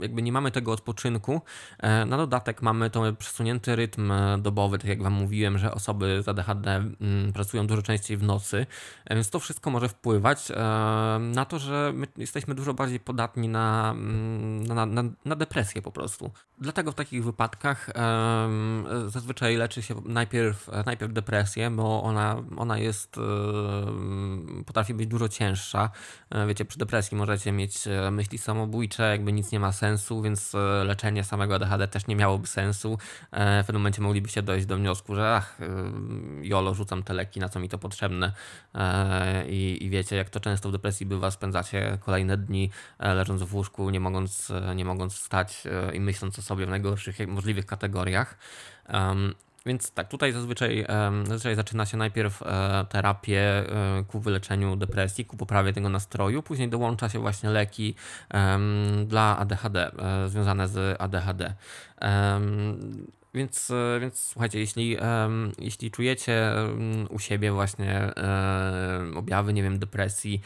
jakby 0.00 0.22
nie 0.22 0.32
mamy 0.32 0.50
tego 0.50 0.72
odpoczynku. 0.72 1.40
Na 1.82 2.16
dodatek 2.16 2.62
mamy 2.62 2.90
to 2.90 3.12
przesunięty 3.12 3.76
rytm 3.76 4.12
dobowy, 4.38 4.78
tak 4.78 4.88
jak 4.88 5.02
Wam 5.02 5.12
mówiłem, 5.12 5.58
że 5.58 5.74
osoby 5.74 6.22
z 6.22 6.28
ADHD 6.28 6.84
pracują 7.34 7.66
dużo 7.66 7.82
częściej 7.82 8.16
w 8.16 8.22
nocy, 8.22 8.66
więc 9.10 9.30
to 9.30 9.40
wszystko 9.40 9.70
może 9.70 9.88
wpływać 9.88 10.52
na 11.20 11.44
to, 11.44 11.58
że 11.58 11.92
my 11.94 12.06
jesteśmy 12.16 12.54
dużo 12.54 12.74
bardziej 12.74 13.00
podatni 13.00 13.48
na, 13.48 13.94
na, 14.74 14.86
na, 14.86 15.02
na 15.24 15.36
depresję 15.36 15.82
po 15.82 15.92
prostu. 15.92 16.30
Dlatego 16.58 16.92
w 16.92 16.94
takich 16.94 17.24
wypadkach 17.24 17.90
zazwyczaj 19.06 19.56
leczy 19.56 19.82
się 19.82 19.94
najpierw, 20.04 20.70
najpierw 20.86 21.12
depresję, 21.12 21.70
bo 21.70 22.02
ona 22.02 22.42
ona 22.56 22.78
jest, 22.78 23.18
e, 23.18 23.20
potrafi 24.64 24.94
być 24.94 25.06
dużo 25.06 25.28
cięższa. 25.28 25.90
E, 26.30 26.46
wiecie, 26.46 26.64
przy 26.64 26.78
depresji 26.78 27.16
możecie 27.16 27.52
mieć 27.52 27.86
e, 27.86 28.10
myśli 28.10 28.38
samobójcze, 28.38 29.02
jakby 29.02 29.32
nic 29.32 29.52
nie 29.52 29.60
ma 29.60 29.72
sensu, 29.72 30.22
więc 30.22 30.52
leczenie 30.84 31.24
samego 31.24 31.54
ADHD 31.54 31.88
też 31.88 32.06
nie 32.06 32.16
miałoby 32.16 32.46
sensu. 32.46 32.98
W 33.32 33.64
pewnym 33.66 33.82
momencie 33.82 34.02
moglibyście 34.02 34.42
dojść 34.42 34.66
do 34.66 34.76
wniosku, 34.76 35.14
że 35.14 35.34
ach, 35.34 35.58
jolo, 36.42 36.74
rzucam 36.74 37.02
te 37.02 37.14
leki, 37.14 37.40
na 37.40 37.48
co 37.48 37.60
mi 37.60 37.68
to 37.68 37.78
potrzebne. 37.78 38.32
I, 39.48 39.78
i 39.80 39.90
wiecie, 39.90 40.16
jak 40.16 40.30
to 40.30 40.40
często 40.40 40.68
w 40.68 40.72
depresji 40.72 41.06
bywa, 41.06 41.30
spędzacie 41.30 41.98
kolejne 42.00 42.36
dni 42.36 42.70
leżąc 42.98 43.42
w 43.42 43.54
łóżku, 43.54 43.90
nie 43.90 44.00
mogąc, 44.00 44.52
nie 44.76 44.84
mogąc 44.84 45.14
wstać 45.14 45.62
i 45.92 46.00
myśląc 46.00 46.38
o 46.38 46.42
sobie 46.42 46.66
w 46.66 46.70
najgorszych 46.70 47.28
możliwych 47.28 47.66
kategoriach. 47.66 48.38
Więc 49.68 49.92
tak, 49.92 50.08
tutaj 50.08 50.32
zazwyczaj, 50.32 50.86
zazwyczaj 51.24 51.54
zaczyna 51.54 51.86
się 51.86 51.96
najpierw 51.96 52.42
e, 52.42 52.86
terapię 52.88 53.40
e, 53.40 54.04
ku 54.08 54.20
wyleczeniu 54.20 54.76
depresji, 54.76 55.24
ku 55.24 55.36
poprawie 55.36 55.72
tego 55.72 55.88
nastroju, 55.88 56.42
później 56.42 56.68
dołącza 56.68 57.08
się 57.08 57.18
właśnie 57.18 57.50
leki 57.50 57.94
dla 59.06 59.38
ADHD, 59.38 59.90
e, 59.98 60.28
związane 60.28 60.68
z 60.68 61.00
ADHD. 61.00 61.54
Więc, 63.38 63.70
e, 63.70 64.00
więc 64.00 64.18
słuchajcie, 64.18 64.58
jeśli, 64.58 64.96
jeśli 65.58 65.90
czujecie 65.90 66.52
u 67.10 67.18
siebie 67.18 67.52
właśnie 67.52 68.12
objawy, 69.14 69.52
nie 69.52 69.62
wiem, 69.62 69.78
depresji, 69.78 70.40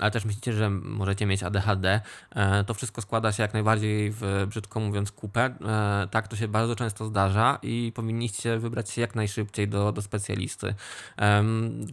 ale 0.00 0.10
też 0.10 0.24
myślicie, 0.24 0.52
że 0.52 0.70
możecie 0.70 1.26
mieć 1.26 1.42
ADHD, 1.42 2.00
e, 2.30 2.64
to 2.64 2.74
wszystko 2.74 3.02
składa 3.02 3.32
się 3.32 3.42
jak 3.42 3.54
najbardziej 3.54 4.10
w, 4.10 4.46
brzydko 4.48 4.80
mówiąc, 4.80 5.12
kupę. 5.12 5.40
E, 5.44 6.08
tak, 6.10 6.28
to 6.28 6.36
się 6.36 6.48
bardzo 6.48 6.76
często 6.76 7.04
zdarza 7.06 7.58
i 7.62 7.92
powinniście 7.94 8.58
wybrać 8.58 8.90
się 8.90 9.00
jak 9.00 9.14
najszybciej 9.14 9.68
do, 9.68 9.92
do 9.92 10.02
specjalisty. 10.02 10.74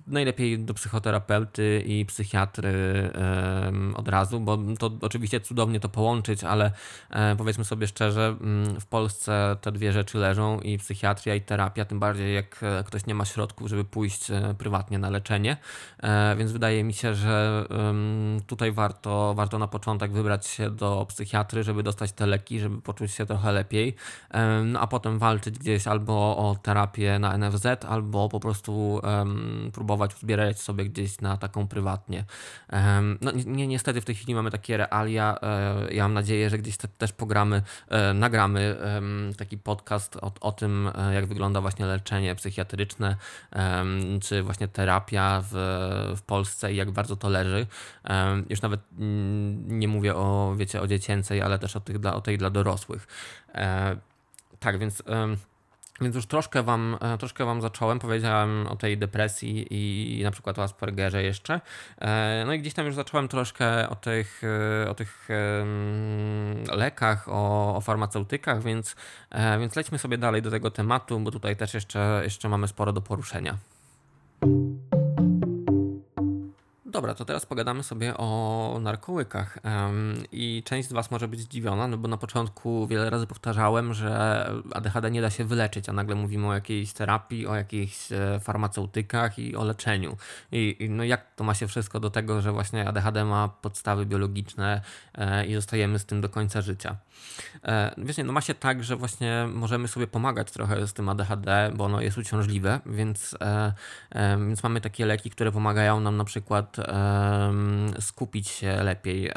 Najlepiej 0.08 0.60
do 0.60 0.74
psychoterapeuty 0.74 1.84
i 1.86 2.06
psychiatry 2.06 2.72
od 3.96 4.08
razu, 4.08 4.40
bo 4.40 4.58
to 4.80 4.92
oczywiście 5.02 5.40
cudownie 5.40 5.80
to 5.80 5.90
połączyć, 5.90 6.44
ale 6.44 6.72
powiedzmy 7.38 7.66
sobie 7.66 7.88
szczerze, 7.88 8.36
w 8.80 8.86
Polsce 8.86 9.58
te 9.62 9.72
dwie 9.72 9.92
rzeczy 9.92 10.01
rzeczy 10.02 10.18
leżą 10.18 10.60
i 10.60 10.78
psychiatria 10.78 11.36
i 11.36 11.42
terapia, 11.42 11.86
tym 11.86 12.00
bardziej 12.00 12.36
jak 12.36 12.62
ktoś 12.86 13.06
nie 13.06 13.16
ma 13.16 13.26
środków, 13.26 13.70
żeby 13.70 13.86
pójść 13.86 14.28
prywatnie 14.58 15.00
na 15.00 15.10
leczenie. 15.10 15.58
Więc 16.38 16.52
wydaje 16.52 16.84
mi 16.84 16.94
się, 16.94 17.16
że 17.16 17.66
tutaj 18.48 18.72
warto, 18.72 19.34
warto 19.34 19.60
na 19.60 19.68
początek 19.68 20.12
wybrać 20.12 20.48
się 20.48 20.70
do 20.70 21.06
psychiatry, 21.10 21.64
żeby 21.64 21.84
dostać 21.84 22.12
te 22.12 22.26
leki, 22.26 22.60
żeby 22.60 22.82
poczuć 22.82 23.12
się 23.12 23.26
trochę 23.26 23.52
lepiej, 23.52 23.96
no 24.66 24.80
a 24.80 24.88
potem 24.88 25.20
walczyć 25.20 25.60
gdzieś 25.60 25.88
albo 25.88 26.14
o 26.38 26.56
terapię 26.64 27.20
na 27.20 27.38
NFZ, 27.38 27.66
albo 27.88 28.30
po 28.30 28.40
prostu 28.40 29.02
próbować 29.74 30.16
uzbierać 30.16 30.62
sobie 30.62 30.86
gdzieś 30.86 31.22
na 31.22 31.38
taką 31.38 31.68
prywatnie. 31.68 32.26
No 33.22 33.32
nie, 33.46 33.68
niestety 33.68 34.02
w 34.02 34.06
tej 34.06 34.16
chwili 34.16 34.36
mamy 34.36 34.52
takie 34.52 34.78
realia. 34.78 35.38
E, 35.42 35.94
ja 35.94 36.04
mam 36.04 36.14
nadzieję, 36.14 36.50
że 36.50 36.58
gdzieś 36.58 36.78
te, 36.78 36.88
też 36.88 37.14
pogramy, 37.14 37.62
e, 37.90 38.14
nagramy 38.14 38.78
taki 39.38 39.58
podcast 39.58 39.81
o, 40.22 40.32
o 40.42 40.52
tym, 40.52 40.92
e, 40.96 41.14
jak 41.14 41.26
wygląda 41.26 41.62
właśnie 41.62 41.86
leczenie 41.86 42.36
psychiatryczne, 42.36 43.16
czy 44.22 44.44
właśnie 44.44 44.68
terapia 44.68 45.44
w, 45.52 45.54
w 46.18 46.22
Polsce 46.22 46.74
i 46.74 46.76
jak 46.76 46.92
bardzo 46.92 47.16
to 47.16 47.30
leży. 47.30 47.68
Już 48.50 48.62
nawet 48.62 48.82
nie 49.68 49.88
mówię 49.88 50.16
o, 50.16 50.54
wiecie, 50.58 50.82
o 50.82 50.88
dziecięcej, 50.88 51.42
ale 51.42 51.60
też 51.60 51.76
o, 51.76 51.80
tych, 51.80 52.06
o 52.06 52.22
tej 52.22 52.38
dla 52.38 52.50
dorosłych. 52.50 53.08
Tak, 54.60 54.80
więc 54.80 55.04
więc 56.02 56.16
już 56.16 56.26
troszkę 56.26 56.64
wam, 56.64 56.98
e, 57.02 57.18
troszkę 57.18 57.46
wam 57.46 57.62
zacząłem, 57.62 58.00
powiedziałem 58.00 58.68
o 58.68 58.76
tej 58.76 58.98
depresji 58.98 59.68
i 60.20 60.24
na 60.24 60.32
przykład 60.32 60.60
o 60.60 60.64
Aspergerze 60.64 61.24
jeszcze. 61.24 61.62
E, 61.98 62.44
no 62.46 62.54
i 62.54 62.60
gdzieś 62.60 62.74
tam 62.74 62.86
już 62.86 62.96
zacząłem 62.96 63.28
troszkę 63.28 63.90
o 63.90 63.96
tych, 63.96 64.42
e, 64.86 64.90
o 64.90 64.94
tych 64.94 65.28
lekach, 66.72 67.30
o, 67.30 67.76
o 67.76 67.82
farmaceutykach, 67.82 68.64
więc, 68.64 68.96
więc 69.60 69.76
lećmy 69.76 69.98
sobie 69.98 70.18
dalej 70.18 70.42
do 70.42 70.52
tego 70.52 70.72
tematu, 70.72 71.20
bo 71.20 71.32
tutaj 71.32 71.56
też 71.56 71.74
jeszcze, 71.74 72.22
jeszcze 72.24 72.50
mamy 72.50 72.68
sporo 72.68 72.94
do 72.94 73.02
poruszenia. 73.02 73.58
Dobra, 76.92 77.14
to 77.14 77.26
teraz 77.26 77.46
pogadamy 77.46 77.84
sobie 77.84 78.18
o 78.18 78.80
narkołykach. 78.82 79.60
I 80.32 80.64
część 80.66 80.90
z 80.90 80.94
Was 80.94 81.12
może 81.12 81.28
być 81.28 81.40
zdziwiona, 81.40 81.88
no 81.88 81.98
bo 81.98 82.08
na 82.08 82.18
początku 82.18 82.88
wiele 82.88 83.10
razy 83.10 83.28
powtarzałem, 83.28 83.94
że 83.94 84.46
ADHD 84.74 85.12
nie 85.12 85.22
da 85.22 85.30
się 85.30 85.46
wyleczyć, 85.46 85.90
a 85.90 85.94
nagle 85.94 86.16
mówimy 86.16 86.48
o 86.48 86.54
jakiejś 86.54 86.94
terapii, 86.94 87.48
o 87.48 87.56
jakichś 87.56 88.12
e, 88.12 88.40
farmaceutykach 88.40 89.40
i 89.40 89.56
o 89.56 89.64
leczeniu. 89.64 90.18
I, 90.52 90.76
i 90.80 90.90
no 90.90 91.04
jak 91.04 91.36
to 91.36 91.44
ma 91.44 91.54
się 91.54 91.68
wszystko 91.68 92.00
do 92.00 92.10
tego, 92.10 92.42
że 92.42 92.52
właśnie 92.52 92.88
ADHD 92.88 93.26
ma 93.26 93.48
podstawy 93.48 94.06
biologiczne 94.06 94.82
e, 95.16 95.46
i 95.46 95.54
zostajemy 95.54 96.00
z 96.00 96.06
tym 96.06 96.22
do 96.22 96.30
końca 96.30 96.62
życia. 96.62 96.96
E, 97.64 97.96
wiecie, 97.98 98.24
no 98.24 98.34
ma 98.34 98.42
się 98.42 98.54
tak, 98.54 98.84
że 98.84 98.96
właśnie 98.96 99.48
możemy 99.54 99.88
sobie 99.88 100.08
pomagać 100.08 100.52
trochę 100.52 100.88
z 100.88 100.94
tym 100.94 101.10
ADHD, 101.10 101.72
bo 101.76 101.86
ono 101.86 102.02
jest 102.02 102.18
uciążliwe, 102.18 102.80
więc, 102.86 103.36
więc 104.48 104.64
mamy 104.64 104.82
takie 104.82 105.06
leki, 105.06 105.30
które 105.30 105.52
pomagają 105.52 106.00
nam 106.00 106.18
na 106.18 106.24
przykład 106.24 106.81
skupić 108.00 108.48
się 108.48 108.84
lepiej. 108.84 109.32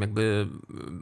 Jakby 0.00 0.48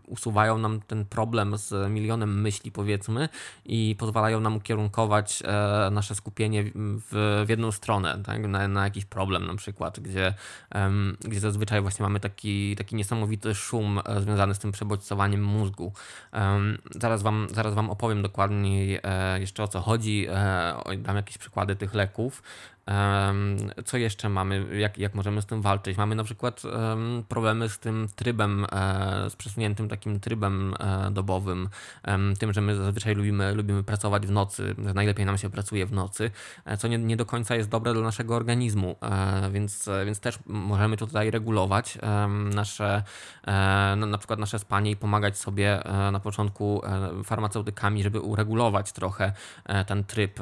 usuwają 0.06 0.58
nam 0.58 0.80
ten 0.80 1.04
problem 1.04 1.58
z 1.58 1.90
milionem 1.90 2.40
myśli, 2.40 2.72
powiedzmy, 2.72 3.28
i 3.64 3.96
pozwalają 3.98 4.40
nam 4.40 4.56
ukierunkować 4.56 5.42
e, 5.44 5.90
nasze 5.90 6.14
skupienie 6.14 6.64
w, 6.74 7.44
jedną 7.48 7.72
stronę, 7.72 8.22
tak? 8.24 8.46
na, 8.46 8.68
na 8.68 8.84
jakiś 8.84 9.04
problem 9.04 9.46
na 9.46 9.54
przykład, 9.54 10.00
gdzie, 10.00 10.34
gdzie 11.20 11.40
zazwyczaj 11.40 11.80
właśnie 11.80 12.02
mamy 12.02 12.20
taki, 12.20 12.76
taki 12.76 12.96
niesamowity 12.96 13.54
szum 13.54 14.00
e, 14.04 14.20
związany 14.20 14.54
z 14.54 14.58
tym 14.58 14.72
przebodźcowaniem 14.72 15.44
mózgu. 15.44 15.92
Zaraz 16.90 17.22
wam, 17.22 17.46
zaraz 17.54 17.74
wam 17.74 17.90
opowiem 17.90 18.22
dokładniej 18.22 19.00
e, 19.02 19.40
jeszcze 19.40 19.62
o 19.62 19.68
co 19.68 19.80
chodzi, 19.80 20.26
dam 20.98 21.16
jakieś 21.16 21.38
przykłady 21.38 21.76
tych 21.76 21.94
leków. 21.94 22.42
Co 23.84 23.96
jeszcze 23.96 24.28
mamy? 24.28 24.78
Jak, 24.78 24.98
jak 24.98 25.14
możemy 25.14 25.42
z 25.42 25.46
tym 25.46 25.62
walczyć? 25.62 25.96
Mamy 25.96 26.14
na 26.14 26.24
przykład 26.24 26.62
problemy 27.28 27.68
z 27.68 27.78
tym 27.78 28.08
trybem, 28.16 28.66
e, 28.72 29.30
z 29.30 29.36
przesuniętym 29.36 29.88
takim 29.88 30.20
trybem 30.20 30.74
e, 30.80 31.10
dobowym, 31.10 31.68
tym, 32.38 32.52
że 32.52 32.60
my 32.60 32.76
zazwyczaj 32.76 33.14
lubimy, 33.14 33.54
lubimy 33.54 33.82
pracować 33.82 34.26
w 34.26 34.30
nocy, 34.30 34.74
najlepiej 34.94 35.26
nam 35.26 35.38
się 35.38 35.50
pracuje 35.50 35.86
w 35.86 35.92
nocy, 35.92 36.30
e, 36.64 36.76
co 36.76 36.88
nie, 36.88 36.98
nie 36.98 37.16
do 37.16 37.26
końca 37.26 37.56
jest 37.56 37.68
dobre 37.68 37.92
dla 37.92 38.02
naszego 38.02 38.36
organizmu, 38.36 38.96
więc, 39.52 39.88
więc 40.06 40.20
też 40.20 40.38
możemy 40.46 40.96
tutaj 40.96 41.30
regulować 41.30 41.98
nasze, 42.54 43.02
na 43.96 44.18
przykład 44.18 44.38
nasze 44.38 44.58
spanie 44.58 44.90
i 44.90 44.96
pomagać 44.96 45.38
sobie 45.38 45.82
na 46.12 46.20
początku 46.20 46.82
farmaceutykami, 47.24 48.02
żeby 48.02 48.20
uregulować 48.20 48.92
trochę 48.92 49.32
ten 49.86 50.04
tryb 50.04 50.40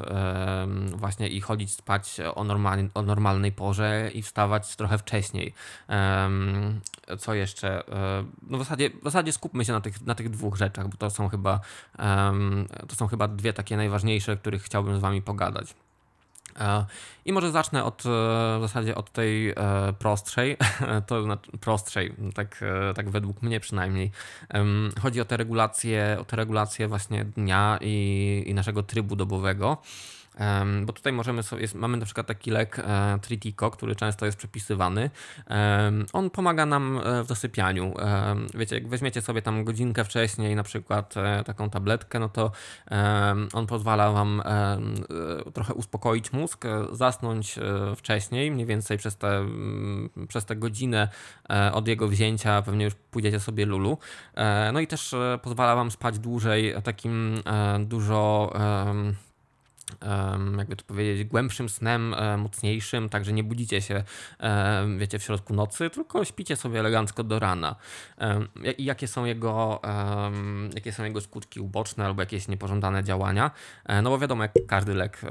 właśnie 0.95 1.27
i 1.27 1.41
chodzić 1.41 1.71
spać 1.71 2.21
o, 2.35 2.43
normal, 2.43 2.89
o 2.93 3.01
normalnej 3.01 3.51
porze 3.51 4.11
i 4.13 4.21
wstawać 4.21 4.75
trochę 4.75 4.97
wcześniej. 4.97 5.53
Co 7.19 7.33
jeszcze? 7.33 7.87
E, 7.87 8.25
no 8.49 8.57
w 8.57 8.61
zasadzie, 8.61 8.89
w 8.89 9.03
zasadzie 9.03 9.31
skupmy 9.31 9.65
się 9.65 9.73
na 9.73 9.81
tych, 9.81 10.01
na 10.01 10.15
tych 10.15 10.29
dwóch 10.29 10.55
rzeczach, 10.55 10.87
bo 10.87 10.97
to 10.97 11.09
są 11.09 11.29
chyba 11.29 11.59
to 12.87 12.95
są 12.95 13.07
chyba 13.07 13.27
dwie 13.27 13.53
takie 13.53 13.77
najważniejsze, 13.77 14.33
o 14.33 14.37
których 14.37 14.63
chciałbym 14.63 14.97
z 14.97 14.99
Wami 14.99 15.21
pogadać. 15.21 15.75
E, 16.59 16.85
I 17.25 17.33
może 17.33 17.51
zacznę 17.51 17.83
od, 17.83 18.05
e, 18.05 18.09
w 18.57 18.61
zasadzie 18.61 18.95
od 18.95 19.11
tej 19.11 19.53
prostszej, 19.99 20.57
to 21.07 21.23
znaczy 21.23 21.51
prostszej, 21.57 22.15
tak, 22.35 22.63
tak 22.95 23.09
według 23.09 23.41
mnie 23.41 23.59
przynajmniej. 23.59 24.11
Chodzi 25.01 25.21
o 25.21 25.25
te 25.25 25.37
regulacje, 25.37 26.17
o 26.21 26.25
te 26.25 26.35
regulacje 26.35 26.87
właśnie 26.87 27.25
dnia 27.25 27.77
i, 27.81 28.43
i 28.47 28.53
naszego 28.53 28.83
trybu 28.83 29.15
dobowego. 29.15 29.77
Bo 30.85 30.93
tutaj 30.93 31.13
możemy 31.13 31.43
sobie, 31.43 31.61
jest, 31.61 31.75
mamy 31.75 31.97
na 31.97 32.05
przykład 32.05 32.27
taki 32.27 32.51
lek 32.51 32.79
e, 32.79 33.19
Tritico, 33.21 33.71
który 33.71 33.95
często 33.95 34.25
jest 34.25 34.37
przepisywany. 34.37 35.09
On 36.13 36.29
pomaga 36.29 36.65
nam 36.65 37.01
e, 37.03 37.23
w 37.23 37.27
zasypianiu. 37.27 37.93
Wiecie, 38.53 38.75
jak 38.75 38.87
weźmiecie 38.87 39.21
sobie 39.21 39.41
tam 39.41 39.63
godzinkę 39.63 40.03
wcześniej 40.03 40.55
na 40.55 40.63
przykład 40.63 41.17
e, 41.17 41.43
taką 41.43 41.69
tabletkę, 41.69 42.19
no 42.19 42.29
to 42.29 42.51
on 43.53 43.67
pozwala 43.67 44.11
wam 44.11 44.41
trochę 45.53 45.73
uspokoić 45.73 46.33
mózg, 46.33 46.65
zasnąć 46.91 47.59
wcześniej, 47.95 48.51
mniej 48.51 48.65
więcej 48.65 48.97
przez 48.97 49.17
tę 49.17 49.37
mm, 49.37 50.09
przez 50.27 50.45
tę 50.45 50.55
godzinę 50.55 51.09
od 51.73 51.87
jego 51.87 52.07
wzięcia 52.07 52.61
pewnie 52.61 52.85
już 52.85 52.95
pójdziecie 52.95 53.39
sobie 53.39 53.65
lulu. 53.65 53.97
No 54.73 54.79
i 54.79 54.87
też 54.87 55.15
pozwala 55.41 55.75
wam 55.75 55.91
spać 55.91 56.19
dłużej 56.19 56.73
takim 56.83 57.41
dużo 57.79 58.53
jakby 60.57 60.75
to 60.75 60.83
powiedzieć, 60.83 61.27
głębszym 61.27 61.69
snem, 61.69 62.13
e, 62.13 62.37
mocniejszym, 62.37 63.09
także 63.09 63.33
nie 63.33 63.43
budzicie 63.43 63.81
się, 63.81 64.03
wiecie, 64.97 65.19
w 65.19 65.23
środku 65.23 65.53
nocy, 65.53 65.89
tylko 65.89 66.25
śpicie 66.25 66.55
sobie 66.55 66.79
elegancko 66.79 67.23
do 67.23 67.39
rana. 67.39 67.75
I 68.77 68.85
jakie 68.85 69.07
są 69.07 69.25
jego, 69.25 69.81
jakie 70.75 70.91
są 70.91 71.03
jego 71.03 71.21
skutki 71.21 71.59
uboczne 71.59 72.05
albo 72.05 72.21
jakieś 72.21 72.47
niepożądane 72.47 73.03
działania? 73.03 73.51
E, 73.85 74.01
no 74.01 74.09
bo 74.09 74.19
wiadomo, 74.19 74.43
jak 74.43 74.53
każdy 74.67 74.93
lek, 74.93 75.21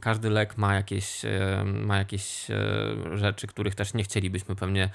każdy 0.00 0.30
lek 0.30 0.58
ma 0.58 0.74
jakieś, 0.74 1.22
ma 1.64 1.96
jakieś 1.96 2.50
e, 2.50 3.18
rzeczy, 3.18 3.46
których 3.46 3.74
też 3.74 3.94
nie 3.94 4.04
chcielibyśmy 4.04 4.56
pewnie 4.56 4.90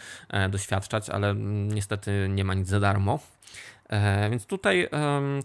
doświadczać, 0.50 1.10
ale 1.10 1.36
niestety 1.36 2.28
nie 2.30 2.44
ma 2.44 2.54
nic 2.54 2.68
za 2.68 2.80
darmo. 2.80 3.20
E, 3.90 4.30
więc 4.30 4.46
tutaj, 4.46 4.90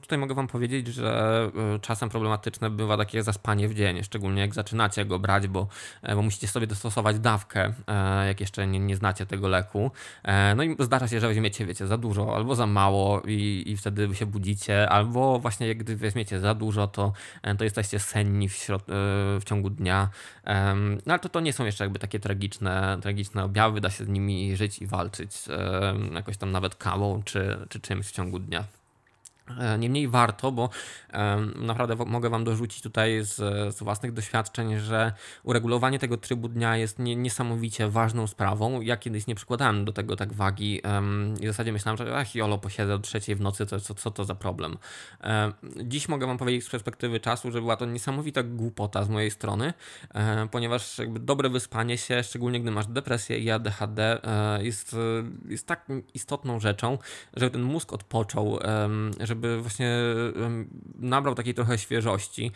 tutaj 0.00 0.18
mogę 0.18 0.34
Wam 0.34 0.48
powiedzieć, 0.48 0.86
że 0.86 1.50
e, 1.74 1.78
czasem 1.78 2.08
problematyczne 2.08 2.70
bywa 2.70 2.96
takie 2.96 3.22
zaspanie 3.22 3.68
w 3.68 3.74
dzień, 3.74 4.02
szczególnie 4.02 4.40
jak 4.40 4.54
zaczynacie 4.54 5.04
go 5.04 5.18
brać, 5.18 5.48
bo, 5.48 5.68
e, 6.02 6.14
bo 6.14 6.22
musicie 6.22 6.48
sobie 6.48 6.66
dostosować 6.66 7.18
dawkę, 7.18 7.72
jak 8.26 8.40
jeszcze 8.40 8.66
nie, 8.66 8.78
nie 8.78 8.96
znacie 8.96 9.26
tego 9.26 9.48
leku. 9.48 9.90
No 10.56 10.62
i 10.62 10.76
zdarza 10.78 11.08
się, 11.08 11.20
że 11.20 11.28
weźmiecie, 11.28 11.66
wiecie, 11.66 11.86
za 11.86 11.98
dużo 11.98 12.36
albo 12.36 12.54
za 12.54 12.66
mało 12.66 13.22
i, 13.26 13.62
i 13.66 13.76
wtedy 13.76 14.14
się 14.14 14.26
budzicie, 14.26 14.88
albo 14.88 15.38
właśnie 15.38 15.74
gdy 15.74 15.96
weźmiecie 15.96 16.40
za 16.40 16.54
dużo, 16.54 16.86
to, 16.86 17.12
to 17.58 17.64
jesteście 17.64 17.98
senni 17.98 18.48
w, 18.48 18.52
środ- 18.52 18.84
w 19.40 19.44
ciągu 19.44 19.70
dnia. 19.70 20.08
No 21.06 21.12
ale 21.12 21.18
to, 21.18 21.28
to 21.28 21.40
nie 21.40 21.52
są 21.52 21.64
jeszcze 21.64 21.84
jakby 21.84 21.98
takie 21.98 22.20
tragiczne, 22.20 22.98
tragiczne 23.02 23.44
objawy, 23.44 23.80
da 23.80 23.90
się 23.90 24.04
z 24.04 24.08
nimi 24.08 24.56
żyć 24.56 24.78
i 24.78 24.86
walczyć 24.86 25.32
jakoś 26.14 26.36
tam 26.36 26.50
nawet 26.50 26.74
kawą 26.74 27.22
czy, 27.24 27.66
czy 27.68 27.80
czymś 27.80 28.06
w 28.06 28.12
ciągu 28.12 28.29
ciągu 28.30 28.38
dnia. 28.38 28.79
E, 29.58 29.78
niemniej 29.78 30.08
warto, 30.08 30.52
bo 30.52 30.68
naprawdę 31.56 31.96
mogę 32.06 32.30
Wam 32.30 32.44
dorzucić 32.44 32.82
tutaj 32.82 33.24
z, 33.24 33.36
z, 33.74 33.82
własnych 33.82 34.12
doświadczeń, 34.12 34.78
że 34.78 35.12
uregulowanie 35.42 35.98
tego 35.98 36.16
trybu 36.16 36.48
dnia 36.48 36.76
jest 36.76 36.98
nie, 36.98 37.16
niesamowicie 37.16 37.88
ważną 37.88 38.26
sprawą. 38.26 38.80
Ja 38.80 38.96
kiedyś 38.96 39.26
nie 39.26 39.34
przykładałem 39.34 39.84
do 39.84 39.92
tego 39.92 40.16
tak 40.16 40.32
wagi 40.32 40.82
i 41.40 41.44
w 41.44 41.46
zasadzie 41.46 41.72
myślałem, 41.72 41.96
że 41.96 42.16
ach, 42.16 42.34
jolo, 42.34 42.58
posiedzę 42.58 42.94
o 42.94 42.98
trzeciej 42.98 43.36
w 43.36 43.40
nocy, 43.40 43.66
to 43.66 43.80
co, 43.80 43.94
co 43.94 44.10
to 44.10 44.24
za 44.24 44.34
problem. 44.34 44.78
Dziś 45.84 46.08
mogę 46.08 46.26
Wam 46.26 46.38
powiedzieć 46.38 46.64
z 46.64 46.70
perspektywy 46.70 47.20
czasu, 47.20 47.50
że 47.50 47.60
była 47.60 47.76
to 47.76 47.86
niesamowita 47.86 48.42
głupota 48.42 49.04
z 49.04 49.08
mojej 49.08 49.30
strony, 49.30 49.72
e, 50.14 50.48
ponieważ 50.50 50.98
jakby 50.98 51.20
dobre 51.20 51.48
wyspanie 51.48 51.98
się, 51.98 52.22
szczególnie 52.22 52.60
gdy 52.60 52.70
masz 52.70 52.86
depresję 52.86 53.38
i 53.38 53.50
ADHD, 53.50 54.24
e, 54.24 54.64
jest, 54.64 54.96
jest 55.48 55.66
tak 55.66 55.88
istotną 56.14 56.60
rzeczą, 56.60 56.98
żeby 57.34 57.50
ten 57.50 57.62
mózg 57.62 57.92
odpoczął, 57.92 58.58
żeby 59.20 59.39
żeby 59.40 59.60
właśnie 59.60 59.96
nabrał 60.94 61.34
takiej 61.34 61.54
trochę 61.54 61.78
świeżości. 61.78 62.52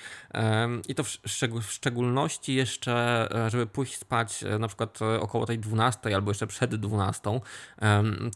I 0.89 0.95
to 0.95 1.05
w, 1.05 1.19
szczególności 1.67 2.55
jeszcze, 2.55 3.29
e, 3.47 3.51
żeby 3.51 3.67
pójść 3.67 3.97
spać 3.97 4.45
e, 4.45 4.59
na 4.59 4.69
przykład 4.69 4.99
około 5.21 5.47
tej 5.47 5.59
12 5.59 6.15
albo 6.15 6.31
jeszcze 6.31 6.47
przed 6.47 6.75
12. 6.75 7.41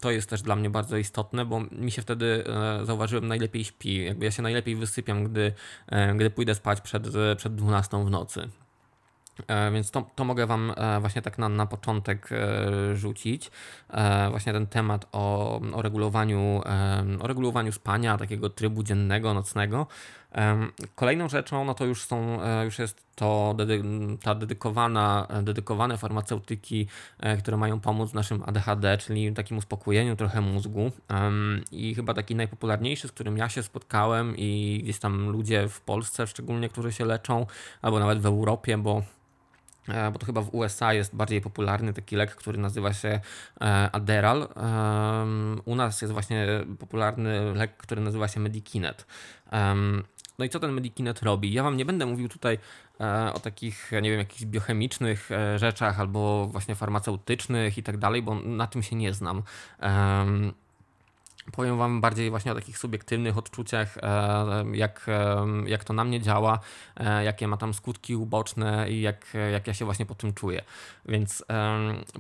To 0.01 0.11
jest 0.11 0.31
też 0.31 0.43
dla 0.43 0.57
mnie 0.57 0.71
bardzo 0.71 0.97
istotne, 0.97 1.45
bo 1.45 1.61
mi 1.61 1.91
się 1.91 2.03
wtedy 2.03 2.45
zauważyłem 2.85 3.29
najlepiej 3.29 3.65
śpi. 3.65 4.05
Jakby 4.05 4.25
ja 4.25 4.31
się 4.31 4.43
najlepiej 4.43 4.77
wysypiam, 4.77 5.25
gdy, 5.25 5.53
gdy 6.17 6.31
pójdę 6.31 6.55
spać 6.55 6.81
przed, 6.81 7.09
przed 7.37 7.55
12 7.55 8.05
w 8.05 8.11
nocy. 8.11 8.49
E, 9.47 9.71
więc 9.71 9.91
to, 9.91 10.07
to 10.15 10.25
mogę 10.25 10.47
Wam 10.47 10.73
e, 10.77 11.01
właśnie 11.01 11.23
tak 11.23 11.39
na, 11.39 11.49
na 11.49 11.67
początek 11.67 12.29
e, 12.33 12.97
rzucić. 12.97 13.51
Właśnie 14.31 14.53
ten 14.53 14.67
temat 14.67 15.07
o, 15.13 15.61
o, 15.73 15.83
regulowaniu, 15.83 16.63
o 17.21 17.27
regulowaniu 17.27 17.73
spania, 17.73 18.19
takiego 18.19 18.51
trybu 18.51 18.83
dziennego, 18.83 19.35
nocnego. 19.35 19.87
Kolejną 20.95 21.29
rzeczą, 21.29 21.65
no 21.65 21.75
to 21.75 21.85
już 21.85 22.05
są, 22.05 22.39
już 22.65 22.79
jest 22.79 23.03
to 23.15 23.55
dedy, 23.59 23.83
ta 24.23 24.35
dedykowana, 24.35 25.27
dedykowane 25.43 25.99
farmaceutyki, 25.99 26.87
które 27.39 27.57
mają 27.57 27.81
pomóc 27.81 28.15
naszym 28.15 28.43
ADHD, 28.47 28.99
czyli 28.99 29.33
takim 29.33 29.59
uspokojeniu 29.59 30.17
trochę 30.17 30.41
mózgu. 30.41 30.93
I 31.73 31.95
chyba 31.95 32.15
taki 32.15 32.35
najpopularniejszy, 32.35 33.09
z 33.09 33.13
którym 33.13 33.37
ja 33.37 33.49
się 33.49 33.63
spotkałem 33.63 34.35
i 34.37 34.81
gdzieś 34.83 34.99
tam 34.99 35.29
ludzie 35.29 35.69
w 35.69 35.81
Polsce 35.81 36.27
szczególnie, 36.27 36.69
którzy 36.69 36.93
się 36.93 37.05
leczą, 37.05 37.47
albo 37.83 37.99
nawet 37.99 38.19
w 38.19 38.27
Europie, 38.27 38.79
bo 38.79 39.03
bo 40.13 40.19
to 40.19 40.27
chyba 40.27 40.43
w 40.43 40.55
USA 40.55 40.93
jest 40.93 41.17
bardziej 41.17 41.41
popularny 41.41 41.93
taki 41.93 42.17
lek, 42.17 42.35
który 42.35 42.59
nazywa 42.59 42.93
się 42.93 43.21
e, 43.61 43.91
Adderall. 43.93 44.49
U 45.65 45.75
nas 45.75 46.03
jest 46.03 46.13
właśnie 46.13 46.47
popularny 46.79 47.55
lek, 47.55 47.77
który 47.77 48.01
nazywa 48.01 48.29
się 48.29 48.41
Medikinet. 48.41 49.07
No 50.39 50.45
i 50.45 50.49
co 50.49 50.61
ten 50.61 50.73
Medikinet 50.73 51.23
robi? 51.23 51.53
Ja 51.53 51.63
Wam 51.63 51.77
nie 51.77 51.85
będę 51.85 52.07
mówił 52.07 52.29
tutaj 52.29 52.59
e, 53.01 53.33
o 53.35 53.41
takich, 53.41 53.91
nie 54.03 54.11
wiem, 54.11 54.19
jakichś 54.19 54.45
biochemicznych 54.45 55.31
rzeczach 55.57 56.01
albo 56.01 56.47
właśnie 56.47 56.75
farmaceutycznych 56.75 57.79
i 57.79 57.83
tak 57.83 57.97
dalej, 57.97 58.23
bo 58.23 58.35
na 58.35 58.67
tym 58.67 58.83
się 58.83 58.97
nie 58.97 59.15
znam. 59.15 59.43
Powiem 61.53 61.79
Wam 61.79 62.01
bardziej 62.01 62.31
właśnie 62.31 62.53
o 62.53 62.55
takich 62.55 62.79
subiektywnych 62.79 63.39
odczuciach, 63.39 63.99
e, 64.03 64.65
jak, 64.73 65.07
e, 65.09 65.47
jak 65.67 65.85
to 65.85 65.93
na 65.93 66.05
mnie 66.05 66.21
działa, 66.21 66.59
e, 66.97 67.25
jakie 67.25 67.49
ma 67.49 67.57
tam 67.57 67.75
skutki 67.75 68.17
uboczne 68.17 68.91
i 68.91 69.01
jak, 69.01 69.27
jak 69.53 69.67
ja 69.67 69.75
się 69.75 69.85
właśnie 69.85 70.07
po 70.07 70.15
tym 70.15 70.35
czuję. 70.35 70.63
Więc 71.07 71.45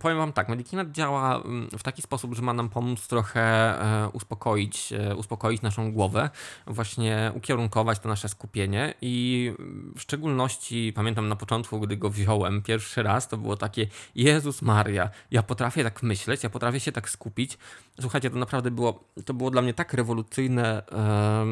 powiem 0.00 0.18
Wam 0.18 0.32
tak, 0.32 0.48
Medikinet 0.48 0.90
działa 0.92 1.36
mm, 1.36 1.68
w 1.78 1.82
taki 1.82 2.02
sposób, 2.02 2.34
że 2.34 2.42
ma 2.42 2.52
nam 2.52 2.68
pomóc 2.68 3.08
trochę 3.08 3.74
uspokoić, 4.12 4.92
uspokoić 5.16 5.62
naszą 5.62 5.92
głowę, 5.92 6.30
właśnie 6.66 7.32
ukierunkować 7.34 7.98
to 7.98 8.08
nasze 8.08 8.28
skupienie 8.28 8.94
i 9.02 9.52
w 9.96 10.00
szczególności 10.00 10.92
pamiętam 10.96 11.28
na 11.28 11.36
początku, 11.36 11.80
gdy 11.80 11.96
go 11.96 12.10
wziąłem 12.10 12.62
pierwszy 12.62 13.02
raz, 13.02 13.28
to 13.28 13.36
było 13.36 13.56
takie 13.56 13.86
Jezus 14.14 14.62
Maria, 14.62 15.10
ja 15.30 15.42
potrafię 15.42 15.84
tak 15.84 16.02
myśleć, 16.02 16.42
ja 16.42 16.50
potrafię 16.50 16.80
się 16.80 16.92
tak 16.92 17.10
skupić. 17.10 17.58
Słuchajcie, 18.00 18.30
to 18.30 18.36
naprawdę 18.36 18.70
było 18.70 19.04
to 19.24 19.34
było 19.34 19.50
dla 19.50 19.62
mnie 19.62 19.74
tak 19.74 19.94
rewolucyjne 19.94 20.82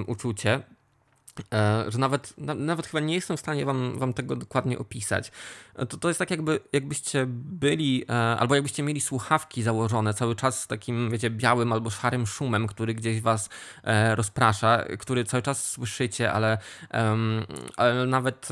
uczucie, 0.06 0.60
że 1.88 1.98
nawet, 1.98 2.34
nawet 2.56 2.86
chyba 2.86 3.00
nie 3.00 3.14
jestem 3.14 3.36
w 3.36 3.40
stanie 3.40 3.64
wam, 3.64 3.98
wam 3.98 4.12
tego 4.12 4.36
dokładnie 4.36 4.78
opisać. 4.78 5.32
E, 5.74 5.86
to, 5.86 5.96
to 5.96 6.08
jest 6.08 6.18
tak 6.18 6.30
jakby, 6.30 6.60
jakbyście 6.72 7.26
byli, 7.28 8.04
e, 8.08 8.12
albo 8.14 8.54
jakbyście 8.54 8.82
mieli 8.82 9.00
słuchawki 9.00 9.62
założone 9.62 10.14
cały 10.14 10.34
czas 10.36 10.62
z 10.62 10.66
takim, 10.66 11.10
wiecie, 11.10 11.30
białym 11.30 11.72
albo 11.72 11.90
szarym 11.90 12.26
szumem, 12.26 12.66
który 12.66 12.94
gdzieś 12.94 13.20
was 13.20 13.48
rozprasza, 14.14 14.84
który 14.98 15.24
cały 15.24 15.42
czas 15.42 15.70
słyszycie, 15.70 16.32
ale, 16.32 16.58
ale 17.76 18.06
nawet, 18.06 18.48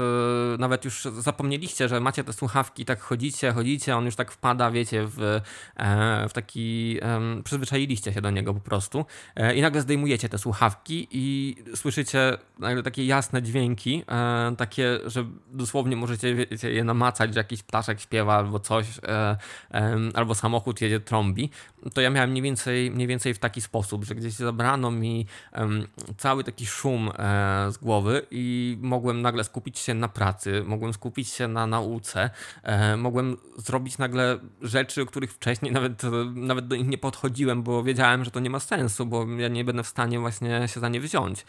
nawet 0.59 0.85
już 0.85 1.05
zapomnieliście, 1.19 1.89
że 1.89 2.01
macie 2.01 2.25
te 2.25 2.33
słuchawki, 2.33 2.85
tak 2.85 3.01
chodzicie, 3.01 3.53
chodzicie, 3.53 3.97
on 3.97 4.05
już 4.05 4.17
tak 4.17 4.33
wpada, 4.33 4.71
wiecie, 4.71 5.07
w, 5.07 5.41
w 6.29 6.33
taki, 6.33 7.01
przyzwyczailiście 7.45 8.13
się 8.13 8.21
do 8.21 8.31
niego 8.31 8.55
po 8.55 8.61
prostu 8.61 9.05
i 9.55 9.63
nagle 9.63 9.81
zdejmujecie 9.81 10.29
te 10.29 10.39
słuchawki 10.39 11.09
i 11.11 11.57
słyszycie 11.75 12.39
takie 12.83 13.07
jasne 13.07 13.43
dźwięki, 13.43 14.03
e, 14.09 14.55
takie, 14.57 14.99
że 15.07 15.25
dosłownie 15.53 15.97
możecie 15.97 16.35
wiecie, 16.35 16.71
je 16.71 16.85
namacać, 16.85 17.35
że 17.35 17.41
jakiś 17.41 17.63
ptaszek 17.63 18.01
śpiewa 18.01 18.35
albo 18.35 18.61
coś, 18.61 18.87
e, 19.03 19.37
e, 19.71 19.99
albo 20.15 20.35
samochód 20.35 20.81
jedzie 20.81 21.01
trąbi, 21.01 21.51
to 21.95 22.01
ja 22.01 22.11
miałem 22.11 22.31
mniej 22.31 22.43
więcej, 22.43 22.91
mniej 22.91 23.07
więcej 23.07 23.35
w 23.35 23.39
taki 23.39 23.61
sposób, 23.61 24.05
że 24.05 24.15
gdzieś 24.15 24.33
zabrano 24.33 24.91
mi 24.91 25.27
cały 26.17 26.45
taki 26.45 26.67
szum 26.67 27.11
e, 27.19 27.73
z 27.73 27.79
głowy 27.79 28.27
i 28.31 28.79
mogłem 28.81 29.23
nagle 29.23 29.45
skupić 29.45 29.79
się 29.79 29.95
na 29.95 30.09
pracy, 30.09 30.63
mogłem 30.67 30.93
skupić 30.93 31.29
się 31.29 31.49
na 31.49 31.67
nauce, 31.67 32.31
e, 32.63 32.97
mogłem 32.97 33.37
zrobić 33.57 33.99
nagle 33.99 34.39
rzeczy, 34.63 35.03
o 35.03 35.07
których 35.07 35.33
wcześniej 35.33 35.73
nawet, 35.73 36.03
nawet 36.35 36.67
do 36.67 36.77
nich 36.77 36.89
nie 36.89 36.99
podchodziłem, 36.99 37.63
bo 37.63 37.83
wiedziałem, 37.83 38.25
że 38.25 38.31
to 38.31 38.41
nie 38.41 38.51
ma 38.51 38.61
sensu, 38.61 39.07
bo 39.07 39.27
ja 39.39 39.49
nie 39.49 39.65
będę 39.65 39.83
w 39.83 39.89
stanie 39.89 40.21
właśnie 40.21 40.69
się 40.69 40.81
za 40.81 40.89
nie 40.89 41.01
wziąć. 41.01 41.45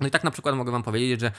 No 0.00 0.06
i 0.06 0.10
tak 0.10 0.24
na 0.24 0.30
przykład 0.30 0.54
mogę 0.54 0.72
Wam 0.72 0.82
powiedzieć, 0.82 1.20
że, 1.20 1.32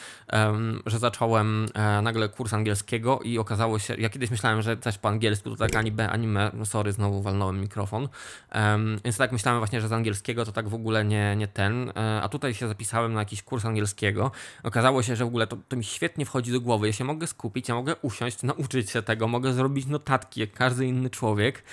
że 0.86 1.00
zacząłem 1.00 1.68
e, 1.74 2.02
nagle 2.02 2.30
kurs 2.30 2.54
angielskiego 2.54 3.20
i 3.20 3.38
okazało 3.38 3.80
się, 3.80 3.96
ja 3.96 4.10
kiedyś 4.10 4.32
myślałem, 4.32 4.62
że 4.62 4.78
też 4.78 4.98
po 4.98 5.10
angielsku 5.10 5.50
to 5.50 5.56
tak 5.56 5.76
ani 5.76 5.92
B, 5.92 6.10
ani 6.10 6.26
M, 6.26 6.40
no 6.54 6.66
sorry, 6.66 6.92
znowu 6.92 7.22
walnąłem 7.22 7.62
mikrofon, 7.62 8.10
więc 9.06 9.18
tak 9.18 9.32
myślałem 9.32 9.60
właśnie, 9.60 9.82
że 9.82 9.88
z 9.88 9.92
angielskiego 9.92 10.46
to 10.46 10.52
tak 10.52 10.70
w 10.70 10.74
ogóle 10.74 11.06
nie, 11.06 11.36
nie 11.36 11.48
ten, 11.48 11.90
e, 11.90 12.22
a 12.22 12.30
tutaj 12.30 12.54
się 12.54 12.68
zapisałem 12.68 13.14
na 13.14 13.20
jakiś 13.20 13.44
kurs 13.44 13.66
angielskiego, 13.66 14.32
okazało 14.64 15.04
się, 15.04 15.16
że 15.16 15.26
w 15.26 15.28
ogóle 15.28 15.48
to, 15.48 15.58
to 15.68 15.76
mi 15.76 15.84
świetnie 15.84 16.26
wchodzi 16.26 16.52
do 16.52 16.62
głowy, 16.62 16.88
ja 16.88 16.94
się 16.94 17.04
mogę 17.04 17.28
skupić, 17.28 17.70
ja 17.70 17.76
mogę 17.76 17.96
usiąść, 18.02 18.44
nauczyć 18.44 18.90
się 18.90 19.02
tego, 19.02 19.28
mogę 19.28 19.54
zrobić 19.54 19.86
notatki 19.86 20.42
jak 20.42 20.52
każdy 20.52 20.86
inny 20.86 21.10
człowiek. 21.10 21.64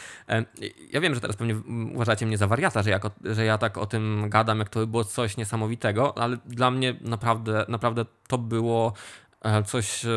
Ja 0.91 1.01
wiem, 1.01 1.15
że 1.15 1.21
teraz 1.21 1.37
pewnie 1.37 1.57
uważacie 1.95 2.27
mnie 2.27 2.39
za 2.39 2.47
wariata, 2.47 2.83
że, 2.83 2.91
jako, 2.91 3.11
że 3.25 3.45
ja 3.45 3.59
tak 3.59 3.79
o 3.79 3.87
tym 3.87 4.27
gadam, 4.29 4.59
jak 4.59 4.69
to 4.69 4.81
by 4.81 4.87
było 4.87 5.05
coś 5.05 5.37
niesamowitego, 5.37 6.19
ale 6.19 6.37
dla 6.47 6.71
mnie 6.75 6.95
naprawdę, 7.01 7.65
naprawdę 7.69 8.05
to 8.29 8.39
było 8.39 8.93
e, 9.43 9.63
coś, 9.63 10.05
e, 10.05 10.09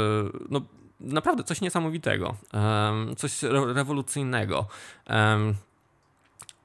no, 0.49 0.61
naprawdę 0.99 1.43
coś 1.43 1.61
niesamowitego, 1.61 2.35
coś 3.17 3.43
rewolucyjnego. 3.75 4.67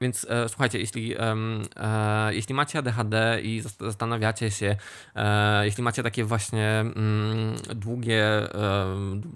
Więc 0.03 0.27
e, 0.29 0.49
słuchajcie, 0.49 0.79
jeśli, 0.79 1.17
e, 1.17 1.35
e, 1.75 2.33
jeśli 2.35 2.55
macie 2.55 2.79
ADHD 2.79 3.41
i 3.41 3.61
zastanawiacie 3.79 4.51
się, 4.51 4.75
e, 5.15 5.65
jeśli 5.65 5.83
macie 5.83 6.03
takie 6.03 6.23
właśnie 6.23 6.69
mm, 6.79 7.55
długie, 7.75 8.23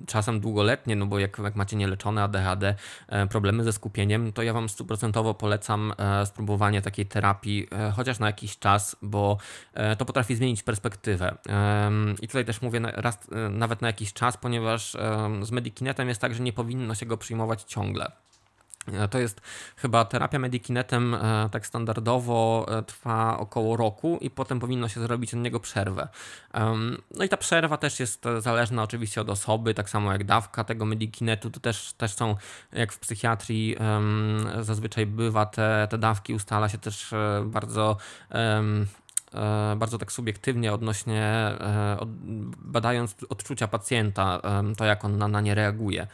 czasem 0.07 0.39
długoletnie, 0.39 0.95
no 0.95 1.05
bo 1.05 1.19
jak, 1.19 1.37
jak 1.39 1.55
macie 1.55 1.75
nieleczone 1.77 2.23
ADHD, 2.23 2.75
e, 3.07 3.27
problemy 3.27 3.63
ze 3.63 3.73
skupieniem, 3.73 4.33
to 4.33 4.41
ja 4.43 4.53
Wam 4.53 4.69
stuprocentowo 4.69 5.33
polecam 5.33 5.93
e, 5.97 6.25
spróbowanie 6.25 6.81
takiej 6.81 7.05
terapii, 7.05 7.67
chociaż 7.95 8.19
na 8.19 8.27
jakiś 8.27 8.59
czas, 8.59 8.95
bo 9.01 9.37
to 9.97 10.05
potrafi 10.05 10.35
zmienić 10.35 10.63
perspektywę. 10.63 11.37
I 12.21 12.27
tutaj 12.27 12.45
też 12.45 12.61
mówię 12.61 12.79
raz, 12.83 13.17
nawet 13.49 13.81
na 13.81 13.87
jakiś 13.87 14.13
czas, 14.13 14.37
ponieważ 14.37 14.97
z 15.41 15.51
Medikinetem 15.51 16.09
jest 16.09 16.21
tak, 16.21 16.33
że 16.33 16.43
nie 16.43 16.53
powinno 16.53 16.95
się 16.95 17.05
go 17.05 17.17
przyjmować 17.17 17.63
ciągle. 17.63 18.11
E, 18.93 19.07
to 19.07 19.19
jest 19.19 19.41
chyba 19.75 20.05
terapia 20.05 20.39
Medikinetem 20.39 21.13
e, 21.13 21.49
tak 21.51 21.67
standardowo 21.67 22.65
e, 22.69 22.83
trwa 22.83 23.37
około 23.39 23.77
roku 23.77 24.17
i 24.21 24.29
potem 24.29 24.59
powinno 24.59 24.87
się 24.87 24.99
zrobić 24.99 25.33
od 25.33 25.39
niego 25.39 25.59
przerwę. 25.59 26.07
No 27.11 27.23
i 27.23 27.29
ta 27.29 27.37
przerwa 27.37 27.77
też 27.77 27.99
jest 27.99 28.25
zależna 28.39 28.83
oczywiście 28.83 29.21
od 29.21 29.29
osoby, 29.29 29.73
tak 29.73 29.89
samo 29.89 30.11
jak 30.11 30.23
dawka 30.23 30.63
tego 30.63 30.85
Medikinetu, 30.85 31.49
to 31.49 31.59
też, 31.59 31.93
też 31.93 32.13
są, 32.13 32.35
jak 32.73 32.93
w 32.93 32.99
psychiatrii 32.99 33.75
zazwyczaj 34.61 35.05
bywa, 35.05 35.45
te, 35.45 35.87
te 35.89 35.97
dawki 35.97 36.33
ustala 36.33 36.69
się 36.69 36.77
też 36.77 37.13
bardzo 37.45 37.97
bardzo 39.77 39.97
tak 39.97 40.11
subiektywnie 40.11 40.73
odnośnie, 40.73 41.21
e, 41.21 41.97
badając 42.57 43.15
odczucia 43.29 43.67
pacjenta, 43.67 44.41
to 44.77 44.85
jak 44.85 45.05
on 45.05 45.17
na, 45.17 45.27
na 45.27 45.41
nie 45.41 45.55
reaguje. 45.55 46.07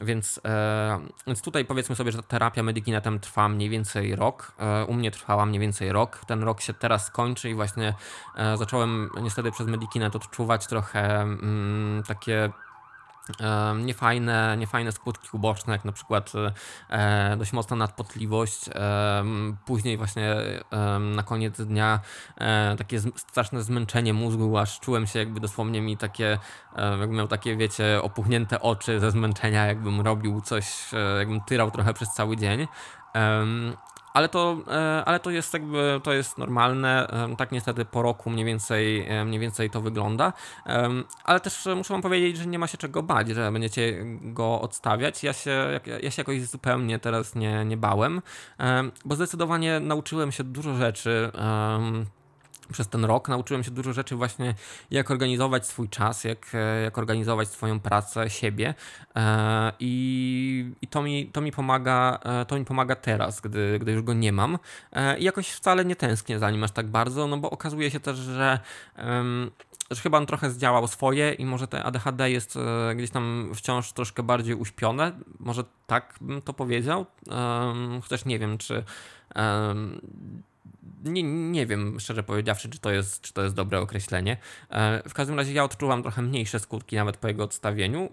Więc, 0.00 0.40
e, 0.44 1.00
więc 1.26 1.42
tutaj 1.42 1.64
powiedzmy 1.64 1.96
sobie, 1.96 2.12
że 2.12 2.22
terapia 2.22 2.62
Medikinetem 2.62 3.20
trwa 3.20 3.48
mniej 3.48 3.70
więcej 3.70 4.16
rok. 4.16 4.52
U 4.88 4.94
mnie 4.94 5.10
trwała 5.10 5.46
mniej 5.46 5.60
więcej 5.60 5.92
rok. 5.92 6.20
Ten 6.26 6.42
rok 6.42 6.60
się 6.60 6.74
teraz 6.74 7.06
skończy 7.06 7.50
i 7.50 7.54
właśnie 7.54 7.94
zacząłem 8.54 9.10
niestety 9.22 9.52
przez 9.52 9.66
Medikinet 9.66 10.16
odczuwać 10.16 10.66
trochę 10.66 11.20
mm, 11.20 12.02
takie 12.06 12.50
niefajne, 13.76 14.56
niefajne 14.58 14.92
skutki 14.92 15.28
uboczne, 15.32 15.72
jak 15.72 15.84
na 15.84 15.92
przykład 15.92 16.32
e, 16.90 17.36
dość 17.36 17.52
mocna 17.52 17.76
nadpotliwość. 17.76 18.70
Później 19.66 19.96
właśnie 19.96 20.36
na 21.00 21.22
koniec 21.22 21.60
dnia 21.60 22.00
e, 22.36 22.76
takie 22.78 23.00
straszne 23.00 23.62
zmęczenie 23.62 24.14
mózgu, 24.14 24.58
aż 24.58 24.80
czułem 24.80 25.06
się 25.06 25.18
jakby 25.18 25.40
dosłownie 25.40 25.80
mi 25.80 25.96
takie, 25.96 26.38
e, 26.76 26.90
jakbym 26.90 27.16
miał 27.16 27.28
takie, 27.28 27.56
wiecie, 27.56 28.02
opuchnięte 28.02 28.60
oczy 28.60 29.00
ze 29.00 29.10
zmęczenia, 29.10 29.66
jakbym 29.66 30.00
robił 30.00 30.40
coś, 30.40 30.92
jakbym 31.18 31.40
tyrał 31.40 31.70
trochę 31.70 31.94
przez 31.94 32.08
cały 32.14 32.36
dzień 32.36 32.66
ale 34.18 34.28
to, 34.28 34.56
ale 35.04 35.20
to 35.20 35.30
jest 35.30 35.52
jakby, 35.52 36.00
to 36.02 36.12
jest 36.12 36.38
normalne, 36.38 37.08
tak 37.38 37.52
niestety 37.52 37.84
po 37.84 38.02
roku 38.02 38.30
mniej 38.30 38.44
więcej, 38.44 39.08
mniej 39.24 39.40
więcej 39.40 39.70
to 39.70 39.80
wygląda, 39.80 40.32
ale 41.24 41.40
też 41.40 41.68
muszę 41.76 41.94
wam 41.94 42.02
powiedzieć, 42.02 42.36
że 42.36 42.46
nie 42.46 42.58
ma 42.58 42.66
się 42.66 42.78
czego 42.78 43.02
bać, 43.02 43.28
że 43.28 43.52
będziecie 43.52 44.04
go 44.22 44.60
odstawiać. 44.60 45.22
Ja 45.22 45.32
się, 45.32 45.80
ja 46.02 46.10
się 46.10 46.20
jakoś 46.20 46.42
zupełnie 46.42 46.98
teraz 46.98 47.34
nie, 47.34 47.64
nie 47.64 47.76
bałem, 47.76 48.22
bo 49.04 49.14
zdecydowanie 49.14 49.80
nauczyłem 49.80 50.32
się 50.32 50.44
dużo 50.44 50.74
rzeczy 50.74 51.32
przez 52.72 52.88
ten 52.88 53.04
rok 53.04 53.28
nauczyłem 53.28 53.64
się 53.64 53.70
dużo 53.70 53.92
rzeczy 53.92 54.16
właśnie, 54.16 54.54
jak 54.90 55.10
organizować 55.10 55.66
swój 55.66 55.88
czas, 55.88 56.24
jak, 56.24 56.54
e, 56.54 56.82
jak 56.82 56.98
organizować 56.98 57.48
swoją 57.48 57.80
pracę, 57.80 58.30
siebie 58.30 58.74
e, 59.16 59.72
i, 59.80 60.72
i 60.82 60.86
to, 60.86 61.02
mi, 61.02 61.26
to, 61.26 61.40
mi 61.40 61.52
pomaga, 61.52 62.18
e, 62.24 62.44
to 62.44 62.58
mi 62.58 62.64
pomaga 62.64 62.96
teraz, 62.96 63.40
gdy, 63.40 63.78
gdy 63.78 63.92
już 63.92 64.02
go 64.02 64.14
nie 64.14 64.32
mam 64.32 64.58
i 65.18 65.24
jakoś 65.24 65.48
wcale 65.50 65.84
nie 65.84 65.96
tęsknię 65.96 66.38
za 66.38 66.50
nim 66.50 66.64
aż 66.64 66.70
tak 66.70 66.86
bardzo, 66.86 67.26
no 67.26 67.36
bo 67.38 67.50
okazuje 67.50 67.90
się 67.90 68.00
też, 68.00 68.16
że 68.16 68.58
że 69.90 70.00
chyba 70.02 70.18
on 70.18 70.26
trochę 70.26 70.50
zdziałał 70.50 70.86
swoje 70.86 71.32
i 71.32 71.46
może 71.46 71.68
te 71.68 71.84
ADHD 71.84 72.30
jest 72.30 72.58
gdzieś 72.96 73.10
tam 73.10 73.52
wciąż 73.54 73.92
troszkę 73.92 74.22
bardziej 74.22 74.54
uśpione. 74.54 75.12
Może 75.38 75.64
tak 75.86 76.14
bym 76.20 76.42
to 76.42 76.52
powiedział. 76.52 77.06
chociaż 78.02 78.24
nie 78.24 78.38
wiem, 78.38 78.58
czy 78.58 78.84
nie, 81.04 81.22
nie 81.22 81.66
wiem, 81.66 82.00
szczerze 82.00 82.22
powiedziawszy, 82.22 82.68
czy 82.68 82.78
to, 82.78 82.90
jest, 82.90 83.20
czy 83.20 83.32
to 83.32 83.42
jest 83.42 83.54
dobre 83.54 83.80
określenie. 83.80 84.36
E, 84.70 85.08
w 85.08 85.14
każdym 85.14 85.36
razie 85.36 85.52
ja 85.52 85.64
odczuwam 85.64 86.02
trochę 86.02 86.22
mniejsze 86.22 86.60
skutki 86.60 86.96
nawet 86.96 87.16
po 87.16 87.28
jego 87.28 87.44
odstawieniu. 87.44 88.08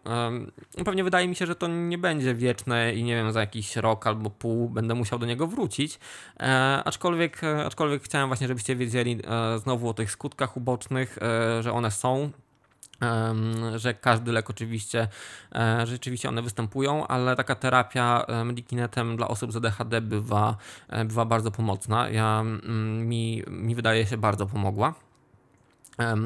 E, 0.77 0.83
pewnie 0.83 1.03
wydaje 1.03 1.27
mi 1.27 1.35
się, 1.35 1.45
że 1.45 1.55
to 1.55 1.67
nie 1.67 1.97
będzie 1.97 2.35
wieczne 2.35 2.93
i 2.93 3.03
nie 3.03 3.15
wiem, 3.15 3.31
za 3.31 3.39
jakiś 3.39 3.75
rok 3.75 4.07
albo 4.07 4.29
pół 4.29 4.69
będę 4.69 4.95
musiał 4.95 5.19
do 5.19 5.25
niego 5.25 5.47
wrócić. 5.47 5.99
E, 6.39 6.81
aczkolwiek, 6.85 7.41
aczkolwiek 7.65 8.03
chciałem 8.03 8.27
właśnie, 8.27 8.47
żebyście 8.47 8.75
wiedzieli 8.75 9.19
znowu 9.57 9.89
o 9.89 9.93
tych 9.93 10.11
skutkach 10.11 10.57
ubocznych, 10.57 11.17
że 11.61 11.73
one 11.73 11.91
są 11.91 12.31
że 13.75 13.93
każdy 13.93 14.31
lek 14.31 14.49
oczywiście, 14.49 15.07
e, 15.55 15.85
rzeczywiście 15.85 16.29
one 16.29 16.41
występują, 16.41 17.07
ale 17.07 17.35
taka 17.35 17.55
terapia 17.55 18.25
e, 18.27 18.43
Medikinetem 18.43 19.17
dla 19.17 19.27
osób 19.27 19.51
z 19.51 19.55
ADHD 19.55 20.01
bywa, 20.01 20.57
e, 20.89 21.05
bywa 21.05 21.25
bardzo 21.25 21.51
pomocna. 21.51 22.09
Ja, 22.09 22.39
mm, 22.39 23.07
mi, 23.07 23.43
mi 23.47 23.75
wydaje 23.75 24.05
się 24.05 24.17
bardzo 24.17 24.45
pomogła. 24.45 24.93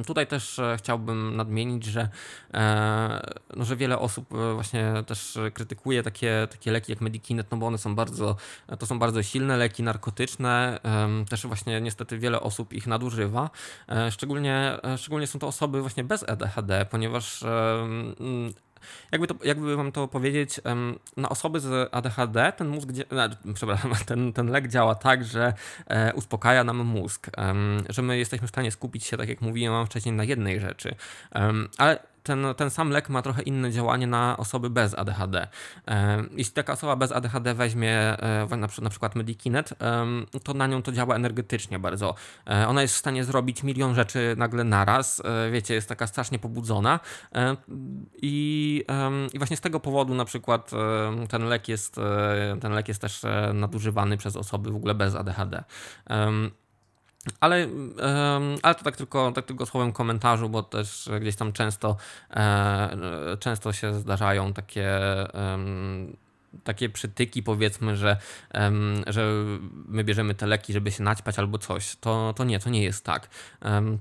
Tutaj 0.07 0.27
też 0.27 0.59
e, 0.59 0.75
chciałbym 0.77 1.35
nadmienić, 1.35 1.85
że, 1.85 2.09
e, 2.53 3.21
no, 3.55 3.65
że 3.65 3.75
wiele 3.75 3.99
osób 3.99 4.33
e, 4.33 4.53
właśnie 4.53 4.93
też 5.07 5.37
krytykuje 5.53 6.03
takie, 6.03 6.47
takie 6.51 6.71
leki 6.71 6.91
jak 6.91 7.01
Medikinet, 7.01 7.51
no 7.51 7.57
bo 7.57 7.67
one 7.67 7.77
są 7.77 7.95
bardzo, 7.95 8.35
to 8.79 8.85
są 8.85 8.99
bardzo 8.99 9.23
silne 9.23 9.57
leki 9.57 9.83
narkotyczne, 9.83 10.79
też 11.29 11.47
właśnie 11.47 11.81
niestety 11.81 12.17
wiele 12.17 12.41
osób 12.41 12.73
ich 12.73 12.87
nadużywa, 12.87 13.49
szczególnie, 14.11 14.77
szczególnie 14.97 15.27
są 15.27 15.39
to 15.39 15.47
osoby 15.47 15.81
właśnie 15.81 16.03
bez 16.03 16.29
ADHD, 16.29 16.85
ponieważ 16.91 17.43
jakby, 19.11 19.27
to, 19.27 19.35
jakby 19.43 19.75
wam 19.75 19.91
to 19.91 20.07
powiedzieć, 20.07 20.61
na 21.17 21.29
osoby 21.29 21.59
z 21.59 21.89
ADHD 21.91 22.53
ten 22.57 22.67
mózg, 22.67 22.89
przepraszam, 23.55 23.91
ten, 24.05 24.33
ten 24.33 24.47
lek 24.47 24.67
działa 24.67 24.95
tak, 24.95 25.25
że 25.25 25.53
e, 25.87 26.13
uspokaja 26.13 26.63
nam 26.63 26.77
mózg, 26.77 27.29
że 27.89 28.01
my 28.01 28.17
jesteśmy 28.17 28.47
w 28.47 28.49
stanie 28.49 28.71
skupić 28.71 29.03
się, 29.03 29.17
tak 29.17 29.29
jak 29.29 29.41
mówiłem 29.41 29.85
wcześniej, 29.85 30.15
na 30.15 30.23
jednej 30.23 30.59
rzeczy. 30.59 30.95
Ale 31.77 31.99
ten, 32.23 32.45
ten 32.57 32.69
sam 32.69 32.89
lek 32.89 33.09
ma 33.09 33.21
trochę 33.21 33.41
inne 33.41 33.71
działanie 33.71 34.07
na 34.07 34.37
osoby 34.37 34.69
bez 34.69 34.93
ADHD. 34.93 35.47
Jeśli 36.31 36.53
taka 36.53 36.73
osoba 36.73 36.95
bez 36.95 37.11
ADHD 37.11 37.53
weźmie 37.53 37.93
e, 37.93 38.57
na 38.81 38.89
przykład 38.89 39.15
Medikinet, 39.15 39.73
to 40.43 40.53
na 40.53 40.67
nią 40.67 40.81
to 40.81 40.91
działa 40.91 41.15
energetycznie 41.15 41.79
bardzo. 41.79 42.15
E, 42.47 42.67
ona 42.67 42.81
jest 42.81 42.93
w 42.93 42.97
stanie 42.97 43.23
zrobić 43.23 43.63
milion 43.63 43.95
rzeczy 43.95 44.35
nagle 44.37 44.63
naraz. 44.63 45.21
E, 45.25 45.51
wiecie, 45.51 45.73
jest 45.73 45.89
taka 45.89 46.07
strasznie 46.07 46.39
pobudzona. 46.39 46.99
I, 48.21 48.85
i 49.33 49.37
właśnie 49.37 49.57
z 49.57 49.61
tego 49.61 49.79
powodu 49.79 50.13
na 50.13 50.25
przykład 50.25 50.71
ten 51.29 51.45
lek 51.45 51.67
jest, 51.67 51.95
ten 52.61 52.71
lek 52.71 52.87
jest 52.87 53.01
też 53.01 53.21
nadużywany 53.53 54.17
przez 54.17 54.35
osoby 54.35 54.71
w 54.71 54.75
ogóle 54.75 54.95
bez 54.95 55.15
ADHD. 55.15 55.63
Ale, 57.39 57.67
ale 58.61 58.75
to 58.75 58.83
tak 58.83 58.95
tylko, 58.95 59.31
tak 59.31 59.45
tylko 59.45 59.65
słowem 59.65 59.91
komentarzu, 59.91 60.49
bo 60.49 60.63
też 60.63 61.09
gdzieś 61.21 61.35
tam 61.35 61.53
często, 61.53 61.97
e, 62.29 63.37
często 63.39 63.73
się 63.73 63.93
zdarzają 63.93 64.53
takie 64.53 64.99
takie 66.63 66.89
przytyki, 66.89 67.43
powiedzmy, 67.43 67.95
że, 67.95 68.17
że 69.07 69.33
my 69.87 70.03
bierzemy 70.03 70.35
te 70.35 70.47
leki, 70.47 70.73
żeby 70.73 70.91
się 70.91 71.03
naćpać 71.03 71.39
albo 71.39 71.57
coś. 71.57 71.95
To, 71.95 72.33
to 72.35 72.43
nie, 72.43 72.59
to 72.59 72.69
nie 72.69 72.83
jest 72.83 73.05
tak. 73.05 73.29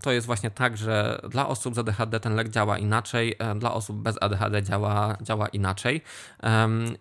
to 0.02 0.12
jest 0.12 0.26
właśnie 0.26 0.50
tak, 0.50 0.76
że 0.76 1.20
dla 1.30 1.48
osób 1.48 1.74
z 1.74 1.78
ADHD 1.78 2.20
ten 2.20 2.34
lek 2.34 2.48
działa 2.48 2.78
inaczej, 2.78 3.34
e, 3.38 3.54
dla 3.54 3.74
osób 3.74 3.96
bez 3.96 4.16
ADHD 4.20 4.62
działa, 4.62 5.16
działa 5.22 5.48
inaczej 5.48 6.02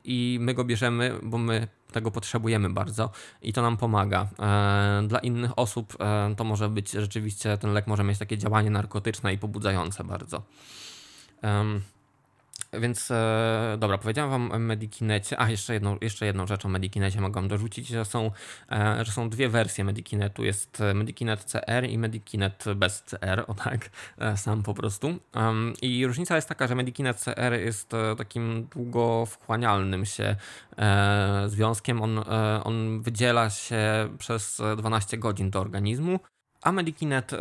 i 0.03 0.37
my 0.41 0.53
go 0.53 0.63
bierzemy, 0.63 1.19
bo 1.23 1.37
my 1.37 1.67
tego 1.91 2.11
potrzebujemy 2.11 2.69
bardzo 2.69 3.11
i 3.41 3.53
to 3.53 3.61
nam 3.61 3.77
pomaga. 3.77 4.27
E, 4.39 5.07
dla 5.07 5.19
innych 5.19 5.59
osób 5.59 5.97
e, 5.99 6.35
to 6.35 6.43
może 6.43 6.69
być 6.69 6.91
rzeczywiście, 6.91 7.57
ten 7.57 7.73
lek 7.73 7.87
może 7.87 8.03
mieć 8.03 8.17
takie 8.17 8.37
działanie 8.37 8.69
narkotyczne 8.69 9.33
i 9.33 9.37
pobudzające 9.37 10.03
bardzo. 10.03 10.43
Więc 12.73 13.11
e, 13.11 13.77
dobra, 13.79 13.97
powiedziałem 13.97 14.31
wam 14.31 14.51
o 14.51 14.59
Medikinecie. 14.59 15.39
A, 15.39 15.49
jeszcze 15.49 15.73
jedną, 15.73 15.97
jeszcze 16.01 16.25
jedną 16.25 16.47
rzecz 16.47 16.65
o 16.65 16.69
Medikinecie 16.69 17.21
mogę 17.21 17.47
dorzucić, 17.47 17.87
że 17.87 18.05
są, 18.05 18.31
e, 18.71 19.05
że 19.05 19.11
są 19.11 19.29
dwie 19.29 19.49
wersje 19.49 19.83
Medikinetu. 19.83 20.43
Jest 20.43 20.83
Medikinet 20.93 21.43
CR 21.43 21.89
i 21.89 21.97
Medikinet 21.97 22.63
bez 22.75 23.01
CR, 23.01 23.45
o 23.47 23.53
tak, 23.53 23.89
e, 24.17 24.37
sam 24.37 24.63
po 24.63 24.73
prostu. 24.73 25.19
I 25.81 26.07
różnica 26.07 26.35
jest 26.35 26.49
taka, 26.49 26.67
że 26.67 26.75
Medikinet 26.75 27.17
CR 27.17 27.53
jest 27.53 27.93
e, 27.93 28.15
takim 28.15 28.67
długowchłanialnym 28.71 30.05
się 30.05 30.35
e, 30.77 31.43
związkiem. 31.47 32.01
On, 32.01 32.19
e, 32.19 32.23
on 32.63 33.01
wydziela 33.01 33.49
się 33.49 34.09
przez 34.17 34.61
12 34.77 35.17
godzin 35.17 35.49
do 35.49 35.61
organizmu. 35.61 36.19
A 36.61 36.71
Medikinet 36.71 37.31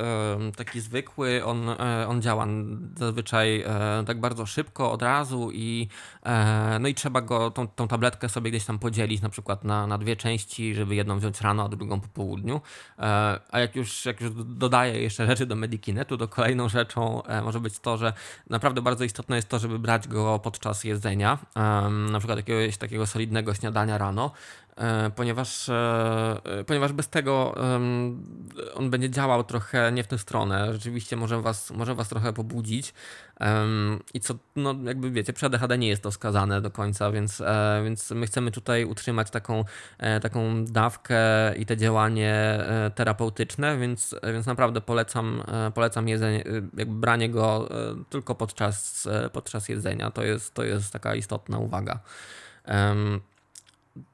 taki 0.56 0.80
zwykły, 0.80 1.44
on, 1.44 1.70
e, 1.70 2.08
on 2.08 2.22
działa 2.22 2.46
zazwyczaj 2.96 3.60
e, 3.60 4.04
tak 4.06 4.20
bardzo 4.20 4.46
szybko, 4.46 4.92
od 4.92 5.02
razu 5.02 5.50
i 5.52 5.88
e, 6.22 6.78
no 6.80 6.88
i 6.88 6.94
trzeba 6.94 7.20
go, 7.20 7.50
tą, 7.50 7.68
tą 7.68 7.88
tabletkę 7.88 8.28
sobie 8.28 8.50
gdzieś 8.50 8.64
tam 8.64 8.78
podzielić 8.78 9.22
na 9.22 9.28
przykład 9.28 9.64
na, 9.64 9.86
na 9.86 9.98
dwie 9.98 10.16
części, 10.16 10.74
żeby 10.74 10.94
jedną 10.94 11.18
wziąć 11.18 11.40
rano, 11.40 11.64
a 11.64 11.68
drugą 11.68 12.00
po 12.00 12.08
południu. 12.08 12.60
A 13.50 13.60
jak 13.60 13.76
już, 13.76 14.04
jak 14.04 14.20
już 14.20 14.30
dodaję 14.44 15.02
jeszcze 15.02 15.26
rzeczy 15.26 15.46
do 15.46 15.56
Medikinetu, 15.56 16.16
to 16.16 16.28
kolejną 16.28 16.68
rzeczą 16.68 17.22
może 17.44 17.60
być 17.60 17.78
to, 17.78 17.96
że 17.96 18.12
naprawdę 18.50 18.82
bardzo 18.82 19.04
istotne 19.04 19.36
jest 19.36 19.48
to, 19.48 19.58
żeby 19.58 19.78
brać 19.78 20.08
go 20.08 20.38
podczas 20.38 20.84
jedzenia, 20.84 21.38
na 22.10 22.18
przykład 22.18 22.38
jakiegoś 22.38 22.76
takiego 22.76 23.06
solidnego 23.06 23.54
śniadania 23.54 23.98
rano, 23.98 24.30
ponieważ, 25.16 25.68
e, 25.68 26.64
ponieważ 26.66 26.92
bez 26.92 27.08
tego 27.08 27.54
on 28.74 28.90
będzie 28.90 29.10
działał 29.10 29.44
trochę 29.44 29.92
nie 29.92 30.04
w 30.04 30.06
tę 30.06 30.18
stronę. 30.18 30.72
Rzeczywiście 30.72 31.16
może 31.16 31.42
was, 31.42 31.70
może 31.70 31.94
was 31.94 32.08
trochę 32.08 32.32
pobudzić. 32.32 32.94
I 34.14 34.20
co, 34.20 34.34
no 34.56 34.74
jakby 34.84 35.10
wiecie, 35.10 35.32
przy 35.32 35.46
ADHD 35.46 35.78
nie 35.78 35.88
jest 35.88 36.02
to 36.02 36.12
skazane 36.12 36.60
do 36.60 36.70
końca, 36.70 37.10
więc, 37.10 37.40
e, 37.40 37.80
więc 37.84 38.10
my 38.10 38.26
chcemy 38.26 38.50
tutaj 38.50 38.84
utrzymać 38.84 39.30
taką, 39.30 39.64
taką 40.22 40.64
dawkę 40.64 41.16
i 41.56 41.66
te 41.66 41.76
działanie 41.76 42.64
terapeutyczne, 42.94 43.78
więc, 43.78 44.14
więc 44.32 44.46
naprawdę 44.46 44.80
polecam, 44.80 45.42
polecam 45.74 46.08
jedzenie, 46.08 46.44
jakby 46.76 46.94
branie 46.94 47.30
go 47.30 47.68
tylko 48.10 48.34
podczas, 48.34 49.08
podczas 49.32 49.68
jedzenia. 49.68 50.10
To 50.10 50.22
jest, 50.24 50.54
to 50.54 50.64
jest 50.64 50.92
taka 50.92 51.14
istotna 51.14 51.58
uwaga. 51.58 52.00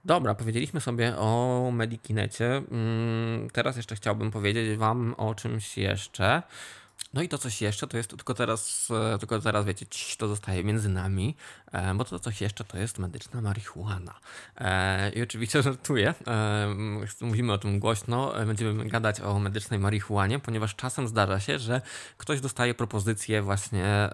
Dobra, 0.05 0.35
powiedzieliśmy 0.35 0.81
sobie 0.81 1.17
o 1.17 1.71
Medikinecie. 1.73 2.63
Mm, 2.71 3.51
teraz 3.53 3.77
jeszcze 3.77 3.97
chciałbym 3.97 4.31
powiedzieć 4.31 4.79
Wam 4.79 5.15
o 5.17 5.35
czymś 5.35 5.79
jeszcze. 5.79 6.43
No 7.15 7.23
i 7.23 7.29
to 7.29 7.39
coś 7.39 7.63
jeszcze, 7.63 7.87
to 7.87 7.97
jest 7.97 8.11
tylko 8.11 8.35
teraz, 8.35 8.89
e, 9.15 9.19
tylko 9.19 9.41
teraz 9.41 9.67
wiecie, 9.67 9.87
to 10.19 10.29
zostaje 10.29 10.65
między 10.65 10.89
nami, 10.89 11.37
e, 11.73 11.95
bo 11.95 12.05
to 12.05 12.19
coś 12.19 12.41
jeszcze 12.41 12.65
to 12.65 12.79
jest 12.79 12.99
medyczna 12.99 13.41
marihuana. 13.41 14.15
E, 14.59 15.11
I 15.11 15.23
oczywiście 15.23 15.63
żartuję, 15.73 16.15
mówimy 17.21 17.53
o 17.53 17.59
tym 17.59 17.79
głośno, 17.79 18.33
będziemy 18.47 18.85
gadać 18.85 19.21
o 19.21 19.39
medycznej 19.39 19.81
marihuanie, 19.81 20.39
ponieważ 20.39 20.75
czasem 20.75 21.09
zdarza 21.09 21.41
się, 21.41 21.59
że 21.59 21.81
ktoś 22.17 22.41
dostaje 22.41 22.75
propozycję 22.75 23.43
właśnie 23.43 24.11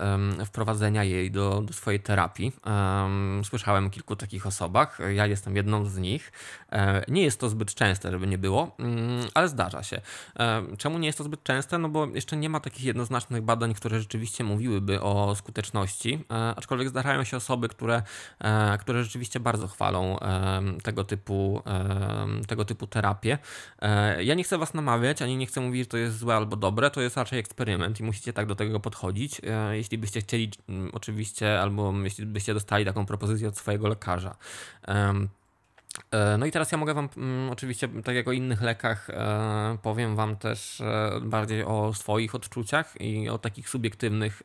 wprowadzenia 0.46 1.05
jej 1.05 1.30
do, 1.30 1.62
do 1.62 1.72
swojej 1.72 2.01
terapii. 2.01 2.53
Słyszałem 3.44 3.86
o 3.86 3.90
kilku 3.90 4.16
takich 4.16 4.46
osobach, 4.46 4.99
ja 5.14 5.26
jestem 5.26 5.57
jedną 5.57 5.84
z 5.84 5.96
nich. 5.96 6.32
Nie 7.09 7.22
jest 7.22 7.40
to 7.40 7.49
zbyt 7.49 7.74
częste, 7.74 8.11
żeby 8.11 8.26
nie 8.26 8.38
było, 8.38 8.76
mm, 8.78 9.26
ale 9.34 9.49
zdarza 9.49 9.82
się. 9.82 10.01
Czemu 10.78 10.99
nie 10.99 11.07
jest 11.07 11.18
to 11.18 11.24
zbyt 11.24 11.42
częste? 11.42 11.78
No 11.78 11.88
bo 11.88 12.07
jeszcze 12.07 12.36
nie 12.36 12.49
ma 12.49 12.61
takich 12.61 12.88
jednoznacznych 12.89 13.43
badań, 13.43 13.74
które 13.74 14.01
rzeczywiście 14.01 14.45
mówiłyby 14.45 15.01
o 15.01 15.34
skuteczności, 15.34 16.24
aczkolwiek 16.57 16.89
zdarzają 16.89 17.24
się 17.24 17.36
osoby, 17.36 17.68
które, 17.68 18.03
które 18.80 19.05
rzeczywiście 19.05 19.41
bardzo 19.41 19.68
chwalą 19.68 20.18
tego 20.82 21.05
typu, 21.05 21.62
tego 22.47 22.64
typu 22.64 22.86
terapię. 22.86 23.39
Ja 24.20 24.34
nie 24.34 24.45
chcę 24.45 24.59
Was 24.59 24.74
namawiać, 24.74 25.22
ani 25.22 25.36
nie 25.36 25.47
chcę 25.47 25.61
mówić, 25.61 25.82
że 25.82 25.86
to 25.86 25.97
jest 25.97 26.18
złe 26.18 26.36
albo 26.36 26.57
dobre, 26.57 26.91
to 26.91 27.01
jest 27.01 27.16
raczej 27.16 27.39
eksperyment 27.39 28.01
i 28.01 28.03
musicie 28.03 28.32
tak 28.32 28.47
do 28.47 28.55
tego 28.55 28.80
podchodzić. 28.80 29.41
Jeśli 29.72 29.99
byście 29.99 30.20
chcieli, 30.20 30.51
oczywiście, 30.93 31.61
albo 31.61 31.95
jeśli 32.03 32.26
byście 32.26 32.55
dostali 32.55 32.84
taką 32.84 33.07
propozycję 33.07 33.49
od 33.49 33.57
swojego 33.57 33.89
lekarza. 33.89 34.36
E, 36.11 36.39
no 36.39 36.47
i 36.47 36.51
teraz 36.51 36.72
ja 36.72 36.78
mogę 36.78 36.95
Wam 36.95 37.09
mm, 37.16 37.51
oczywiście, 37.51 37.89
tak 38.05 38.16
jak 38.16 38.28
o 38.28 38.32
innych 38.32 38.62
lekach, 38.62 39.11
e, 39.11 39.78
powiem 39.82 40.16
Wam 40.16 40.36
też 40.36 40.80
e, 40.80 41.20
bardziej 41.22 41.64
o 41.64 41.95
swoich 41.95 42.34
odczuciach 42.34 43.01
i 43.01 43.28
o 43.28 43.39
takich 43.39 43.68
subiektywnych, 43.68 44.43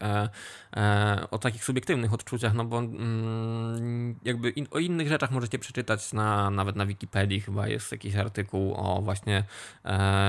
o 1.32 1.38
takich 1.38 1.64
subiektywnych 1.64 2.14
odczuciach, 2.14 2.54
no 2.54 2.66
bo 2.66 2.80
mm, 2.80 4.16
jakby 4.24 4.54
o 4.72 4.80
innych 4.80 5.08
rzeczach 5.08 5.32
możecie 5.32 5.60
przeczytać 5.60 6.14
na, 6.14 6.50
nawet 6.50 6.76
na 6.76 6.86
Wikipedii 6.86 7.42
chyba 7.42 7.68
jest 7.68 7.92
jakiś 7.92 8.16
artykuł 8.16 8.74
o 8.74 9.02
właśnie, 9.02 9.44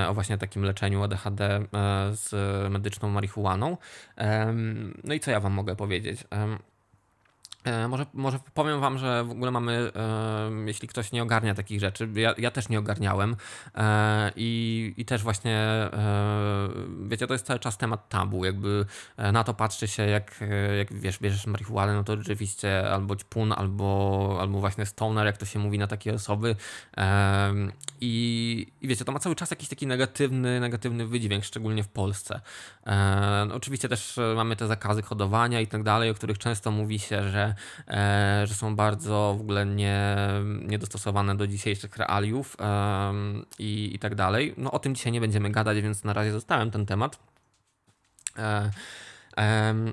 o 0.07 0.13
właśnie 0.13 0.37
takim 0.37 0.63
leczeniu 0.63 1.03
ADHD 1.03 1.65
z 2.11 2.31
medyczną 2.71 3.09
marihuaną. 3.09 3.77
No 5.03 5.13
i 5.13 5.19
co 5.19 5.31
ja 5.31 5.39
Wam 5.39 5.53
mogę 5.53 5.75
powiedzieć? 5.75 6.23
E, 7.65 7.87
może, 7.87 8.05
może 8.13 8.39
powiem 8.53 8.79
Wam, 8.79 8.97
że 8.97 9.23
w 9.23 9.31
ogóle 9.31 9.51
mamy, 9.51 9.91
e, 9.95 10.51
jeśli 10.65 10.87
ktoś 10.87 11.11
nie 11.11 11.23
ogarnia 11.23 11.55
takich 11.55 11.79
rzeczy, 11.79 12.09
ja, 12.15 12.33
ja 12.37 12.51
też 12.51 12.69
nie 12.69 12.79
ogarniałem 12.79 13.35
e, 13.75 14.31
i, 14.35 14.93
i 14.97 15.05
też 15.05 15.23
właśnie, 15.23 15.57
e, 15.57 16.69
wiecie, 17.07 17.27
to 17.27 17.33
jest 17.33 17.45
cały 17.45 17.59
czas 17.59 17.77
temat 17.77 18.09
tabu, 18.09 18.45
jakby 18.45 18.85
e, 19.17 19.31
na 19.31 19.43
to 19.43 19.53
patrzy 19.53 19.87
się, 19.87 20.03
jak, 20.03 20.39
jak 20.77 20.93
wiesz, 20.93 21.19
bierzesz 21.19 21.47
marihuanę, 21.47 21.93
no 21.93 22.03
to 22.03 22.17
rzeczywiście 22.17 22.89
albo 22.89 23.15
ćpun, 23.15 23.53
albo, 23.57 24.37
albo 24.41 24.59
właśnie 24.59 24.85
stoner, 24.85 25.25
jak 25.25 25.37
to 25.37 25.45
się 25.45 25.59
mówi 25.59 25.79
na 25.79 25.87
takie 25.87 26.13
osoby 26.13 26.55
e, 26.97 27.53
i, 28.01 28.67
i 28.81 28.87
wiecie, 28.87 29.05
to 29.05 29.11
ma 29.11 29.19
cały 29.19 29.35
czas 29.35 29.51
jakiś 29.51 29.69
taki 29.69 29.87
negatywny, 29.87 30.59
negatywny 30.59 31.07
wydźwięk, 31.07 31.45
szczególnie 31.45 31.83
w 31.83 31.87
Polsce. 31.87 32.41
No, 33.47 33.55
oczywiście 33.55 33.89
też 33.89 34.19
mamy 34.35 34.55
te 34.55 34.67
zakazy 34.67 35.01
hodowania 35.01 35.61
i 35.61 35.67
tak 35.67 35.83
dalej, 35.83 36.09
o 36.09 36.13
których 36.13 36.37
często 36.37 36.71
mówi 36.71 36.99
się, 36.99 37.23
że 37.29 37.45
E, 37.45 37.54
że 38.43 38.53
są 38.53 38.75
bardzo 38.75 39.35
w 39.37 39.41
ogóle 39.41 39.65
nie, 39.65 40.05
niedostosowane 40.61 41.35
do 41.37 41.47
dzisiejszych 41.47 41.97
realiów 41.97 42.57
i, 43.59 43.95
i 43.95 43.99
tak 43.99 44.15
dalej. 44.15 44.53
No 44.57 44.71
o 44.71 44.79
tym 44.79 44.95
dzisiaj 44.95 45.11
nie 45.11 45.21
będziemy 45.21 45.51
gadać, 45.51 45.81
więc 45.81 46.03
na 46.03 46.13
razie 46.13 46.31
zostałem 46.31 46.71
ten 46.71 46.85
temat. 46.85 47.19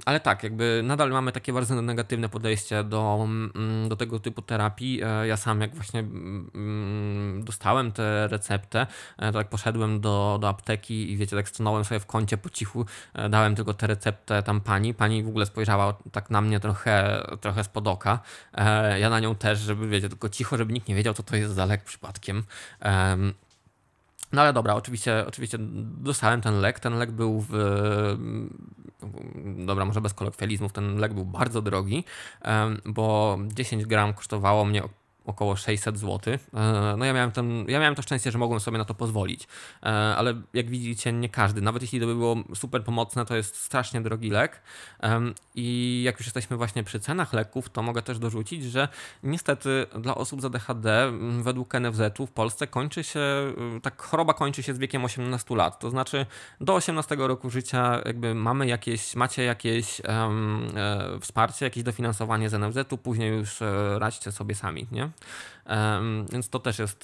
Ale 0.04 0.20
tak, 0.20 0.42
jakby 0.42 0.80
nadal 0.84 1.10
mamy 1.10 1.32
takie 1.32 1.52
bardzo 1.52 1.82
negatywne 1.82 2.28
podejście 2.28 2.84
do, 2.84 3.20
mm, 3.24 3.88
do 3.88 3.96
tego 3.96 4.20
typu 4.20 4.42
terapii. 4.42 5.02
E, 5.02 5.26
ja 5.26 5.36
sam, 5.36 5.60
jak 5.60 5.74
właśnie 5.74 6.00
mm, 6.00 7.44
dostałem 7.44 7.92
tę 7.92 8.28
receptę, 8.28 8.86
e, 9.18 9.32
to 9.32 9.38
jak 9.38 9.48
poszedłem 9.48 10.00
do, 10.00 10.38
do 10.40 10.48
apteki 10.48 11.12
i 11.12 11.16
wiecie, 11.16 11.36
tak 11.36 11.48
stanąłem 11.48 11.84
sobie 11.84 12.00
w 12.00 12.06
kącie 12.06 12.36
po 12.36 12.50
cichu, 12.50 12.86
e, 13.14 13.28
dałem 13.28 13.54
tylko 13.54 13.74
tę 13.74 13.86
receptę 13.86 14.42
tam 14.42 14.60
pani. 14.60 14.94
Pani 14.94 15.22
w 15.22 15.28
ogóle 15.28 15.46
spojrzała 15.46 15.94
tak 16.12 16.30
na 16.30 16.40
mnie 16.40 16.60
trochę, 16.60 17.26
trochę 17.40 17.64
spod 17.64 17.88
oka. 17.88 18.18
Ja 18.98 19.10
na 19.10 19.20
nią 19.20 19.34
też, 19.34 19.58
żeby 19.58 19.88
wiecie, 19.88 20.08
tylko 20.08 20.28
cicho, 20.28 20.56
żeby 20.56 20.72
nikt 20.72 20.88
nie 20.88 20.94
wiedział, 20.94 21.14
co 21.14 21.22
to 21.22 21.36
jest 21.36 21.54
za 21.54 21.66
lek 21.66 21.84
przypadkiem. 21.84 22.42
No 24.32 24.42
ale 24.42 24.52
dobra, 24.52 24.74
oczywiście, 24.74 25.24
oczywiście 25.26 25.58
dostałem 25.80 26.40
ten 26.40 26.60
lek. 26.60 26.80
Ten 26.80 26.98
lek 26.98 27.12
był 27.12 27.44
w. 27.48 27.52
Dobra, 29.66 29.84
może 29.84 30.00
bez 30.00 30.14
kolokwializmów, 30.14 30.72
ten 30.72 30.96
lek 30.96 31.14
był 31.14 31.24
bardzo 31.24 31.62
drogi, 31.62 32.04
bo 32.84 33.38
10 33.54 33.86
gram 33.86 34.14
kosztowało 34.14 34.64
mnie 34.64 34.82
około 35.24 35.56
600 35.56 35.98
zł. 35.98 36.34
E, 36.34 36.38
no 36.98 37.04
ja 37.04 37.12
miałem, 37.12 37.32
ten, 37.32 37.64
ja 37.68 37.80
miałem 37.80 37.94
to 37.94 38.02
szczęście, 38.02 38.30
że 38.30 38.38
mogłem 38.38 38.60
sobie 38.60 38.78
na 38.78 38.84
to 38.84 38.94
pozwolić, 38.94 39.48
e, 39.82 39.86
ale 39.86 40.34
jak 40.54 40.70
widzicie, 40.70 41.12
nie 41.12 41.28
każdy, 41.28 41.60
nawet 41.60 41.82
jeśli 41.82 42.00
to 42.00 42.06
by 42.06 42.14
było 42.14 42.36
super 42.54 42.84
pomocne, 42.84 43.26
to 43.26 43.36
jest 43.36 43.56
strasznie 43.56 44.00
drogi 44.00 44.30
lek. 44.30 44.62
I 45.54 46.02
jak 46.04 46.18
już 46.18 46.26
jesteśmy 46.26 46.56
właśnie 46.56 46.84
przy 46.84 47.00
cenach 47.00 47.32
leków, 47.32 47.70
to 47.70 47.82
mogę 47.82 48.02
też 48.02 48.18
dorzucić, 48.18 48.64
że 48.64 48.88
niestety 49.22 49.86
dla 49.98 50.14
osób 50.14 50.42
z 50.42 50.44
ADHD 50.44 51.12
według 51.42 51.74
NFZ-u 51.74 52.26
w 52.26 52.32
Polsce 52.32 52.66
kończy 52.66 53.04
się, 53.04 53.20
tak 53.82 54.02
choroba 54.02 54.34
kończy 54.34 54.62
się 54.62 54.74
z 54.74 54.78
wiekiem 54.78 55.04
18 55.04 55.56
lat. 55.56 55.78
To 55.78 55.90
znaczy 55.90 56.26
do 56.60 56.74
18 56.74 57.16
roku 57.18 57.50
życia 57.50 58.02
jakby 58.04 58.34
mamy 58.34 58.66
jakieś, 58.66 59.16
macie 59.16 59.42
jakieś 59.42 60.00
um, 60.00 60.68
e, 60.76 61.20
wsparcie, 61.20 61.66
jakieś 61.66 61.82
dofinansowanie 61.82 62.48
z 62.48 62.52
NFZ-u, 62.52 62.98
później 62.98 63.30
już 63.30 63.62
e, 63.62 63.98
radźcie 63.98 64.32
sobie 64.32 64.54
sami, 64.54 64.86
nie? 64.92 65.10
Więc 66.32 66.48
to 66.48 66.58
też 66.58 66.78
jest, 66.78 67.02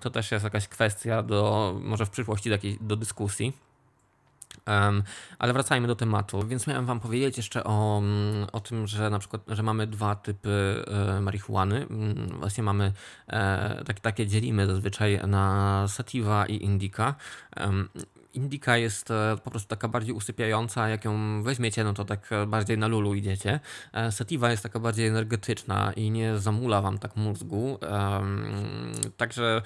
to 0.00 0.10
też 0.10 0.30
jest 0.30 0.44
jakaś 0.44 0.68
kwestia 0.68 1.22
do, 1.22 1.74
może 1.82 2.06
w 2.06 2.10
przyszłości 2.10 2.48
do, 2.48 2.54
jakiej, 2.54 2.78
do 2.80 2.96
dyskusji. 2.96 3.52
Ale 5.38 5.52
wracajmy 5.52 5.88
do 5.88 5.96
tematu. 5.96 6.46
Więc 6.46 6.66
miałem 6.66 6.86
Wam 6.86 7.00
powiedzieć 7.00 7.36
jeszcze 7.36 7.64
o, 7.64 7.98
mm, 7.98 8.46
o 8.52 8.60
tym, 8.60 8.86
że 8.86 9.10
na 9.10 9.18
przykład, 9.18 9.42
że 9.48 9.62
mamy 9.62 9.86
dwa 9.86 10.14
typy 10.14 10.84
e, 10.86 11.20
marihuany. 11.20 11.86
Mm, 11.90 12.28
właśnie 12.38 12.64
mamy 12.64 12.92
e, 13.28 13.84
tak, 13.86 14.00
takie 14.00 14.26
dzielimy 14.26 14.66
zazwyczaj 14.66 15.20
na 15.26 15.84
sativa 15.88 16.46
i 16.46 16.64
indica. 16.64 17.14
Indika 18.34 18.76
jest 18.76 19.10
e, 19.10 19.36
po 19.44 19.50
prostu 19.50 19.68
taka 19.68 19.88
bardziej 19.88 20.14
usypiająca, 20.14 20.88
jak 20.88 21.04
ją 21.04 21.42
weźmiecie, 21.42 21.84
no 21.84 21.92
to 21.92 22.04
tak 22.04 22.32
e, 22.32 22.46
bardziej 22.46 22.78
na 22.78 22.86
lulu 22.86 23.14
idziecie. 23.14 23.60
E, 23.92 24.12
sativa 24.12 24.50
jest 24.50 24.62
taka 24.62 24.80
bardziej 24.80 25.06
energetyczna 25.06 25.92
i 25.92 26.10
nie 26.10 26.38
zamula 26.38 26.80
wam 26.82 26.98
tak 26.98 27.16
mózgu. 27.16 27.78
Także 29.16 29.62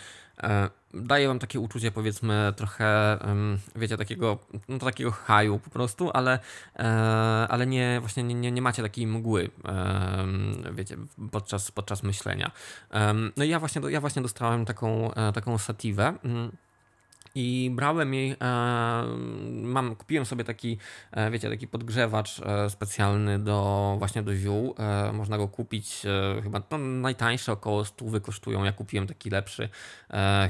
daje 0.95 1.29
wam 1.29 1.39
takie 1.39 1.61
uczucie, 1.61 1.91
powiedzmy, 1.91 2.53
trochę, 2.57 3.19
wiecie, 3.77 3.97
takiego, 3.97 4.39
no 4.69 4.79
takiego 4.79 5.11
haju 5.11 5.59
po 5.59 5.71
prostu, 5.71 6.11
ale, 6.15 6.39
ale 7.49 7.67
nie, 7.67 7.97
właśnie 8.01 8.23
nie, 8.23 8.53
nie 8.53 8.62
macie 8.62 8.83
takiej 8.83 9.07
mgły, 9.07 9.51
wiecie, 10.73 10.97
podczas, 11.31 11.71
podczas 11.71 12.03
myślenia. 12.03 12.51
No 13.37 13.45
i 13.45 13.49
ja 13.49 13.59
właśnie, 13.59 13.83
ja 13.91 14.01
właśnie 14.01 14.23
dostałem 14.23 14.65
taką, 14.65 15.11
taką 15.35 15.59
sativę. 15.59 16.15
Mm, 17.35 17.45
i 17.45 17.70
brałem 17.70 18.14
jej, 18.14 18.30
e, 18.30 18.37
mam, 19.62 19.97
kupiłem 19.97 20.26
sobie 20.26 20.45
taki, 20.45 20.78
e, 21.12 21.30
wiecie, 21.30 21.51
taki 21.51 21.68
podgrzewacz 21.68 22.41
e, 22.41 22.70
specjalny 22.70 23.39
do 23.39 23.97
właśnie 23.99 24.22
do 24.22 24.37
ziół. 24.37 24.74
Można 25.12 25.39
go 25.39 25.49
kupić 25.49 26.03
chyba 26.43 26.62
no, 26.70 26.78
najtańsze 26.78 27.53
około 27.53 27.85
100 27.85 28.20
kosztują. 28.22 28.64
Ja 28.64 28.72
kupiłem 28.72 29.07
taki 29.07 29.30
lepszy, 29.30 29.68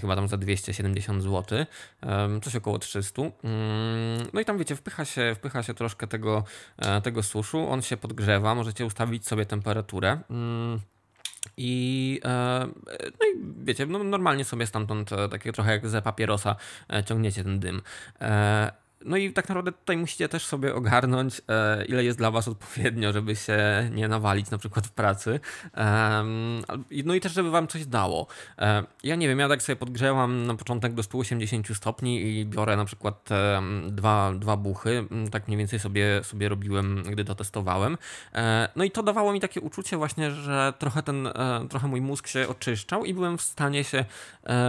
chyba 0.01 0.17
tam 0.17 0.29
za 0.29 0.37
270 0.37 1.23
zł, 1.23 1.67
coś 2.43 2.57
około 2.57 2.79
300. 2.79 3.23
Mm, 3.23 3.33
no 4.33 4.41
i 4.41 4.45
tam 4.45 4.59
wiecie, 4.59 4.77
wpycha 4.77 5.05
się, 5.05 5.35
wpycha 5.35 5.63
się 5.63 5.75
troszkę 5.75 6.07
tego, 6.07 6.45
tego 7.03 7.23
suszu, 7.23 7.69
on 7.69 7.83
się 7.83 7.97
podgrzewa, 7.97 8.55
możecie 8.55 8.87
ustawić 8.87 9.27
sobie 9.27 9.47
temperaturę. 9.47 10.19
I, 11.57 12.21
e, 12.25 12.67
no 13.21 13.27
i 13.27 13.65
wiecie, 13.65 13.87
no 13.87 14.05
normalnie 14.05 14.45
sobie 14.45 14.67
stamtąd, 14.67 15.13
e, 15.13 15.29
takie 15.29 15.53
trochę 15.53 15.73
jak 15.73 15.89
ze 15.89 16.03
papierosa, 16.03 16.57
e, 16.93 17.05
ciągniecie 17.05 17.45
ten 17.45 17.61
dym. 17.61 17.83
No 19.05 19.17
i 19.17 19.33
tak 19.33 19.49
naprawdę 19.49 19.73
tutaj 19.73 19.97
musicie 19.97 20.29
też 20.29 20.47
sobie 20.47 20.75
ogarnąć, 20.75 21.41
e, 21.49 21.85
ile 21.85 22.05
jest 22.05 22.19
dla 22.19 22.31
Was 22.31 22.49
odpowiednio, 22.49 23.13
żeby 23.13 23.37
się 23.37 23.59
nie 23.93 24.09
nawalić 24.09 24.51
na 24.51 24.59
przykład 24.59 24.87
w 24.87 24.91
pracy. 24.91 25.41
No 27.05 27.15
i 27.15 27.21
też, 27.21 27.33
żeby 27.33 27.51
Wam 27.51 27.69
coś 27.69 27.87
dało. 27.87 28.27
E, 28.59 28.85
ja 29.03 29.17
nie 29.17 29.29
wiem, 29.29 29.39
ja 29.39 29.49
tak 29.49 29.63
sobie 29.63 29.77
podgrzewam 29.77 30.47
na 30.47 30.55
początek 30.55 30.95
do 30.95 31.03
180 31.03 31.77
stopni 31.77 32.23
i 32.23 32.47
biorę 32.47 32.77
na 32.77 32.85
przykład 32.85 33.29
dwa, 33.87 34.33
dwa 34.33 34.57
buchy. 34.57 35.05
Tak 35.31 35.49
mniej 35.49 35.59
więcej 35.59 35.79
sobie, 35.79 36.21
sobie 36.25 36.49
robiłem, 36.49 37.03
gdy 37.03 37.25
to 37.25 37.35
testowałem. 37.35 37.99
E, 38.35 38.69
no 38.77 38.85
i 38.85 38.91
to 38.91 39.03
dawało 39.03 39.33
mi 39.33 39.41
takie 39.41 39.61
uczucie 39.61 39.97
właśnie, 39.97 40.31
że 40.31 40.73
trochę 40.79 41.03
ten, 41.03 41.29
trochę 41.71 41.89
mój 41.89 42.01
mózg 42.01 42.27
się 42.27 42.49
oczyszczał 42.49 43.05
i 43.05 43.15
byłem 43.15 43.39
w 43.39 43.43
stanie 43.43 43.85
się, 43.85 44.05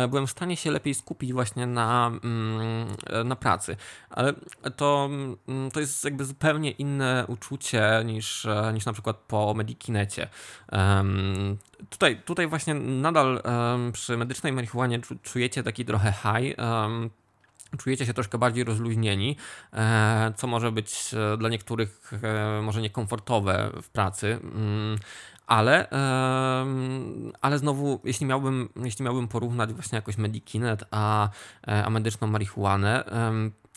byłem 0.10 0.28
w 0.28 0.32
stanie 0.32 0.58
się 0.58 0.72
lepiej 0.72 0.94
skupić 0.94 1.34
właśnie 1.34 1.68
na, 1.68 2.12
mm, 2.24 2.88
na 3.26 3.36
pracy. 3.36 3.78
Ale 4.26 4.72
to, 4.72 5.10
mm, 5.48 5.72
to 5.72 5.80
jest 5.80 6.04
jakby 6.04 6.26
zupełnie 6.26 6.72
inne 6.72 7.26
uczucie 7.28 8.04
niż, 8.06 8.46
e, 8.46 8.72
niż 8.74 8.86
na 8.86 8.94
przykład 8.94 9.18
po 9.18 9.54
Medikinecie. 9.54 10.28
Um, 10.72 11.58
tutaj, 11.90 12.22
tutaj 12.26 12.48
właśnie 12.48 12.74
nadal 12.74 13.42
um, 13.46 13.92
przy 13.92 14.18
medycznej 14.18 14.54
marihuanie 14.54 15.00
czujecie 15.24 15.64
taki 15.64 15.86
trochę 15.86 16.12
high. 16.12 16.58
Um, 16.58 17.10
czujecie 17.78 18.06
się 18.06 18.14
troszkę 18.14 18.38
bardziej 18.38 18.64
rozluźnieni, 18.64 19.38
e, 19.74 20.34
co 20.38 20.48
może 20.48 20.72
być 20.72 21.14
e, 21.14 21.38
dla 21.38 21.50
niektórych 21.50 22.12
może 22.62 22.82
niekomfortowe 22.82 23.72
w 23.82 23.90
pracy. 23.90 24.40
Mm, 24.44 24.98
ale, 25.48 25.90
ale 27.42 27.58
znowu, 27.58 28.00
jeśli 28.04 28.26
miałbym, 28.26 28.70
jeśli 28.84 29.06
miałbym 29.06 29.28
porównać 29.28 29.74
właśnie 29.74 29.96
jakoś 29.96 30.18
Medikinet 30.18 30.84
a, 30.92 31.30
a 31.68 31.90
medyczną 31.90 32.28
marihuanę, 32.28 33.04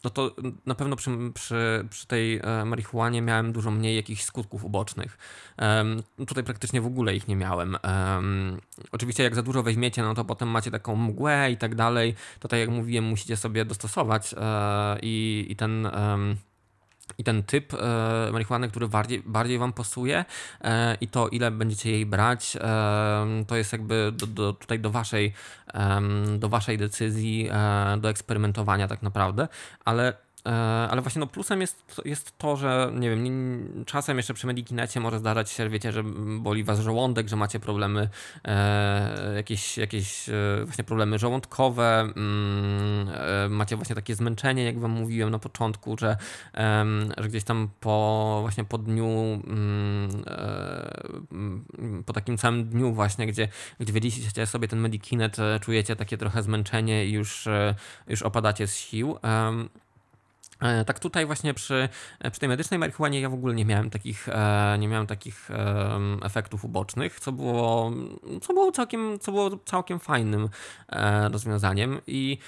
no 0.04 0.10
to 0.10 0.34
na 0.66 0.74
pewno 0.74 0.96
przy, 0.96 1.10
przy, 1.34 1.86
przy 1.90 2.06
tej 2.06 2.40
e, 2.42 2.64
marihuanie 2.64 3.22
miałem 3.22 3.52
dużo 3.52 3.70
mniej 3.70 3.96
jakichś 3.96 4.22
skutków 4.22 4.64
ubocznych. 4.64 5.18
Um, 5.58 6.02
tutaj 6.26 6.44
praktycznie 6.44 6.80
w 6.80 6.86
ogóle 6.86 7.16
ich 7.16 7.28
nie 7.28 7.36
miałem. 7.36 7.76
Um, 7.84 8.60
oczywiście 8.92 9.22
jak 9.22 9.34
za 9.34 9.42
dużo 9.42 9.62
weźmiecie, 9.62 10.02
no 10.02 10.14
to 10.14 10.24
potem 10.24 10.48
macie 10.48 10.70
taką 10.70 10.96
mgłę 10.96 11.50
i 11.50 11.56
tak 11.56 11.74
dalej. 11.74 12.14
To 12.40 12.48
tak 12.48 12.60
jak 12.60 12.68
mówiłem, 12.68 13.04
musicie 13.04 13.36
sobie 13.36 13.64
dostosować 13.64 14.34
e, 14.38 14.98
i, 15.02 15.46
i 15.48 15.56
ten... 15.56 15.86
Um, 15.86 16.36
i 17.18 17.24
ten 17.24 17.42
typ 17.42 17.74
e, 17.74 17.76
marihuany, 18.32 18.68
który 18.68 18.88
bardziej, 18.88 19.22
bardziej 19.26 19.58
Wam 19.58 19.72
pasuje 19.72 20.24
e, 20.60 20.94
i 21.00 21.08
to, 21.08 21.28
ile 21.28 21.50
będziecie 21.50 21.90
jej 21.90 22.06
brać, 22.06 22.56
e, 22.56 23.44
to 23.46 23.56
jest 23.56 23.72
jakby 23.72 24.12
do, 24.16 24.26
do, 24.26 24.52
tutaj 24.52 24.80
do 24.80 24.90
Waszej, 24.90 25.32
do 26.38 26.48
Waszej 26.48 26.78
decyzji, 26.78 27.48
e, 27.52 27.96
do 28.00 28.10
eksperymentowania 28.10 28.88
tak 28.88 29.02
naprawdę, 29.02 29.48
ale 29.84 30.27
ale 30.90 31.02
właśnie 31.02 31.20
no 31.20 31.26
plusem 31.26 31.60
jest, 31.60 32.00
jest 32.04 32.38
to, 32.38 32.56
że 32.56 32.92
nie 32.94 33.10
wiem, 33.10 33.84
czasem 33.86 34.16
jeszcze 34.16 34.34
przy 34.34 34.46
Medikinecie 34.46 35.00
może 35.00 35.18
zdarzać 35.18 35.50
się, 35.50 35.68
wiecie, 35.68 35.92
że 35.92 36.02
boli 36.38 36.64
was 36.64 36.80
żołądek, 36.80 37.28
że 37.28 37.36
macie 37.36 37.60
problemy, 37.60 38.08
e, 38.44 39.32
jakieś, 39.36 39.78
jakieś 39.78 40.28
e, 40.28 40.32
właśnie 40.64 40.84
problemy 40.84 41.18
żołądkowe, 41.18 42.00
mm, 42.00 43.08
e, 43.08 43.48
macie 43.48 43.76
właśnie 43.76 43.94
takie 43.94 44.14
zmęczenie, 44.14 44.64
jak 44.64 44.78
wam 44.78 44.90
mówiłem 44.90 45.30
na 45.30 45.38
początku, 45.38 45.98
że, 45.98 46.16
że 47.18 47.28
gdzieś 47.28 47.44
tam 47.44 47.68
po 47.80 48.38
właśnie 48.40 48.64
po 48.64 48.78
dniu, 48.78 49.42
mm, 49.46 50.10
e, 50.26 52.02
po 52.06 52.12
takim 52.12 52.38
całym 52.38 52.68
dniu 52.68 52.92
właśnie, 52.92 53.26
gdzie, 53.26 53.48
gdzie 53.80 53.92
wiedzieliście 53.92 54.46
sobie 54.46 54.68
ten 54.68 54.80
Medikinet, 54.80 55.38
e, 55.38 55.60
czujecie 55.60 55.96
takie 55.96 56.18
trochę 56.18 56.42
zmęczenie 56.42 57.06
i 57.06 57.12
już, 57.12 57.48
już 58.08 58.22
opadacie 58.22 58.66
z 58.66 58.76
sił. 58.76 59.18
E, 60.60 60.84
tak 60.84 60.98
tutaj 60.98 61.26
właśnie 61.26 61.54
przy, 61.54 61.88
e, 62.20 62.30
przy 62.30 62.40
tej 62.40 62.48
medycznej 62.48 62.78
marihuanie 62.78 63.20
ja 63.20 63.28
w 63.28 63.34
ogóle 63.34 63.54
nie 63.54 63.64
miałem 63.64 63.90
takich, 63.90 64.28
e, 64.28 64.76
nie 64.78 64.88
miałem 64.88 65.06
takich 65.06 65.50
efektów 66.22 66.64
ubocznych, 66.64 67.20
co 67.20 67.32
było, 67.32 67.92
co 68.42 68.54
było, 68.54 68.72
całkiem, 68.72 69.18
co 69.18 69.32
było 69.32 69.50
całkiem 69.64 69.98
fajnym 69.98 70.48
rozwiązaniem. 71.32 72.00
I 72.06 72.38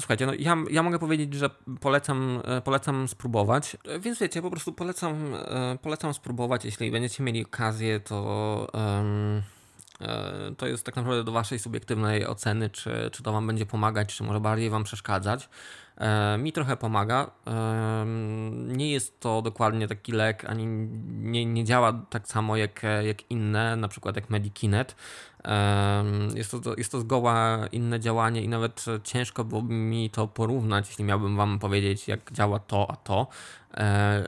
Słuchajcie, 0.00 0.26
no 0.26 0.32
ja, 0.38 0.56
ja 0.70 0.82
mogę 0.82 0.98
powiedzieć, 0.98 1.34
że 1.34 1.50
polecam, 1.80 2.42
polecam 2.64 3.08
spróbować, 3.08 3.76
więc 4.00 4.18
wiecie, 4.18 4.42
po 4.42 4.50
prostu 4.50 4.72
polecam, 4.72 5.34
polecam 5.82 6.14
spróbować, 6.14 6.64
jeśli 6.64 6.90
będziecie 6.90 7.22
mieli 7.22 7.44
okazję, 7.44 8.00
to 8.00 8.66
to 10.58 10.66
jest 10.66 10.86
tak 10.86 10.96
naprawdę 10.96 11.24
do 11.24 11.32
waszej 11.32 11.58
subiektywnej 11.58 12.26
oceny, 12.26 12.70
czy, 12.70 13.10
czy 13.12 13.22
to 13.22 13.32
wam 13.32 13.46
będzie 13.46 13.66
pomagać, 13.66 14.16
czy 14.16 14.24
może 14.24 14.40
bardziej 14.40 14.70
wam 14.70 14.84
przeszkadzać. 14.84 15.48
E, 16.00 16.38
mi 16.38 16.52
trochę 16.52 16.76
pomaga. 16.76 17.30
E, 17.46 18.04
nie 18.66 18.92
jest 18.92 19.20
to 19.20 19.42
dokładnie 19.42 19.88
taki 19.88 20.12
lek, 20.12 20.44
ani 20.44 20.66
nie, 21.06 21.44
nie 21.44 21.64
działa 21.64 21.92
tak 22.10 22.28
samo 22.28 22.56
jak, 22.56 22.82
jak 23.02 23.30
inne, 23.30 23.76
na 23.76 23.88
przykład 23.88 24.16
jak 24.16 24.30
Medikinet. 24.30 24.96
E, 25.44 26.04
jest 26.34 26.50
to, 26.50 26.74
jest 26.76 26.92
to 26.92 27.00
zgoła 27.00 27.58
inne 27.72 28.00
działanie 28.00 28.42
i 28.42 28.48
nawet 28.48 28.84
ciężko 29.04 29.44
byłoby 29.44 29.74
mi 29.74 30.10
to 30.10 30.28
porównać, 30.28 30.88
jeśli 30.88 31.04
miałbym 31.04 31.36
Wam 31.36 31.58
powiedzieć, 31.58 32.08
jak 32.08 32.32
działa 32.32 32.58
to, 32.58 32.90
a 32.90 32.96
to. 32.96 33.26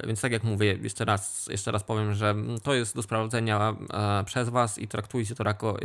Więc 0.07 0.21
tak 0.21 0.33
jak 0.33 0.45
mówię, 0.45 0.79
jeszcze 0.83 1.05
raz, 1.05 1.47
jeszcze 1.47 1.73
raz 1.73 1.85
powiem, 1.85 2.15
że 2.15 2.35
to 2.63 2.75
jest 2.75 2.97
do 2.97 3.03
sprawdzenia 3.03 3.77
przez 4.25 4.49
Was 4.49 4.79
i 4.79 4.89
traktujcie 4.89 5.35
to 5.35 5.45
jako, 5.45 5.77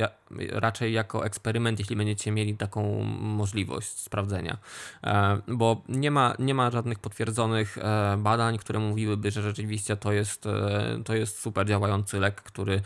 raczej 0.52 0.94
jako 0.94 1.26
eksperyment, 1.26 1.80
jeśli 1.80 1.96
będziecie 1.96 2.32
mieli 2.32 2.58
taką 2.58 3.04
możliwość 3.20 3.88
sprawdzenia. 3.88 4.58
E, 5.04 5.42
bo 5.78 5.98
nie 5.98 6.12
ma, 6.12 6.34
nie 6.40 6.54
ma 6.54 6.72
żadnych 6.72 7.00
potwierdzonych 7.00 7.78
badań, 8.18 8.58
które 8.58 8.80
mówiłyby, 8.80 9.32
że 9.32 9.42
rzeczywiście 9.42 9.98
to 9.98 10.12
jest, 10.12 10.48
to 11.06 11.16
jest 11.16 11.40
super 11.40 11.68
działający 11.68 12.20
lek, 12.20 12.42
który, 12.42 12.82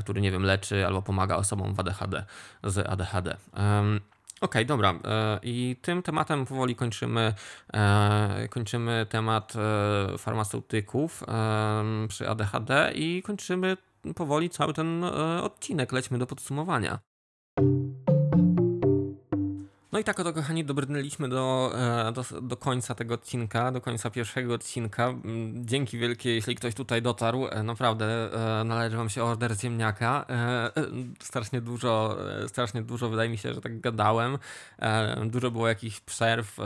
który 0.00 0.20
nie 0.20 0.30
wiem, 0.32 0.42
leczy 0.42 0.86
albo 0.86 1.02
pomaga 1.02 1.36
osobom 1.36 1.74
w 1.74 1.80
ADHD, 1.80 2.24
z 2.64 2.78
ADHD. 2.78 3.36
Okej, 4.40 4.62
okay, 4.62 4.64
dobra. 4.64 4.94
E, 5.04 5.40
I 5.42 5.76
tym 5.82 6.02
tematem 6.02 6.46
powoli 6.46 6.76
kończymy, 6.76 7.34
e, 7.72 8.48
kończymy 8.50 9.06
temat 9.08 9.52
e, 9.56 10.18
farmaceutyków 10.18 11.22
przy 12.08 12.28
ADHD 12.28 12.92
i 12.94 13.22
kończymy 13.22 13.76
powoli 14.16 14.50
cały 14.50 14.74
ten 14.74 15.04
odcinek. 15.42 15.92
Lećmy 15.92 16.18
do 16.18 16.26
podsumowania. 16.26 16.98
No 19.92 19.98
i 19.98 20.04
tak 20.04 20.20
oto, 20.20 20.32
kochani, 20.32 20.64
dobrnęliśmy 20.64 21.28
do, 21.28 21.72
e, 22.08 22.12
do, 22.12 22.24
do, 22.42 22.56
końca 22.56 22.94
tego 22.94 23.14
odcinka, 23.14 23.72
do 23.72 23.80
końca 23.80 24.10
pierwszego 24.10 24.54
odcinka. 24.54 25.06
Mm, 25.06 25.66
dzięki 25.66 25.98
wielkie, 25.98 26.34
jeśli 26.34 26.54
ktoś 26.54 26.74
tutaj 26.74 27.02
dotarł. 27.02 27.46
E, 27.46 27.62
naprawdę 27.62 28.06
e, 28.60 28.64
należy 28.64 28.96
Wam 28.96 29.10
się 29.10 29.24
order 29.24 29.56
ziemniaka. 29.60 30.26
Strasznie 31.22 31.60
dużo, 31.60 32.18
strasznie 32.48 32.82
dużo, 32.82 33.08
wydaje 33.08 33.30
mi 33.30 33.38
się, 33.38 33.54
że 33.54 33.60
tak 33.60 33.80
gadałem. 33.80 34.38
Dużo 35.26 35.50
było 35.50 35.68
jakichś 35.68 36.00
przerw, 36.00 36.56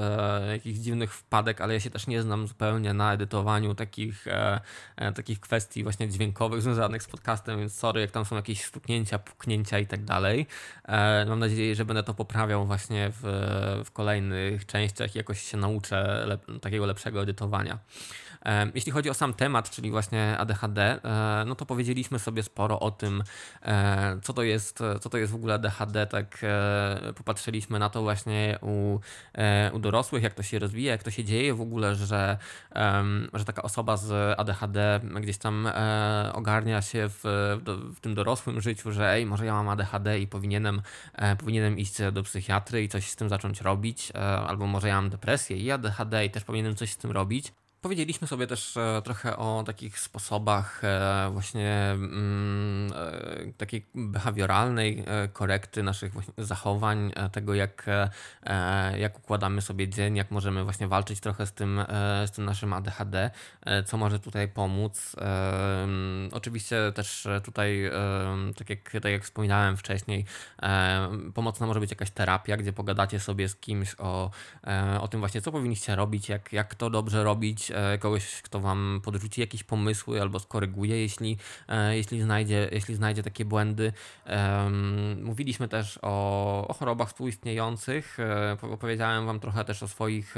jakichś 0.53 0.79
dziwnych 0.79 1.15
wpadek, 1.15 1.61
ale 1.61 1.75
ja 1.75 1.81
się 1.81 1.91
też 1.91 2.07
nie 2.07 2.23
znam 2.23 2.47
zupełnie 2.47 2.95
na 2.95 3.13
edytowaniu 3.13 3.75
takich, 3.75 4.25
takich 5.15 5.41
kwestii 5.41 5.83
właśnie 5.83 6.09
dźwiękowych 6.09 6.63
związanych 6.63 7.03
z 7.03 7.07
podcastem, 7.07 7.59
więc 7.59 7.75
sorry, 7.75 8.01
jak 8.01 8.11
tam 8.11 8.25
są 8.25 8.37
jakieś 8.37 8.65
stuknięcia, 8.65 9.19
puknięcia 9.19 9.79
i 9.79 9.87
tak 9.87 10.05
dalej. 10.05 10.47
Mam 11.29 11.39
nadzieję, 11.39 11.75
że 11.75 11.85
będę 11.85 12.03
to 12.03 12.15
poprawiał 12.15 12.67
właśnie 12.67 13.10
w 13.11 13.23
w, 13.85 13.91
kolejnych 13.91 14.67
częściach 14.67 15.15
jakoś 15.15 15.43
się 15.43 15.57
nauczę 15.57 16.25
lep 16.27 16.47
takiego 16.61 16.87
lepszego 16.87 17.23
edytowania. 17.23 17.79
Jeśli 18.75 18.93
chodzi 18.93 19.11
o 19.11 19.15
sam 19.15 19.35
temat, 19.35 19.71
czyli 19.71 19.91
właśnie 19.91 20.39
ADHD, 20.39 20.83
e, 21.05 21.45
no 21.47 21.55
to 21.55 21.67
powiedzieliśmy 21.67 22.19
sobie 22.19 22.43
sporo 22.43 22.81
o 22.81 22.91
tym, 22.91 23.23
e, 23.63 24.19
co 24.23 24.33
to 24.33 24.43
jest, 24.43 24.79
co 25.01 25.11
to 25.11 25.19
jest 25.19 25.33
w 25.33 25.35
ogóle 25.35 25.55
ADHD, 25.55 26.07
tak 26.07 26.39
e, 26.43 27.13
popatrzyliśmy 27.13 27.79
na 27.79 27.91
to 27.91 28.03
właśnie 28.03 28.59
u, 28.63 28.99
u 29.73 29.79
dorosłych, 29.79 30.23
jak 30.23 30.35
to 30.35 30.43
się 30.43 30.59
rozwija, 30.59 30.93
jak 30.93 31.03
to 31.03 31.11
się 31.11 31.25
dzieje 31.25 31.55
w 31.55 31.61
ogóle, 31.61 31.95
że, 31.95 32.39
że 33.33 33.45
taka 33.45 33.63
osoba 33.63 33.97
z 33.97 34.41
ADHD 34.41 35.01
gdzieś 35.21 35.39
tam 35.39 35.69
ogarnia 36.33 36.83
się 36.83 37.09
w, 37.09 37.21
w 37.97 38.01
tym 38.01 38.15
dorosłym 38.15 38.61
życiu, 38.61 38.93
że 38.93 39.13
ej, 39.13 39.27
może 39.27 39.47
ja 39.47 39.53
mam 39.53 39.69
ADHD 39.69 40.21
i 40.21 40.27
powinienem, 40.27 40.83
powinienem 41.39 41.79
iść 41.79 41.97
do 42.13 42.23
psychiatry 42.23 42.83
i 42.83 42.89
coś 42.89 43.11
z 43.11 43.17
tym 43.17 43.29
zacząć 43.29 43.61
robić, 43.61 44.13
albo 44.47 44.67
może 44.67 44.89
ja 44.89 44.95
mam 44.95 45.11
depresję 45.11 45.57
i 45.57 45.71
ADHD 45.71 46.25
i 46.25 46.31
też 46.31 46.45
powinienem 46.45 46.77
coś 46.77 46.91
z 46.91 46.97
tym 46.97 47.11
robić. 47.11 47.53
Powiedzieliśmy 47.81 48.29
sobie 48.29 48.47
też 48.47 48.77
e, 48.77 49.03
trochę 49.05 49.37
o 49.37 49.63
takich 49.67 49.99
sposobach 49.99 50.85
e, 50.85 51.31
właśnie 51.33 51.91
mm, 51.93 52.93
e, 52.93 53.53
takiej 53.53 53.87
behawioralnej 53.95 55.05
korekty 55.33 55.83
naszych 55.83 56.13
zachowań, 56.39 57.13
tego 57.33 57.55
jak, 57.55 57.87
jak 58.97 59.19
układamy 59.19 59.63
sobie 59.63 59.89
dzień, 59.89 60.17
jak 60.17 60.31
możemy 60.31 60.65
właśnie 60.65 60.89
walczyć 60.89 61.21
trochę 61.21 61.47
z 61.47 61.53
tym, 61.53 61.85
z 62.27 62.31
tym 62.31 62.45
naszym 62.45 62.73
ADHD, 62.73 63.31
co 63.87 63.97
może 63.97 64.19
tutaj 64.19 64.49
pomóc. 64.49 65.17
Oczywiście 66.33 66.93
też 66.95 67.29
tutaj, 67.45 67.91
tak 68.57 68.71
jak, 68.71 68.93
tak 69.03 69.13
jak 69.13 69.25
wspominałem 69.25 69.77
wcześniej, 69.77 70.25
pomocna 71.35 71.67
może 71.67 71.81
być 71.81 71.91
jakaś 71.91 72.11
terapia, 72.11 72.57
gdzie 72.57 72.73
pogadacie 72.73 73.21
sobie 73.21 73.49
z 73.49 73.57
kimś 73.57 73.95
o, 73.99 74.31
o 75.01 75.09
tym 75.09 75.21
właśnie, 75.21 75.41
co 75.41 75.53
powinniście 75.53 75.97
robić, 75.97 76.29
jak, 76.29 76.53
jak 76.53 76.75
to 76.75 76.91
dobrze 76.91 77.25
robić, 77.25 77.70
E, 77.75 77.99
kogoś, 77.99 78.43
kto 78.43 78.61
wam 78.61 79.01
podrzuci 79.05 79.41
jakieś 79.41 79.65
pomysły 79.65 80.21
albo 80.23 80.41
skoryguje, 80.41 81.01
jeśli, 81.01 81.37
e, 81.69 81.97
jeśli, 81.97 82.21
znajdzie, 82.21 82.69
jeśli 82.73 82.95
znajdzie 82.95 83.23
takie 83.23 83.45
błędy. 83.45 83.93
Mówiliśmy 85.23 85.69
też 85.69 85.99
o, 86.03 86.69
o 86.69 86.75
chorobach 86.75 87.09
współistniejących. 87.09 88.21
E, 88.21 88.57
opowiedziałem 88.73 89.27
wam 89.27 89.41
trochę 89.41 89.65
też 89.65 89.83
o 89.83 89.89
swoich, 89.89 90.35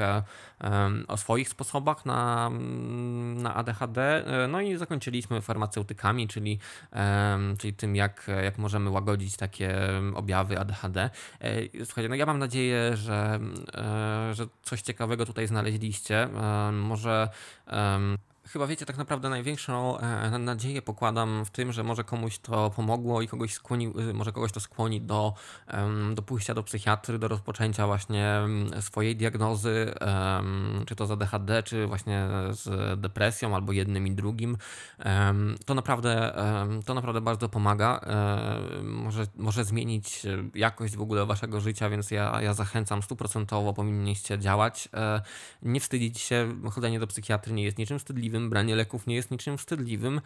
o 1.08 1.16
swoich 1.16 1.48
sposobach 1.48 2.06
na, 2.06 2.50
na 3.34 3.54
ADHD. 3.54 4.24
No 4.48 4.60
i 4.60 4.76
zakończyliśmy 4.76 5.40
farmaceutykami, 5.40 6.28
czyli, 6.28 6.58
czyli 7.58 7.74
tym, 7.74 7.96
jak, 7.96 8.30
jak 8.44 8.58
możemy 8.58 8.90
łagodzić 8.90 9.36
takie 9.36 9.78
objawy 10.14 10.58
ADHD. 10.58 11.10
Słuchajcie, 11.84 12.08
no 12.08 12.14
ja 12.14 12.26
mam 12.26 12.38
nadzieję, 12.38 12.96
że, 12.96 13.40
że 14.32 14.46
coś 14.62 14.82
ciekawego 14.82 15.26
tutaj 15.26 15.46
znaleźliście. 15.46 16.28
Może 16.72 17.21
Um, 17.68 18.18
Chyba 18.48 18.66
wiecie, 18.66 18.86
tak 18.86 18.96
naprawdę 18.96 19.28
największą 19.28 19.98
e, 19.98 20.38
nadzieję 20.38 20.82
pokładam 20.82 21.44
w 21.44 21.50
tym, 21.50 21.72
że 21.72 21.82
może 21.82 22.04
komuś 22.04 22.38
to 22.38 22.70
pomogło 22.70 23.22
i 23.22 23.28
kogoś 23.28 23.54
skłoni, 23.54 23.92
y, 24.10 24.14
może 24.14 24.32
kogoś 24.32 24.52
to 24.52 24.60
skłoni 24.60 25.00
do, 25.00 25.34
do 26.14 26.22
pójścia 26.22 26.54
do 26.54 26.62
psychiatry, 26.62 27.18
do 27.18 27.28
rozpoczęcia 27.28 27.86
właśnie 27.86 28.26
mm, 28.26 28.82
swojej 28.82 29.16
diagnozy, 29.16 29.94
czy 30.86 30.96
to 30.96 31.06
z 31.06 31.10
ADHD, 31.10 31.62
czy 31.62 31.86
właśnie 31.86 32.28
z 32.50 33.00
depresją, 33.00 33.54
albo 33.54 33.72
jednym 33.72 34.06
i 34.06 34.10
drugim. 34.10 34.56
To 35.66 35.74
naprawdę, 35.74 36.34
to 36.86 36.94
naprawdę 36.94 37.20
bardzo 37.20 37.48
pomaga. 37.48 38.00
Może, 38.82 39.26
może 39.36 39.64
zmienić 39.64 40.22
jakość 40.54 40.96
w 40.96 41.02
ogóle 41.02 41.26
waszego 41.26 41.60
życia, 41.60 41.90
więc 41.90 42.10
ja, 42.10 42.42
ja 42.42 42.54
zachęcam 42.54 43.02
stuprocentowo, 43.02 43.72
powinniście 43.72 44.38
działać. 44.38 44.88
E, 44.94 45.22
nie 45.62 45.80
wstydzić 45.80 46.20
się, 46.20 46.54
chodzenie 46.70 47.00
do 47.00 47.06
psychiatry 47.06 47.52
nie 47.52 47.64
jest 47.64 47.78
niczym 47.78 47.98
wstydliwym 47.98 48.31
wstydliwym, 48.32 48.50
branie 48.50 48.76
leków 48.76 49.06
nie 49.06 49.14
jest 49.14 49.30
niczym 49.30 49.58
wstydliwym. 49.58 50.20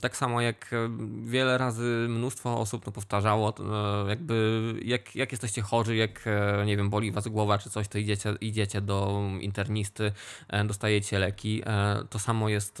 Tak 0.00 0.16
samo 0.16 0.40
jak 0.40 0.72
e, 0.72 0.90
wiele 1.24 1.58
razy 1.58 2.06
mnóstwo 2.08 2.58
osób 2.58 2.84
to 2.84 2.92
powtarzało, 2.92 3.54
e, 3.58 4.08
jakby 4.08 4.74
jak, 4.84 5.16
jak 5.16 5.32
jesteście 5.32 5.62
chorzy, 5.62 5.96
jak 5.96 6.26
e, 6.26 6.64
nie 6.66 6.76
wiem, 6.76 6.90
boli 6.90 7.12
was 7.12 7.28
głowa 7.28 7.58
czy 7.58 7.70
coś, 7.70 7.88
to 7.88 7.98
idziecie, 7.98 8.34
idziecie 8.40 8.80
do 8.80 9.22
internisty, 9.40 10.12
dostajecie 10.64 11.18
leki. 11.18 11.62
To 12.10 12.18
samo 12.18 12.48
jest 12.48 12.78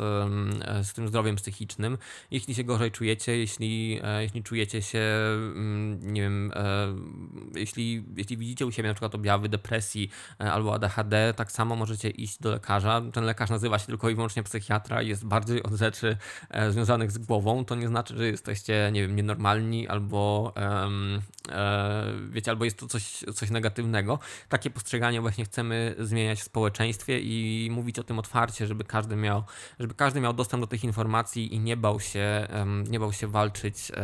z 0.82 0.92
tym 0.92 1.08
zdrowiem 1.08 1.36
psychicznym. 1.36 1.98
Jeśli 2.30 2.54
się 2.54 2.64
gorzej 2.64 2.90
czujecie, 2.90 3.38
jeśli, 3.38 4.00
jeśli 4.20 4.42
czujecie 4.42 4.82
się, 4.82 4.98
mm, 4.98 6.12
nie 6.12 6.22
wiem, 6.22 6.52
jeśli, 7.54 8.04
jeśli 8.16 8.36
widzicie 8.36 8.66
u 8.66 8.72
siebie 8.72 8.88
na 8.88 8.94
przykład 8.94 9.14
objawy 9.14 9.48
depresji 9.48 10.10
albo 10.38 10.74
ADHD, 10.74 11.34
tak 11.36 11.52
samo 11.52 11.76
możecie 11.76 12.10
iść 12.10 12.38
do 12.38 12.50
lekarza. 12.50 13.02
Ten 13.12 13.24
lekarz 13.24 13.50
nazywa 13.50 13.78
się 13.78 13.86
tylko 13.86 14.10
i 14.10 14.14
wyłącznie 14.20 14.42
psychiatra 14.42 15.02
jest 15.02 15.24
bardziej 15.24 15.62
od 15.62 15.72
rzeczy 15.72 16.16
e, 16.50 16.72
związanych 16.72 17.10
z 17.10 17.18
głową, 17.18 17.64
to 17.64 17.74
nie 17.74 17.88
znaczy, 17.88 18.16
że 18.16 18.26
jesteście, 18.26 18.90
nie 18.92 19.00
wiem, 19.00 19.16
nienormalni 19.16 19.88
albo 19.88 20.52
e, 20.56 20.90
wiecie, 22.30 22.50
albo 22.50 22.64
jest 22.64 22.78
to 22.78 22.86
coś, 22.86 23.24
coś 23.34 23.50
negatywnego. 23.50 24.18
Takie 24.48 24.70
postrzeganie 24.70 25.20
właśnie 25.20 25.44
chcemy 25.44 25.94
zmieniać 25.98 26.40
w 26.40 26.42
społeczeństwie 26.42 27.20
i 27.20 27.68
mówić 27.70 27.98
o 27.98 28.02
tym 28.02 28.18
otwarcie, 28.18 28.66
żeby 28.66 28.84
każdy 28.84 29.16
miał, 29.16 29.42
żeby 29.78 29.94
każdy 29.94 30.20
miał 30.20 30.32
dostęp 30.32 30.60
do 30.60 30.66
tych 30.66 30.84
informacji 30.84 31.54
i 31.54 31.60
nie 31.60 31.76
bał 31.76 32.00
się, 32.00 32.48
nie 32.90 33.00
bał 33.00 33.12
się 33.12 33.26
walczyć 33.26 33.90
e, 33.90 33.94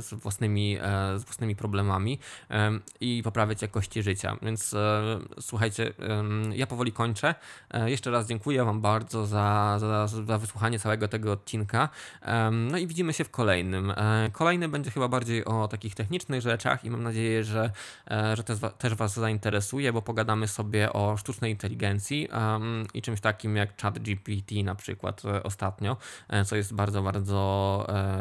z 0.00 0.14
własnymi, 0.14 0.78
z 1.16 1.24
własnymi 1.24 1.56
problemami 1.56 2.18
i 3.00 3.22
poprawiać 3.22 3.62
jakości 3.62 4.02
życia. 4.02 4.36
Więc 4.42 4.74
słuchajcie, 5.40 5.92
ja 6.54 6.66
powoli 6.66 6.92
kończę. 6.92 7.34
Jeszcze 7.86 8.10
raz 8.10 8.28
dziękuję 8.28 8.64
Wam 8.64 8.80
bardzo 8.80 9.26
za 9.26 9.37
za, 9.78 10.08
za, 10.08 10.24
za 10.26 10.38
wysłuchanie 10.38 10.78
całego 10.78 11.08
tego 11.08 11.32
odcinka. 11.32 11.88
No 12.52 12.78
i 12.78 12.86
widzimy 12.86 13.12
się 13.12 13.24
w 13.24 13.30
kolejnym. 13.30 13.90
E, 13.90 14.30
kolejny 14.32 14.68
będzie 14.68 14.90
chyba 14.90 15.08
bardziej 15.08 15.44
o 15.44 15.68
takich 15.68 15.94
technicznych 15.94 16.40
rzeczach 16.40 16.84
i 16.84 16.90
mam 16.90 17.02
nadzieję, 17.02 17.44
że, 17.44 17.70
e, 18.10 18.36
że 18.36 18.44
też, 18.44 18.58
też 18.78 18.94
Was 18.94 19.14
zainteresuje, 19.14 19.92
bo 19.92 20.02
pogadamy 20.02 20.48
sobie 20.48 20.92
o 20.92 21.16
sztucznej 21.16 21.50
inteligencji 21.50 22.28
i 22.94 23.02
czymś 23.02 23.20
takim 23.20 23.56
jak 23.56 23.82
ChatGPT 23.82 24.64
na 24.64 24.74
przykład 24.74 25.22
e, 25.24 25.42
ostatnio, 25.42 25.96
co 26.46 26.56
jest 26.56 26.74
bardzo, 26.74 27.02
bardzo 27.02 27.38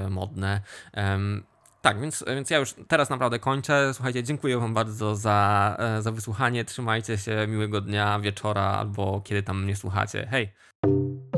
modne. 0.09 0.61
Tak, 1.81 2.01
więc, 2.01 2.25
więc 2.27 2.49
ja 2.49 2.57
już 2.57 2.75
teraz 2.87 3.09
naprawdę 3.09 3.39
kończę. 3.39 3.93
Słuchajcie, 3.93 4.23
dziękuję 4.23 4.57
Wam 4.59 4.73
bardzo 4.73 5.15
za, 5.15 5.77
za 5.99 6.11
wysłuchanie. 6.11 6.65
Trzymajcie 6.65 7.17
się, 7.17 7.47
miłego 7.47 7.81
dnia, 7.81 8.19
wieczora 8.19 8.61
albo 8.61 9.21
kiedy 9.21 9.43
tam 9.43 9.63
mnie 9.63 9.75
słuchacie. 9.75 10.27
Hej! 10.31 10.66
you 10.83 11.36